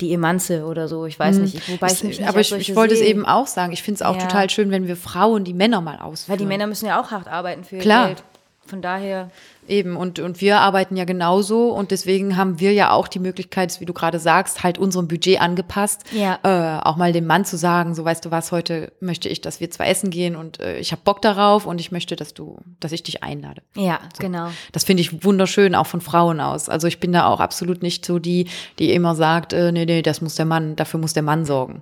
[0.02, 1.56] die Emanze oder so, ich weiß nicht.
[1.56, 3.74] Ich, wobei ich mich nicht aber ich, ich wollte es eben auch sagen.
[3.74, 4.22] Ich finde es auch Ja.
[4.22, 6.34] total schön, wenn wir Frauen die Männer mal ausführen.
[6.34, 8.08] Weil die Männer müssen ja auch hart arbeiten für ihr Klar.
[8.08, 8.24] Geld.
[8.66, 9.30] Von daher,
[9.70, 13.80] Eben, und, und wir arbeiten ja genauso und deswegen haben wir ja auch die Möglichkeit,
[13.80, 16.40] wie du gerade sagst, halt unserem Budget angepasst, Ja.
[16.44, 19.60] äh, auch mal dem Mann zu sagen, so weißt du was, heute möchte ich, dass
[19.60, 22.58] wir zwar essen gehen und äh, ich habe Bock darauf und ich möchte, dass du,
[22.80, 23.62] dass ich dich einlade.
[23.76, 24.48] ja, genau.
[24.72, 26.68] Das finde ich wunderschön, auch von Frauen aus.
[26.70, 28.48] Also ich bin da auch absolut nicht so die,
[28.80, 31.82] die immer sagt, äh, nee, nee, das muss der Mann, dafür muss der Mann sorgen.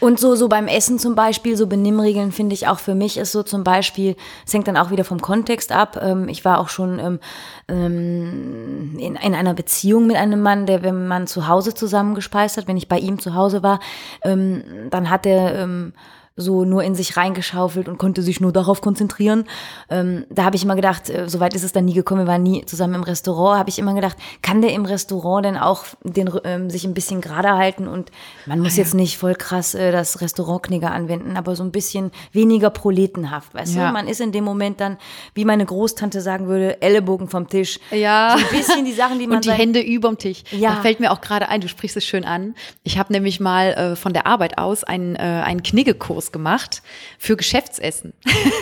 [0.00, 3.32] Und so, so beim Essen zum Beispiel, so Benimmregeln finde ich auch für mich ist
[3.32, 4.16] so zum Beispiel,
[4.46, 5.98] es hängt dann auch wieder vom Kontext ab.
[6.02, 7.20] Ähm, ich war auch schon ähm,
[7.68, 12.56] ähm, in, in einer Beziehung mit einem Mann, der, wenn man zu Hause zusammen gespeist
[12.56, 13.80] hat, wenn ich bei ihm zu Hause war,
[14.22, 15.92] ähm, dann hat er ähm,
[16.38, 19.44] so nur in sich reingeschaufelt und konnte sich nur darauf konzentrieren.
[19.90, 22.42] Ähm, da habe ich immer gedacht, äh, soweit ist es dann nie gekommen, wir waren
[22.42, 26.30] nie zusammen im Restaurant, habe ich immer gedacht, kann der im Restaurant denn auch den,
[26.44, 28.10] ähm, sich ein bisschen gerade halten und
[28.46, 32.70] man muss jetzt nicht voll krass äh, das Restaurantknigger anwenden, aber so ein bisschen weniger
[32.70, 33.88] proletenhaft, weißt Ja.
[33.88, 33.92] du?
[33.92, 34.96] Man ist in dem Moment dann,
[35.34, 37.80] wie meine Großtante sagen würde, Ellenbogen vom Tisch.
[37.90, 38.36] Ja.
[38.38, 40.44] So ein bisschen die Sachen, die man Und die Hände überm Tisch.
[40.52, 40.76] Ja.
[40.76, 42.54] Da fällt mir auch gerade ein, du sprichst es schön an.
[42.84, 46.82] Ich habe nämlich mal äh, von der Arbeit aus einen, äh, einen Kniggekurs gemacht
[47.18, 48.12] für Geschäftsessen.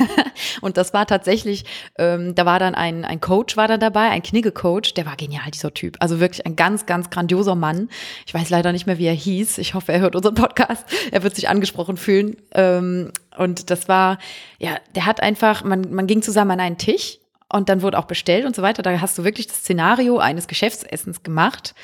[0.60, 1.64] und das war tatsächlich,
[1.98, 5.50] ähm, da war dann ein, ein Coach war da dabei, ein Kniggecoach, der war genial,
[5.52, 5.96] dieser Typ.
[6.00, 7.88] Also wirklich ein ganz, ganz grandioser Mann.
[8.26, 9.58] Ich weiß leider nicht mehr, wie er hieß.
[9.58, 10.84] Ich hoffe, er hört unseren Podcast.
[11.10, 12.36] Er wird sich angesprochen fühlen.
[12.52, 14.18] Ähm, und das war,
[14.58, 17.18] ja, der hat einfach, man, man ging zusammen an einen Tisch
[17.52, 18.82] und dann wurde auch bestellt und so weiter.
[18.82, 21.74] Da hast du wirklich das Szenario eines Geschäftsessens gemacht.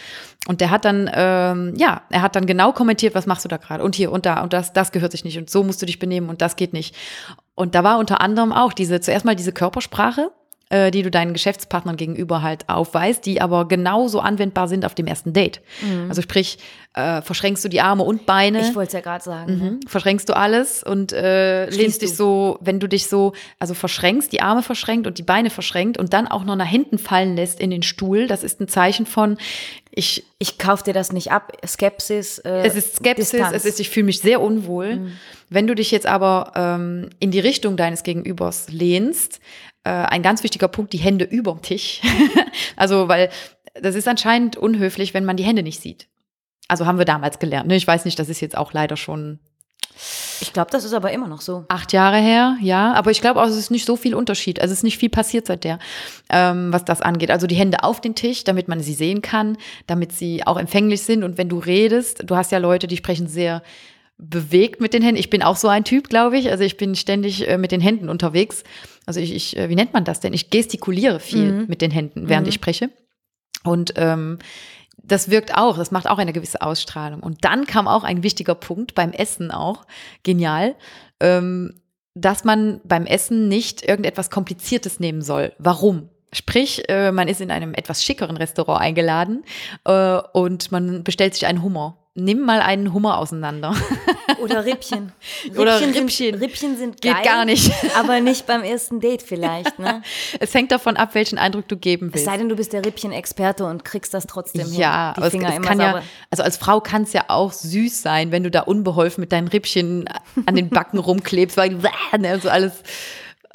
[0.48, 3.58] Und der hat dann, ähm, ja, er hat dann genau kommentiert, was machst du da
[3.58, 3.84] gerade?
[3.84, 6.00] Und hier und da und das, das gehört sich nicht und so musst du dich
[6.00, 6.96] benehmen und das geht nicht.
[7.54, 10.32] Und da war unter anderem auch diese, zuerst mal diese Körpersprache,
[10.72, 15.06] äh, die du deinen Geschäftspartnern gegenüber halt aufweist, die aber genauso anwendbar sind auf dem
[15.06, 15.60] ersten Date.
[16.08, 16.56] Also sprich,
[16.94, 18.60] äh, verschränkst du die Arme und Beine.
[18.60, 19.58] Ich wollte es ja gerade sagen.
[19.58, 19.70] ne?
[19.72, 19.80] Mhm.
[19.86, 22.16] Verschränkst du alles und äh, Schließt lehnst dich du.
[22.16, 26.12] so, wenn du dich so, also verschränkst, die Arme verschränkt und die Beine verschränkt und
[26.14, 29.36] dann auch noch nach hinten fallen lässt in den Stuhl, das ist ein Zeichen von,
[29.94, 31.52] ich, Ich kauf dir das nicht ab.
[31.66, 32.38] Skepsis.
[32.38, 33.54] Äh, es ist Skepsis, Distanz.
[33.56, 35.12] es ist, ich fühle mich sehr unwohl.
[35.50, 39.40] Wenn du dich jetzt aber ähm, in die Richtung deines Gegenübers lehnst,
[39.84, 42.00] äh, ein ganz wichtiger Punkt, die Hände überm Tisch.
[42.76, 43.30] also, weil
[43.74, 46.08] das ist anscheinend unhöflich, wenn man die Hände nicht sieht.
[46.68, 47.68] Also haben wir damals gelernt.
[47.68, 47.76] Ne?
[47.76, 49.40] Ich weiß nicht, das ist jetzt auch leider schon
[50.40, 51.64] Ich glaube, das ist aber immer noch so.
[51.68, 52.92] Acht Jahre her, ja.
[52.94, 54.60] Aber ich glaube auch, es ist nicht so viel Unterschied.
[54.60, 55.78] Also es ist nicht viel passiert seit der,
[56.30, 57.30] ähm, was das angeht.
[57.30, 61.02] Also die Hände auf den Tisch, damit man sie sehen kann, damit sie auch empfänglich
[61.02, 61.24] sind.
[61.24, 63.62] Und wenn du redest, du hast ja Leute, die sprechen sehr
[64.18, 65.18] bewegt mit den Händen.
[65.18, 66.50] Ich bin auch so ein Typ, glaube ich.
[66.50, 68.62] Also ich bin ständig äh, mit den Händen unterwegs.
[69.06, 70.32] Also ich, ich äh, wie nennt man das denn?
[70.32, 72.90] Ich gestikuliere viel mit den Händen, während ich spreche.
[73.64, 74.38] Und ähm,
[75.02, 77.20] das wirkt auch, das macht auch eine gewisse Ausstrahlung.
[77.20, 79.86] Und dann kam auch ein wichtiger Punkt beim Essen auch,
[80.22, 80.76] genial,
[81.20, 81.80] ähm,
[82.14, 85.52] dass man beim Essen nicht irgendetwas Kompliziertes nehmen soll.
[85.58, 86.08] Warum?
[86.32, 89.44] Sprich, äh, man ist in einem etwas schickeren Restaurant eingeladen
[89.84, 91.98] äh, und man bestellt sich einen Hummer.
[92.14, 93.74] Nimm mal einen Hummer auseinander.
[94.42, 95.12] Oder Rippchen.
[95.44, 96.34] Rippchen Oder Sind, Rippchen.
[96.34, 97.72] Rippchen sind Geht geil, gar nicht.
[97.96, 100.02] Aber nicht beim ersten Date vielleicht, ne?
[100.38, 102.26] Es hängt davon ab, welchen Eindruck du geben Es willst.
[102.26, 105.22] sei denn, du bist der Rippchen-Experte und kriegst das trotzdem ja, hin.
[105.22, 108.02] Die es, Finger es immer kann ja, also als Frau kann es ja auch süß
[108.02, 110.08] sein, wenn du da unbeholfen mit deinen Rippchen
[110.46, 111.78] an den Backen rumklebst, weil
[112.18, 112.72] ne, so alles.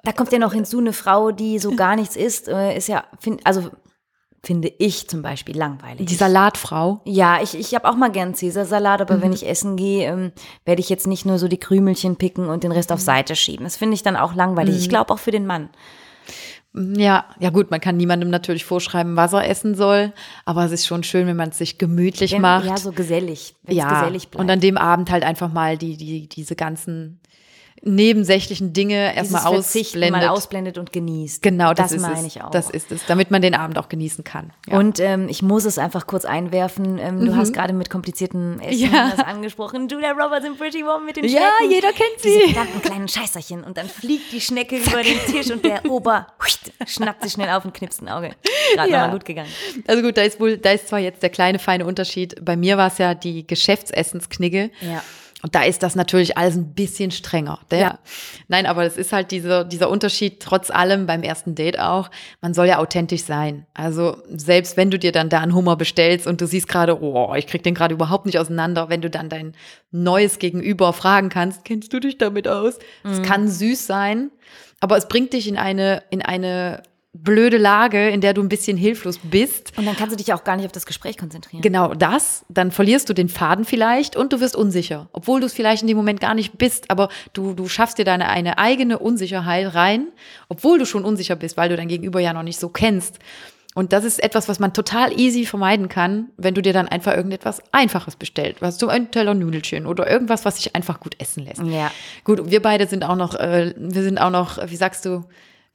[0.04, 3.04] Da kommt ja noch hinzu, eine Frau, die so gar nichts isst, äh, ist ja,
[3.20, 3.70] find, also
[4.48, 6.08] finde ich zum Beispiel langweilig.
[6.08, 7.02] Die Salatfrau.
[7.06, 9.22] Ja, ich, ich habe auch mal gern Cäsarsalat, aber Mhm.
[9.22, 10.32] wenn ich essen gehe, ähm,
[10.66, 12.94] werde ich jetzt nicht nur so die Krümelchen picken und den Rest Mhm.
[12.96, 13.66] auf Seite schieben.
[13.66, 14.76] Das finde ich dann auch langweilig.
[14.78, 15.70] Ich glaube auch für den Mann.
[16.74, 20.14] Ja, ja gut, man kann niemandem natürlich vorschreiben, was er essen soll,
[20.46, 22.66] aber es ist schon schön, wenn man es sich gemütlich Wenn, macht.
[22.66, 24.42] ja, so gesellig, wenn ja, gesellig bleibt.
[24.44, 27.20] und an dem Abend halt einfach mal die, die, diese ganzen
[27.84, 30.12] nebensächlichen Dinge erstmal ausblendet.
[30.12, 31.42] mal ausblendet und genießt.
[31.42, 32.26] genau, das, das meine es.
[32.36, 32.52] ich auch.
[32.52, 34.52] Das ist es, damit man den Abend auch genießen kann.
[34.68, 34.78] Ja.
[34.78, 36.98] Und ähm, ich muss es einfach kurz einwerfen.
[37.00, 38.94] Ähm, Du hast gerade mit kompliziertem Essen Mhm.
[38.94, 39.12] Ja.
[39.16, 39.88] das angesprochen.
[39.88, 41.72] Julia Roberts in Pretty Woman mit den Ja, Schnecken.
[41.74, 42.54] jeder kennt Diese sie.
[42.54, 43.64] verdammten kleinen Scheißerchen.
[43.64, 46.28] Und dann fliegt die Schnecke über den Tisch und der Ober
[46.88, 48.32] schnappt sich schnell auf und knipst ein Auge.
[48.76, 49.08] Gerade Ja.
[49.12, 49.50] gut gegangen.
[49.88, 52.44] Also gut, da ist wohl, da ist zwar jetzt der kleine feine Unterschied.
[52.44, 54.72] Bei mir war es ja die Geschäftsessensknigge.
[54.82, 55.04] Ja.
[55.44, 57.60] Und da ist das natürlich alles ein bisschen strenger.
[57.70, 58.00] Der, Ja.
[58.48, 62.10] Nein, aber es ist halt dieser, dieser Unterschied trotz allem beim ersten Date auch.
[62.42, 63.68] Man soll ja authentisch sein.
[63.76, 67.36] Also selbst wenn du dir dann da einen Hummer bestellst und du siehst gerade, oh,
[67.36, 69.54] ich krieg den gerade überhaupt nicht auseinander, wenn du dann dein
[69.92, 72.80] neues Gegenüber fragen kannst, kennst du dich damit aus?
[73.04, 74.32] Es kann süß sein,
[74.80, 76.82] aber es bringt dich in eine, in eine
[77.24, 79.74] blöde Lage, in der du ein bisschen hilflos bist.
[79.78, 81.62] Und dann kannst du dich auch gar nicht auf das Gespräch konzentrieren.
[81.62, 85.54] Genau das, dann verlierst du den Faden vielleicht und du wirst unsicher, obwohl du es
[85.54, 89.00] vielleicht in dem Moment gar nicht bist, aber du, du schaffst dir deine eine eigene
[89.00, 90.08] Unsicherheit rein,
[90.50, 93.20] obwohl du schon unsicher bist, weil du dein Gegenüber ja noch nicht so kennst.
[93.78, 97.16] Und das ist etwas, was man total easy vermeiden kann, wenn du dir dann einfach
[97.16, 98.56] irgendetwas Einfaches bestellt.
[98.60, 101.62] Was so ein Teller Nudelchen oder irgendwas, was sich einfach gut essen lässt.
[101.62, 101.92] Ja.
[102.24, 105.26] Gut, wir beide sind auch noch, äh, wir sind auch noch, wie sagst du,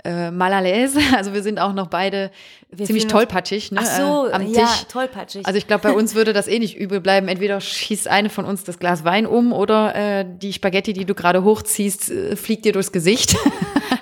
[0.05, 0.99] äh, malalaise.
[1.17, 2.31] Also wir sind auch noch beide
[2.71, 4.85] Wir ziemlich tollpatschig ne, Ach so, äh, am ja, Tisch.
[4.89, 5.47] tollpatschig.
[5.47, 7.29] Also ich glaube, bei uns würde das eh nicht übel bleiben.
[7.29, 11.15] Entweder schießt eine von uns das Glas Wein um oder äh, die Spaghetti, die du
[11.15, 13.37] gerade hochziehst, äh, fliegt dir durchs Gesicht.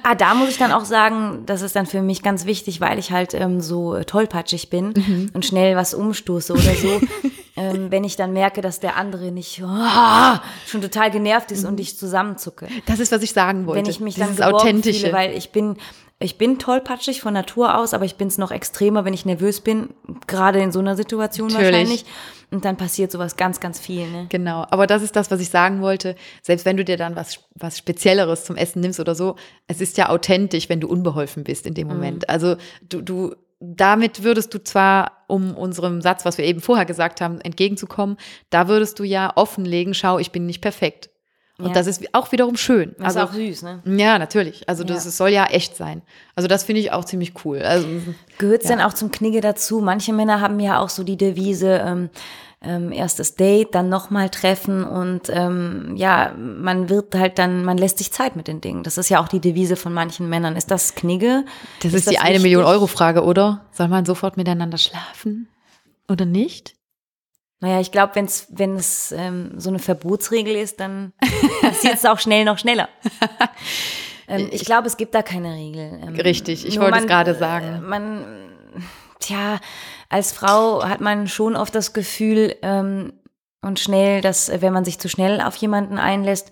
[0.03, 2.99] Ah, da muss ich dann auch sagen, das ist dann für mich ganz wichtig, weil
[2.99, 5.31] ich halt ähm, so äh, tollpatschig bin Mhm.
[5.35, 7.01] und schnell was umstoße oder so.
[7.57, 11.81] ähm, wenn ich dann merke, dass der andere nicht ah, schon total genervt ist und
[11.81, 12.69] ich zusammenzucke.
[12.87, 13.83] Das ist, was ich sagen wollte.
[13.85, 15.01] Wenn ich mich dann Dieses geborgen Authentische.
[15.01, 15.77] fühle, weil ich bin,
[16.19, 19.61] ich bin tollpatschig von Natur aus, aber ich bin es noch extremer, wenn ich nervös
[19.61, 19.91] bin,
[20.27, 21.73] gerade in so einer Situation Natürlich.
[21.73, 22.05] wahrscheinlich.
[22.53, 24.09] Und dann passiert sowas ganz, ganz viel.
[24.11, 24.27] Ne?
[24.29, 26.17] Genau, aber das ist das, was ich sagen wollte.
[26.43, 29.37] Selbst wenn du dir dann was, was Spezielleres zum Essen nimmst oder so,
[29.69, 31.95] es ist ja authentisch, wenn du unbeholfen bist in dem Mhm.
[31.95, 32.29] Moment.
[32.29, 32.57] Also
[32.89, 37.41] du, du, damit würdest du zwar, um unserem Satz, was wir eben vorher gesagt haben,
[37.41, 38.17] entgegenzukommen,
[38.49, 41.11] da würdest du ja offenlegen, schau, ich bin nicht perfekt.
[41.59, 41.73] Und Ja.
[41.75, 42.95] das ist auch wiederum schön.
[42.99, 43.83] Das ist auch süß, ne?
[43.85, 44.67] Ja, natürlich.
[44.67, 45.11] Also das, Ja.
[45.11, 46.01] soll ja echt sein.
[46.35, 47.61] Also das finde ich auch ziemlich cool.
[47.61, 47.87] Also
[48.39, 49.81] Gehört es denn auch zum Knigge dazu?
[49.81, 52.09] Manche Männer haben ja auch so die Devise, ähm,
[52.63, 57.99] ähm, erstes Date, dann nochmal treffen und ähm, ja, man wird halt dann, man lässt
[57.99, 58.83] sich Zeit mit den Dingen.
[58.83, 60.57] Das ist ja auch die Devise von manchen Männern.
[60.57, 61.45] Ist das Knigge?
[61.83, 62.43] das ist, die eine wichtig?
[62.43, 63.65] Million Euro Frage, oder?
[63.73, 65.49] Soll man sofort miteinander schlafen
[66.09, 66.75] oder nicht?
[67.61, 71.13] Naja, ich glaube, wenn's, wenn es ähm, so eine Verbotsregel ist, dann
[71.63, 72.89] passiert es auch schnell noch schneller.
[74.29, 76.01] ähm, ich glaube, es gibt da keine Regel.
[76.03, 77.83] Ähm, Richtig, ich wollte es gerade äh, sagen.
[77.87, 78.25] Man,
[79.21, 79.61] tja,
[80.09, 83.13] als Frau hat man schon oft das Gefühl ähm,
[83.63, 86.51] und schnell, dass äh, wenn man sich zu schnell auf jemanden einlässt,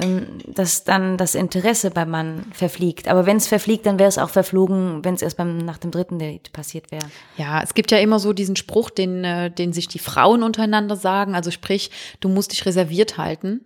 [0.00, 3.08] ähm, dass dann das Interesse beim Mann verfliegt.
[3.08, 5.90] Aber wenn es verfliegt, dann wäre es auch verflogen, wenn es erst beim nach dem
[5.90, 7.06] dritten Date passiert wäre.
[7.36, 10.96] Ja, es gibt ja immer so diesen Spruch, den, äh, den sich die Frauen untereinander
[10.96, 11.34] sagen.
[11.34, 11.90] Also sprich,
[12.20, 13.64] du musst dich reserviert halten,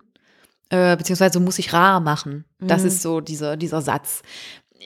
[0.69, 2.45] äh, beziehungsweise du musst dich rar machen.
[2.59, 4.23] Das ist so dieser, dieser Satz.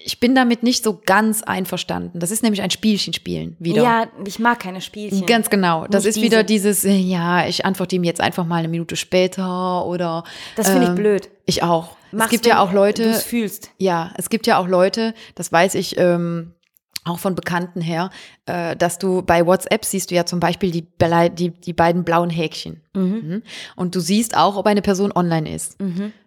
[0.06, 2.20] Ich bin damit nicht so ganz einverstanden.
[2.20, 3.84] Das ist nämlich ein Spielchen spielen wieder.
[3.84, 5.26] Ja, ich mag keine Spielchen.
[5.26, 5.86] Ganz genau.
[5.88, 6.70] Das Nicht ist wieder diese.
[6.70, 10.24] dieses, äh, ja, ich antworte ihm jetzt einfach mal eine Minute später oder.
[10.56, 11.30] Das finde ich ähm, blöd.
[11.46, 11.98] Ich auch.
[12.12, 13.04] Mach's, es gibt ja auch Leute.
[13.04, 13.72] Du es fühlst.
[13.78, 16.54] Ja, es gibt ja auch Leute, das weiß ich ähm,
[17.08, 18.10] auch von Bekannten her,
[18.46, 20.88] äh, dass du bei WhatsApp siehst du ja zum Beispiel die,
[21.36, 22.82] die, die beiden blauen Häkchen.
[22.94, 23.44] Mhm.
[23.76, 25.78] Und du siehst auch, ob eine Person online ist.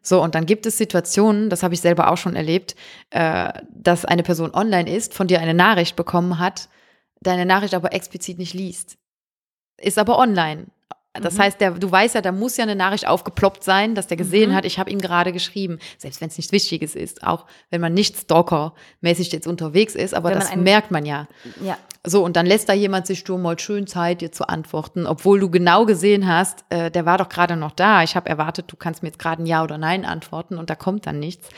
[0.02, 2.74] So, und dann gibt es Situationen, das habe ich selber auch schon erlebt,
[3.10, 6.68] äh, dass eine Person online ist, von dir eine Nachricht bekommen hat,
[7.20, 8.96] deine Nachricht aber explizit nicht liest.
[9.80, 10.66] Ist aber online.
[11.12, 14.16] Das heißt, der, du weißt ja, da muss ja eine Nachricht aufgeploppt sein, dass der
[14.16, 14.54] gesehen Mhm.
[14.54, 15.80] hat, ich habe ihm gerade geschrieben.
[15.98, 17.24] Selbst wenn es nichts Wichtiges ist.
[17.26, 20.14] Auch wenn man nicht stalkermäßig jetzt unterwegs ist.
[20.14, 21.26] Aber Wenn man das ein- merkt man ja.
[21.64, 21.76] Ja.
[22.06, 25.40] So, und dann lässt da jemand sich du mal schön Zeit, dir zu antworten, obwohl
[25.40, 28.02] du genau gesehen hast, äh, der war doch gerade noch da.
[28.04, 30.76] Ich habe erwartet, du kannst mir jetzt gerade ein Ja oder Nein antworten und da
[30.76, 31.48] kommt dann nichts.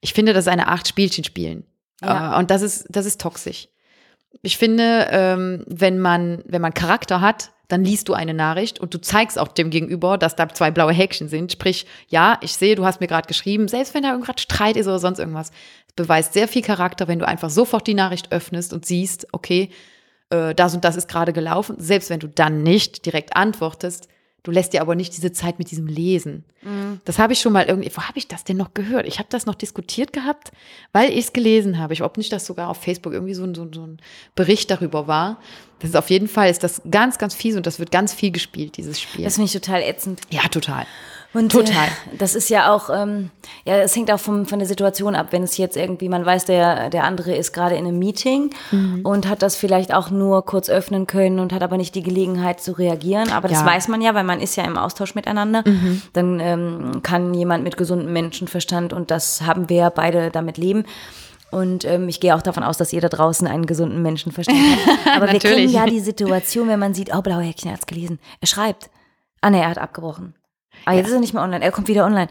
[0.00, 1.64] Ich finde, das ist eine Art Spielchen spielen.
[2.02, 2.34] Ja.
[2.34, 3.68] Äh, und das ist, das ist toxisch.
[4.42, 8.94] Ich finde, ähm, wenn man, wenn man Charakter hat, dann liest du eine Nachricht und
[8.94, 11.52] du zeigst auch dem Gegenüber, dass da zwei blaue Häkchen sind.
[11.52, 14.86] Sprich, ja, ich sehe, du hast mir gerade geschrieben, selbst wenn da gerade Streit ist
[14.86, 15.50] oder sonst irgendwas.
[15.88, 19.70] Es beweist sehr viel Charakter, wenn du einfach sofort die Nachricht öffnest und siehst, okay,
[20.30, 21.76] äh, das und das ist gerade gelaufen.
[21.78, 24.08] Selbst wenn du dann nicht direkt antwortest,
[24.46, 26.44] du lässt dir aber nicht diese Zeit mit diesem Lesen.
[27.04, 29.06] Das habe ich schon mal irgendwie, wo habe ich das denn noch gehört?
[29.06, 30.52] Ich habe das noch diskutiert gehabt,
[30.92, 31.92] weil ich es gelesen habe.
[31.92, 33.98] Ich glaube nicht, dass sogar auf Facebook irgendwie so ein, so, so ein
[34.34, 35.38] Bericht darüber war.
[35.80, 38.30] Das ist auf jeden Fall, ist das ganz, ganz fies und das wird ganz viel
[38.30, 39.24] gespielt, dieses Spiel.
[39.24, 40.22] Das finde ich total ätzend.
[40.30, 40.86] ja, total.
[41.36, 41.86] Und, Total.
[41.86, 43.30] Äh, das ist ja auch, ähm,
[43.64, 45.28] ja, es hängt auch vom, von der Situation ab.
[45.30, 49.00] Wenn es jetzt irgendwie, man weiß, der, der andere ist gerade in einem Meeting Mhm.
[49.04, 52.60] und hat das vielleicht auch nur kurz öffnen können und hat aber nicht die Gelegenheit
[52.60, 53.30] zu reagieren.
[53.32, 53.62] Aber das Ja.
[53.64, 53.68] Mhm.
[53.68, 55.62] weiß man ja, weil man ist ja im Austausch miteinander.
[56.12, 60.84] Dann ähm, kann jemand mit gesundem Menschenverstand und das haben wir ja beide damit leben.
[61.50, 65.06] Und ähm, ich gehe auch davon aus, dass ihr da draußen einen gesunden Menschenverstand habt.
[65.16, 68.18] Aber wir kennen ja die Situation, wenn man sieht, oh, blaue Häkchen, er hat's gelesen.
[68.40, 68.90] Er schreibt.
[69.42, 70.34] Ah, nee, er hat abgebrochen.
[70.84, 71.64] Ah, jetzt ist er nicht mehr online.
[71.64, 72.28] Er kommt wieder online.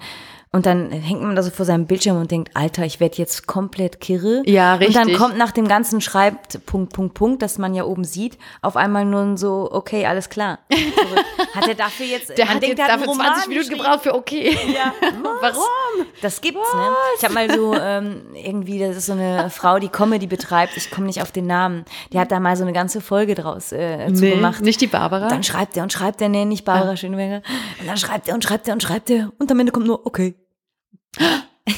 [0.55, 3.45] Und dann hängt man da so vor seinem Bildschirm und denkt, Alter, ich werde jetzt
[3.45, 4.41] komplett kirre.
[4.45, 5.17] Ja, Und dann richtig.
[5.17, 9.03] kommt nach dem ganzen Schreibt Punkt, Punkt, Punkt, das man ja oben sieht, auf einmal
[9.03, 10.59] nur so, okay, alles klar.
[11.53, 14.15] Hat er dafür jetzt, Der man hat denkt, jetzt dafür Roman 20 Minuten gebraucht für
[14.15, 14.57] okay.
[14.73, 14.93] Ja.
[15.41, 16.05] Warum?
[16.21, 16.95] Das gibt's, ne?
[17.17, 20.77] Ich habe mal so ähm, irgendwie, das ist so eine Frau, die Comedy betreibt.
[20.77, 21.83] Ich komme nicht auf den Namen.
[22.13, 24.61] Die hat da mal so eine ganze Folge draus äh, zu gemacht.
[24.61, 25.27] nicht die Barbara.
[25.27, 27.41] Dann schreibt er und schreibt er, nee, nicht Barbara Schöneberger.
[27.81, 29.31] Und dann schreibt er und schreibt er und schreibt er.
[29.37, 30.35] Und am Ende kommt nur, okay.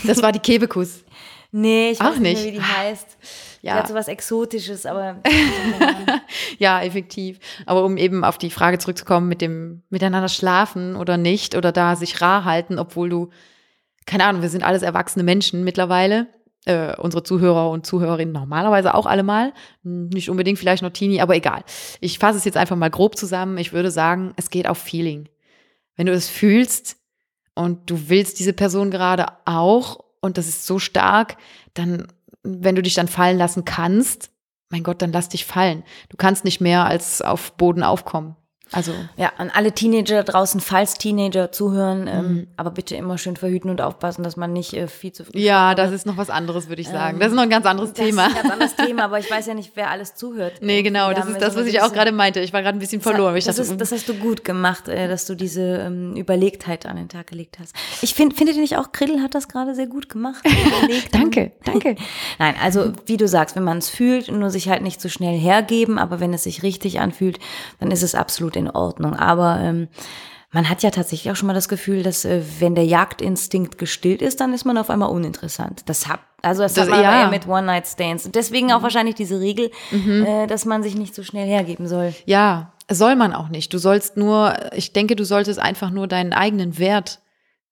[0.06, 1.04] Das war die Kebekus.
[1.52, 2.44] Nee, ich Auch weiß nicht, nicht.
[2.44, 3.18] mehr, wie die heißt.
[3.62, 3.74] Ja.
[3.74, 5.18] Die hat so was Exotisches, aber
[6.60, 7.40] Ja, effektiv.
[7.66, 11.96] Aber um eben auf die Frage zurückzukommen, mit dem miteinander schlafen oder nicht oder da
[11.96, 13.30] sich rar halten, obwohl du,
[14.06, 16.28] keine Ahnung, wir sind alles erwachsene Menschen mittlerweile.
[16.66, 19.54] Äh, unsere Zuhörer und Zuhörerinnen normalerweise auch alle mal.
[19.84, 21.64] Nicht unbedingt vielleicht noch Teenie, aber egal.
[22.02, 23.58] Ich fasse es jetzt einfach mal grob zusammen.
[23.58, 25.30] Ich würde sagen, es geht auf Feeling.
[25.96, 26.98] Wenn du es fühlst
[27.58, 31.38] und du willst diese Person gerade auch und das ist so stark,
[31.74, 32.08] dann,
[32.44, 34.32] wenn du dich dann fallen lassen kannst,
[34.70, 35.84] mein Gott, dann lass dich fallen.
[36.10, 38.36] Du kannst nicht mehr als auf Boden aufkommen.
[38.72, 42.08] Also, ja, an alle Teenager draußen, falls Teenager zuhören, Mhm.
[42.08, 45.40] ähm, aber bitte immer schön verhüten und aufpassen, dass man nicht äh, viel zu früh
[45.40, 47.20] ja, das ist noch was anderes, würde ich sagen.
[47.20, 48.28] Das ist noch ein ganz anderes Das Thema.
[48.28, 50.54] ist ein ganz anderes Thema, aber ich weiß ja nicht, wer alles zuhört.
[50.62, 52.40] Nee, genau, Da das ist wir das, was ich auch gerade meinte.
[52.42, 53.36] Ich war gerade ein bisschen verloren.
[53.36, 56.98] das, dachte, ist, das hast du gut gemacht, äh, dass du diese ähm, Überlegtheit an
[56.98, 57.74] den Tag gelegt hast.
[58.02, 60.44] Ich finde, findet ihr nicht auch, Griddel hat das gerade sehr gut gemacht?
[61.12, 61.96] Danke, danke.
[62.40, 65.38] Nein, also wie du sagst, wenn man es fühlt, nur sich halt nicht so schnell
[65.38, 67.40] hergeben, aber wenn es sich richtig anfühlt,
[67.80, 69.14] dann ist es absolut in Ordnung.
[69.14, 69.88] Aber ähm,
[70.52, 74.22] man hat ja tatsächlich auch schon mal das Gefühl, dass äh, wenn der Jagdinstinkt gestillt
[74.22, 75.84] ist, dann ist man auf einmal uninteressant.
[75.88, 77.22] Das hat also das, Das- hat man ja.
[77.24, 78.26] eher mit One-Night-Stands.
[78.28, 82.14] Und deswegen auch wahrscheinlich diese Regel, äh, dass man sich nicht so schnell hergeben soll.
[82.26, 83.74] Ja, soll man auch nicht.
[83.74, 87.20] Du sollst nur, ich denke, du solltest einfach nur deinen eigenen Wert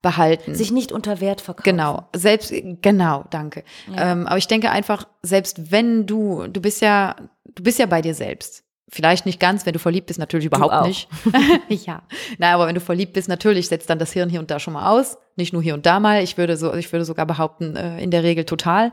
[0.01, 0.53] behalten.
[0.55, 1.63] Sich nicht unter Wert verkaufen.
[1.63, 3.63] Genau, selbst, genau, danke.
[3.95, 7.15] Ähm, aber ich denke einfach, selbst wenn du, du bist ja,
[7.45, 8.63] du bist ja bei dir selbst.
[8.87, 11.07] Vielleicht nicht ganz, wenn du verliebt bist, natürlich überhaupt nicht.
[11.69, 12.03] ja.
[12.37, 14.73] Nein, aber wenn du verliebt bist, natürlich setzt dann das Hirn hier und da schon
[14.73, 15.17] mal aus.
[15.35, 16.23] Nicht nur hier und da mal.
[16.23, 18.91] Ich würde so, ich würde sogar behaupten, äh, in der Regel total.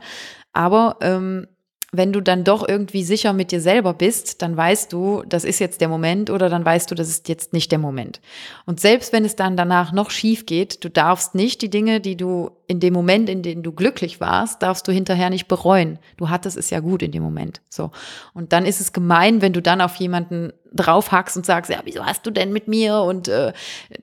[0.51, 1.47] Aber ähm,
[1.93, 5.59] wenn du dann doch irgendwie sicher mit dir selber bist, dann weißt du, das ist
[5.59, 8.19] jetzt der Moment oder dann weißt du, das ist jetzt nicht der Moment.
[8.65, 12.17] Und selbst wenn es dann danach noch schief geht, du darfst nicht die Dinge, die
[12.17, 15.99] du in dem Moment, in dem du glücklich warst, darfst du hinterher nicht bereuen.
[16.17, 17.61] Du hattest es ja gut in dem Moment.
[17.69, 17.91] So.
[18.33, 22.03] Und dann ist es gemein, wenn du dann auf jemanden draufhackst und sagst, ja, wieso
[22.03, 23.01] hast du denn mit mir?
[23.01, 23.53] Und äh,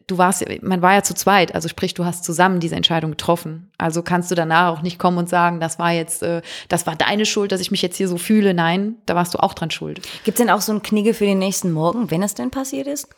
[0.06, 3.72] du warst, man war ja zu zweit, also sprich, du hast zusammen diese Entscheidung getroffen.
[3.76, 6.94] Also kannst du danach auch nicht kommen und sagen, das war jetzt, äh, das war
[6.94, 8.54] deine Schuld, dass ich mich jetzt hier so fühle.
[8.54, 10.00] Nein, da warst du auch dran schuld.
[10.22, 12.86] Gibt es denn auch so einen Knigge für den nächsten Morgen, wenn es denn passiert
[12.86, 13.08] ist?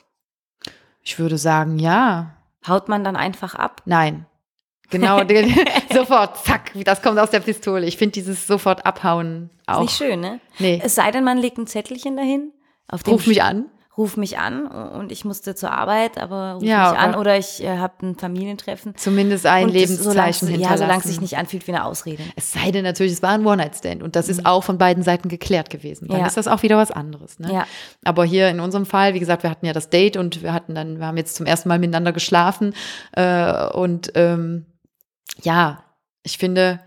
[1.03, 2.37] Ich würde sagen, ja.
[2.67, 3.83] Haut man dann einfach ab?
[3.85, 4.25] Nein.
[4.93, 5.21] Genau,
[5.93, 7.87] sofort, zack, das kommt aus der Pistole.
[7.87, 9.81] Ich finde dieses sofort abhauen Ist auch.
[9.83, 10.39] nicht schön, ne?
[10.61, 10.81] Nee.
[10.85, 12.53] Es sei denn, man legt ein Zettelchen dahin.
[13.07, 13.67] Ruf mich an.
[13.97, 17.37] ruf mich an und ich musste zur Arbeit, aber ruf Ja, mich an aber- oder
[17.39, 18.95] ich äh, habe ein Familientreffen.
[18.97, 22.23] Zumindest ein Und das- Lebenszeichen solang's- Ja, solange es sich nicht anfühlt wie eine Ausrede.
[22.37, 25.29] Es sei denn natürlich, es war ein One-Night-Stand und das ist auch von beiden Seiten
[25.29, 26.09] geklärt gewesen.
[26.09, 26.23] Dann Mhm.
[26.23, 26.27] Ja.
[26.27, 27.39] ist das auch wieder was anderes.
[27.39, 27.53] Ne?
[27.53, 27.67] Ja.
[28.05, 30.75] Aber hier in unserem Fall, wie gesagt, wir hatten ja das Date und wir hatten
[30.75, 32.75] dann, wir haben jetzt zum ersten Mal miteinander geschlafen
[33.13, 34.67] äh, und ähm,
[35.41, 35.85] ja,
[36.23, 36.81] ich finde,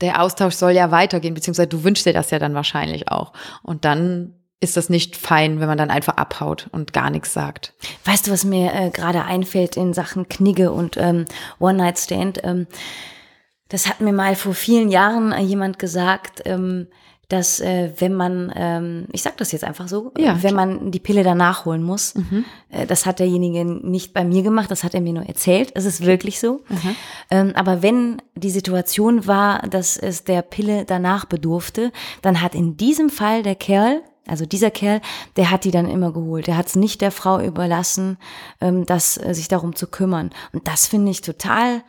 [0.00, 3.32] der Austausch soll ja weitergehen, beziehungsweise du wünschst dir das ja dann wahrscheinlich auch.
[3.62, 7.72] Und dann ist das nicht fein, wenn man dann einfach abhaut und gar nichts sagt.
[8.04, 11.24] Weißt du, was mir äh, gerade einfällt in Sachen Knigge und ähm,
[11.58, 12.44] One-Night-Stand?
[12.44, 12.66] Ähm,
[13.68, 16.88] das hat mir mal vor vielen Jahren äh, jemand gesagt, ähm,
[17.30, 21.00] dass äh, wenn man, ähm, ich sag das jetzt einfach so, Ja, wenn man die
[21.00, 22.44] Pille danach holen muss, Mhm.
[22.68, 25.84] äh, das hat derjenige nicht bei mir gemacht, das hat er mir nur erzählt, es
[25.86, 26.60] ist wirklich so.
[27.30, 31.92] Ähm, aber wenn die Situation war, dass es der Pille danach bedurfte,
[32.22, 35.00] dann hat in diesem Fall der Kerl, also dieser Kerl,
[35.36, 36.46] der hat die dann immer geholt.
[36.46, 38.18] Der hat es nicht der Frau überlassen,
[38.60, 40.30] ähm, das, äh, sich darum zu kümmern.
[40.52, 41.82] Und das finde ich total,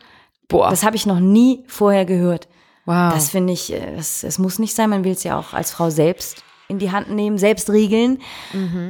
[0.48, 2.46] Boah, das habe ich noch nie vorher gehört.
[2.84, 3.12] Wow.
[3.12, 5.70] Das finde ich, äh, es, es muss nicht sein, man will es ja auch als
[5.70, 8.22] Frau selbst in die Hand nehmen, selbst regeln.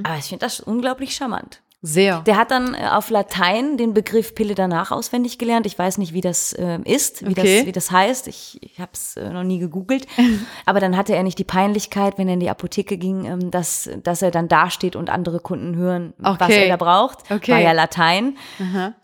[0.04, 1.60] Aber ich finde das unglaublich charmant.
[1.84, 2.20] Sehr.
[2.20, 5.66] Der hat dann äh, auf Latein den Begriff Pille danach auswendig gelernt.
[5.66, 7.58] Ich weiß nicht, wie das äh, ist, wie, Okay.
[7.58, 8.28] das, wie das heißt.
[8.28, 10.06] Ich, ich habe es äh, noch nie gegoogelt.
[10.64, 13.90] Aber dann hatte er nicht die Peinlichkeit, wenn er in die Apotheke ging, ähm, dass,
[14.04, 16.68] dass er dann dasteht und andere Kunden hören, was Okay.
[16.68, 17.28] er da braucht.
[17.30, 17.50] Okay.
[17.50, 18.36] War ja Latein.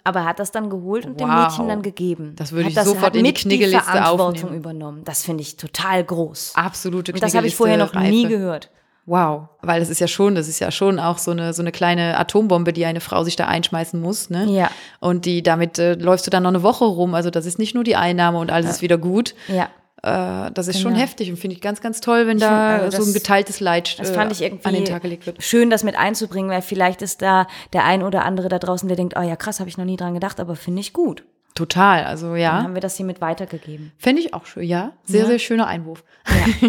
[0.05, 1.49] Aber er hat das dann geholt und dem Wow.
[1.49, 2.35] Mädchen dann gegeben.
[2.37, 4.57] Das würde ich das, sofort in die Kniggeliste die Verantwortung aufnehmen.
[4.57, 5.03] übernommen.
[5.05, 6.53] Das finde ich total groß.
[6.55, 8.29] Absolute Und das habe ich vorher noch nie Kniggeliste-Reife.
[8.39, 8.71] gehört.
[9.09, 11.73] Wow, weil das ist ja schon, das ist ja schon auch so eine so eine
[11.73, 14.45] kleine Atombombe, die eine Frau sich da einschmeißen muss, ne?
[14.51, 14.71] Ja.
[15.01, 17.75] Und die damit äh, läufst du dann noch eine Woche rum, also das ist nicht
[17.75, 19.35] nur die Einnahme und alles ist wieder gut.
[19.49, 19.69] Ja.
[20.03, 21.03] Äh, das ist schon Genau.
[21.03, 23.99] heftig und finde ich ganz ganz toll, wenn find, da also so ein geteiltes Leid
[23.99, 25.43] Das äh, fand ich irgendwie an den Tag gelegt wird.
[25.43, 28.97] schön, das mit einzubringen, weil vielleicht ist da der ein oder andere da draußen, der
[28.97, 31.25] denkt, oh ja krass, habe ich noch nie dran gedacht, aber finde ich gut.
[31.59, 33.91] Total, also Dann ja, haben wir das hier mit weitergegeben.
[33.99, 35.27] fände ich auch schön, ja, sehr Ja.
[35.27, 36.05] sehr schöner Einwurf.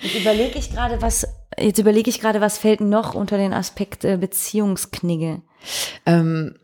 [0.00, 1.26] Jetzt überlege ich gerade, was
[1.58, 5.42] jetzt überlege ich gerade, was fällt noch unter den Aspekt äh, Beziehungsknigge.
[6.06, 6.54] Ähm,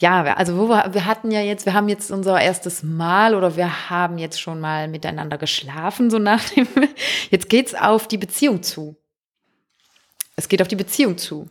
[0.00, 3.54] ja, also wo wir, wir hatten ja jetzt, wir haben jetzt unser erstes Mal oder
[3.56, 6.66] wir haben jetzt schon mal miteinander geschlafen, so nach dem.
[7.30, 8.96] Jetzt geht's auf die Beziehung zu.
[10.34, 11.48] Es geht auf die Beziehung zu.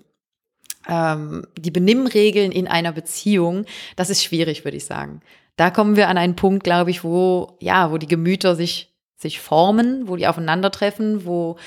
[0.87, 3.65] Ähm, die Benimmregeln in einer Beziehung,
[3.95, 5.21] das ist schwierig, würde ich sagen.
[5.55, 9.39] Da kommen wir an einen Punkt, glaube ich, wo, ja, wo die Gemüter sich, sich
[9.39, 11.57] formen, wo die aufeinandertreffen, wo,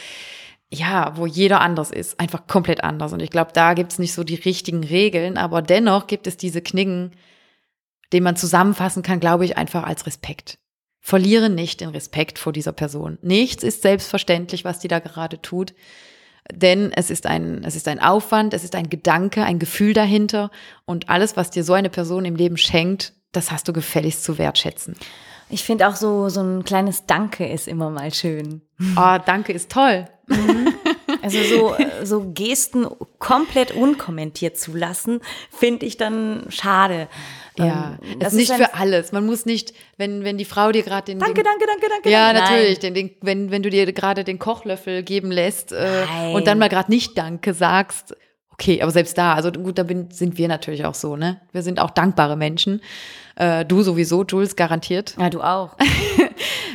[0.71, 3.13] ja, wo jeder anders ist, einfach komplett anders.
[3.13, 6.37] Und ich glaube, da gibt es nicht so die richtigen Regeln, aber dennoch gibt es
[6.37, 7.13] diese Kniggen,
[8.13, 10.59] den man zusammenfassen kann, glaube ich, einfach als Respekt.
[11.01, 13.19] Verliere nicht den Respekt vor dieser Person.
[13.23, 15.75] Nichts ist selbstverständlich, was die da gerade tut.
[16.53, 20.51] Denn es ist ein, es ist ein Aufwand, es ist ein Gedanke, ein Gefühl dahinter.
[20.85, 24.39] Und alles, was dir so eine Person im Leben schenkt, das hast du gefälligst zu
[24.39, 24.97] wertschätzen.
[25.51, 28.63] Ich finde auch so so ein kleines Danke ist immer mal schön.
[28.97, 30.07] Oh, danke ist toll.
[31.23, 31.75] Also so
[32.05, 32.87] so Gesten
[33.19, 37.09] komplett unkommentiert zu lassen, finde ich dann schade.
[37.57, 39.11] Ja, Ähm, es das ist nicht für alles.
[39.13, 42.11] Man muss nicht, wenn, wenn die Frau dir gerade den, Danke, den danke, danke, danke.
[42.11, 42.51] Ja, danke.
[42.51, 42.79] natürlich.
[42.79, 46.69] Den, den, wenn, wenn du dir gerade den Kochlöffel geben lässt äh, und dann mal
[46.69, 48.15] gerade nicht Danke sagst,
[48.61, 51.41] okay, aber selbst da, also gut, da bin, sind wir natürlich auch so, ne?
[51.53, 52.81] Wir sind auch dankbare Menschen.
[53.37, 55.15] Äh, du sowieso, Jules, garantiert.
[55.19, 55.77] Ja, du auch.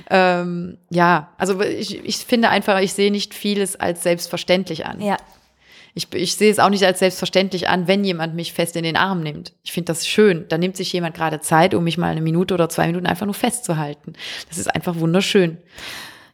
[0.10, 5.02] Ähm, ja, also ich, ich finde einfach, ich sehe nicht vieles als selbstverständlich an.
[5.02, 5.18] Ja,
[5.94, 8.98] Ich, ich sehe es auch nicht als selbstverständlich an, wenn jemand mich fest in den
[8.98, 9.54] Arm nimmt.
[9.64, 10.46] Ich finde das schön.
[10.50, 13.26] Da nimmt sich jemand gerade Zeit, um mich mal eine Minute oder zwei Minuten einfach
[13.26, 14.14] nur festzuhalten.
[14.50, 15.58] Das ist einfach wunderschön.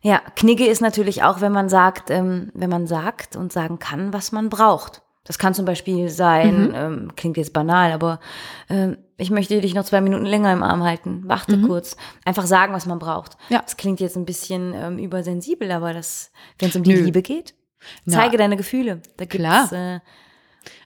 [0.01, 4.13] Ja, Knigge ist natürlich auch, wenn man sagt, ähm, wenn man sagt und sagen kann,
[4.13, 5.01] was man braucht.
[5.25, 6.09] Das kann zum Beispiel Mhm.
[6.09, 8.19] sein, ähm, klingt jetzt banal, aber
[8.69, 11.23] ähm, ich möchte dich noch zwei Minuten länger im Arm halten.
[11.25, 11.97] Warte kurz.
[12.25, 13.37] Einfach sagen, was man braucht.
[13.49, 13.53] Mhm.
[13.55, 13.61] Ja.
[13.61, 17.01] Das klingt jetzt ein bisschen ähm, übersensibel, aber das, wenn es um die Nö.
[17.03, 17.53] Liebe geht,
[18.05, 18.17] Na.
[18.17, 19.01] zeige deine Gefühle.
[19.17, 19.71] Da Klar.
[19.73, 19.99] Äh,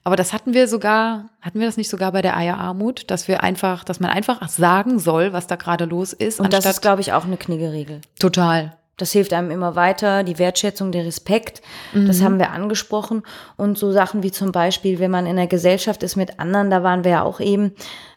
[0.02, 3.42] Aber das hatten wir sogar, hatten wir das nicht sogar bei der Eierarmut, dass wir
[3.42, 7.00] einfach, dass man einfach sagen soll, was da gerade los ist, und das ist, glaube
[7.00, 8.00] ich, auch eine Kniggeregel.
[8.18, 8.76] total.
[8.96, 11.62] Das hilft einem immer weiter, die Wertschätzung, der Respekt,
[11.94, 12.24] das Mhm.
[12.24, 13.22] haben wir angesprochen.
[13.56, 16.82] Und so Sachen wie zum Beispiel, wenn man in der Gesellschaft ist mit anderen, da
[16.82, 17.72] waren wir ja auch eben,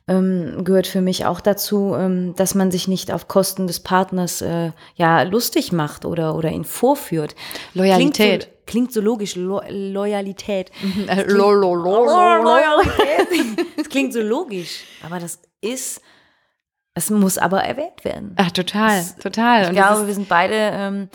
[0.07, 4.41] ähm, gehört für mich auch dazu, ähm, dass man sich nicht auf Kosten des Partners
[4.41, 7.35] äh, ja lustig macht oder, oder ihn vorführt.
[7.73, 8.15] Loyalität.
[8.15, 10.71] Klingt so, klingt so logisch, Lo Loyalität.
[11.07, 12.43] Äh, lo, lo, lo, lo, lo.
[12.43, 13.65] Loyalität.
[13.77, 16.01] Das klingt so logisch, aber das ist,
[16.97, 18.33] es muss aber erwähnt werden.
[18.37, 19.61] Ach, total, total.
[19.61, 21.09] Ich Und glaube, wir sind beide ähm,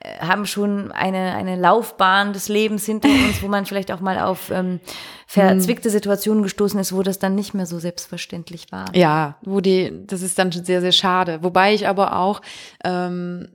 [0.00, 4.18] äh, haben schon eine, eine Laufbahn des Lebens hinter uns, wo man vielleicht auch mal
[4.18, 4.80] auf ähm,
[5.26, 8.86] verzwickte Situationen gestoßen ist, wo das dann nicht mehr so selbstverständlich war.
[8.96, 11.42] Ja, wo die, das ist dann sehr, sehr schade.
[11.42, 12.40] Wobei ich aber auch
[12.82, 13.48] ähm,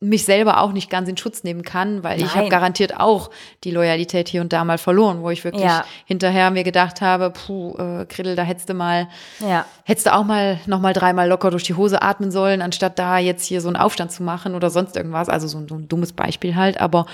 [0.00, 2.26] mich selber auch nicht ganz in Schutz nehmen kann, weil Nein.
[2.26, 3.30] ich habe garantiert auch
[3.64, 5.84] die Loyalität hier und da mal verloren, wo ich wirklich ja.
[6.04, 9.08] hinterher mir gedacht habe, puh, äh, Griddel, da hättest du mal,
[9.40, 9.64] ja.
[9.84, 13.18] hättest du auch mal noch mal dreimal locker durch die Hose atmen sollen, anstatt da
[13.18, 15.28] jetzt hier so einen Aufstand zu machen oder sonst irgendwas.
[15.28, 16.80] Also so ein, so ein dummes Beispiel halt.
[16.80, 17.06] Aber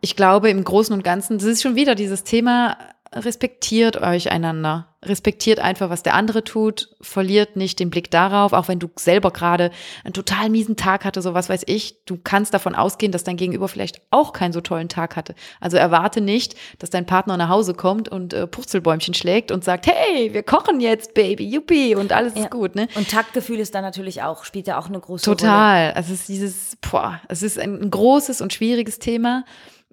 [0.00, 2.78] ich glaube, im Großen und Ganzen, das ist schon wieder dieses Thema,
[3.12, 4.86] respektiert euch einander.
[5.02, 6.90] Respektiert einfach, was der andere tut.
[7.00, 9.70] Verliert nicht den Blick darauf, auch wenn du selber gerade
[10.04, 12.04] einen total miesen Tag hatte, so was weiß ich.
[12.04, 15.34] Du kannst davon ausgehen, dass dein Gegenüber vielleicht auch keinen so tollen Tag hatte.
[15.58, 19.86] Also erwarte nicht, dass dein Partner nach Hause kommt und äh, Purzelbäumchen schlägt und sagt,
[19.86, 22.42] hey, wir kochen jetzt, Baby, yuppie, und alles ja.
[22.42, 22.86] ist gut, ne?
[22.94, 25.48] Und Taktgefühl ist da natürlich auch, spielt ja auch eine große Total.
[25.48, 25.88] Rolle.
[25.88, 25.92] Total.
[25.94, 29.44] Also es ist dieses, boah, es ist ein großes und schwieriges Thema.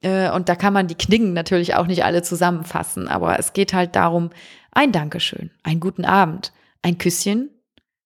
[0.02, 3.74] Äh, und da kann man die Knicken natürlich auch nicht alle zusammenfassen, aber es geht
[3.74, 4.30] halt darum,
[4.78, 7.50] ein Dankeschön, einen guten Abend, ein Küsschen,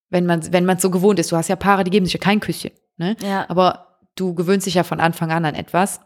[0.09, 1.31] wenn man wenn man so gewohnt ist.
[1.31, 3.17] Du hast ja Paare, die geben sich ja kein Küsschen, ne?
[3.21, 3.45] Ja.
[3.49, 5.99] Aber du gewöhnst dich ja von Anfang an an etwas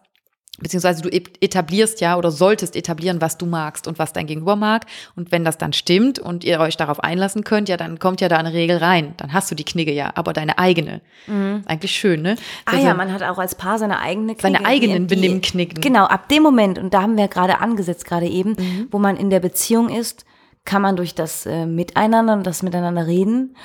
[0.58, 4.86] beziehungsweise du etablierst ja oder solltest etablieren, was du magst und was dein Gegenüber mag.
[5.16, 8.30] Und wenn das dann stimmt und ihr euch darauf einlassen könnt, ja, dann kommt ja
[8.30, 9.14] da eine Regel rein.
[9.18, 11.02] Dann hast du die Knigge ja, aber deine eigene.
[11.28, 11.64] Mhm.
[11.66, 12.38] Eigentlich schön, ne?
[12.66, 14.42] Ah also, ja, man hat auch als Paar seine eigene Knigge.
[14.42, 15.82] Seine eigenen Benimmkniggen.
[15.82, 18.88] Genau, ab dem Moment, und da haben wir gerade angesetzt, gerade eben, mhm.
[18.92, 20.26] wo man in der Beziehung ist,
[20.66, 23.56] kann man durch das äh, Miteinander und das Miteinander reden,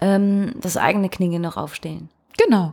[0.00, 2.08] ähm, das eigene Knigge noch aufstellen.
[2.38, 2.72] Genau.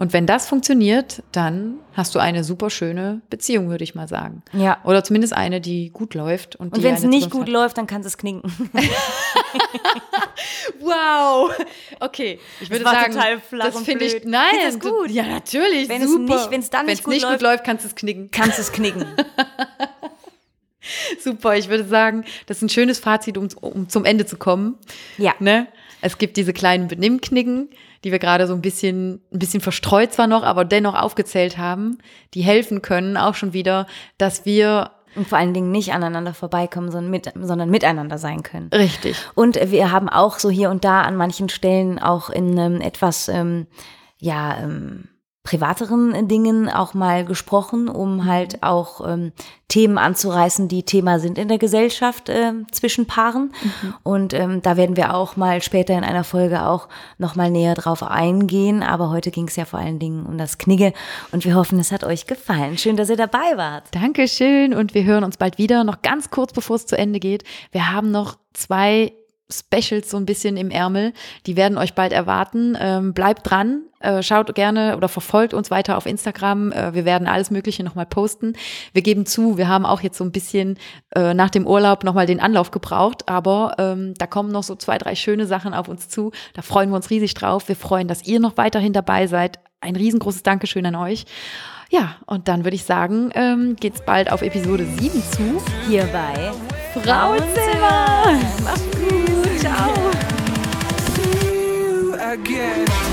[0.00, 4.42] Und wenn das funktioniert, dann hast du eine super schöne Beziehung, würde ich mal sagen.
[4.54, 4.78] Ja.
[4.84, 6.56] Oder zumindest eine, die gut läuft.
[6.56, 7.48] Und, und wenn es nicht gut hat.
[7.50, 8.40] läuft, dann kannst du es knicken.
[10.80, 11.50] wow.
[12.00, 12.40] Okay.
[12.62, 15.10] Ich würde das sagen, total flach das finde ich, nein, das ist gut.
[15.10, 15.90] Ja, natürlich.
[15.90, 16.34] Wenn super.
[16.34, 18.30] es nicht, wenn es dann nicht, gut, nicht läuft, gut läuft, kannst du es knicken.
[18.30, 19.04] Kannst du es knicken.
[21.22, 24.78] Super, ich würde sagen, das ist ein schönes Fazit, um, um zum Ende zu kommen.
[25.18, 25.34] Ja.
[25.38, 25.66] Ne?
[26.00, 27.68] Es gibt diese kleinen Benimmknicken,
[28.04, 31.98] die wir gerade so ein bisschen, ein bisschen verstreut zwar noch, aber dennoch aufgezählt haben,
[32.34, 33.86] die helfen können auch schon wieder,
[34.16, 38.70] dass wir und vor allen Dingen nicht aneinander vorbeikommen, sondern, mit, sondern miteinander sein können.
[38.72, 39.16] Richtig.
[39.34, 43.28] Und wir haben auch so hier und da an manchen Stellen auch in ähm, etwas,
[43.28, 43.66] ähm,
[44.18, 45.08] ja, ähm,
[45.50, 48.24] privateren Dingen auch mal gesprochen, um mhm.
[48.24, 49.32] halt auch ähm,
[49.66, 53.52] Themen anzureißen, die Thema sind in der Gesellschaft äh, zwischen Paaren.
[53.62, 53.94] Mhm.
[54.04, 56.86] Und ähm, da werden wir auch mal später in einer Folge auch
[57.18, 58.84] noch mal näher drauf eingehen.
[58.84, 60.92] Aber heute ging es ja vor allen Dingen um das Knigge
[61.32, 62.78] und wir hoffen, es hat euch gefallen.
[62.78, 63.88] Schön, dass ihr dabei wart.
[63.90, 65.82] Dankeschön und wir hören uns bald wieder.
[65.82, 67.42] Noch ganz kurz, bevor es zu Ende geht.
[67.72, 69.14] Wir haben noch zwei
[69.52, 71.12] Specials so ein bisschen im Ärmel.
[71.46, 72.76] Die werden euch bald erwarten.
[72.80, 76.72] Ähm, bleibt dran, äh, schaut gerne oder verfolgt uns weiter auf Instagram.
[76.72, 78.54] Äh, wir werden alles Mögliche nochmal posten.
[78.92, 80.78] Wir geben zu, wir haben auch jetzt so ein bisschen
[81.14, 84.98] äh, nach dem Urlaub nochmal den Anlauf gebraucht, aber ähm, da kommen noch so zwei,
[84.98, 86.32] drei schöne Sachen auf uns zu.
[86.54, 87.68] Da freuen wir uns riesig drauf.
[87.68, 89.58] Wir freuen, dass ihr noch weiterhin dabei seid.
[89.80, 91.24] Ein riesengroßes Dankeschön an euch.
[91.90, 95.62] Ja, und dann würde ich sagen, ähm, geht's bald auf Episode 7 zu.
[95.88, 96.52] Hier bei
[96.94, 98.38] Frauenzimmer.
[98.62, 99.19] Macht's gut.
[102.30, 103.09] I get.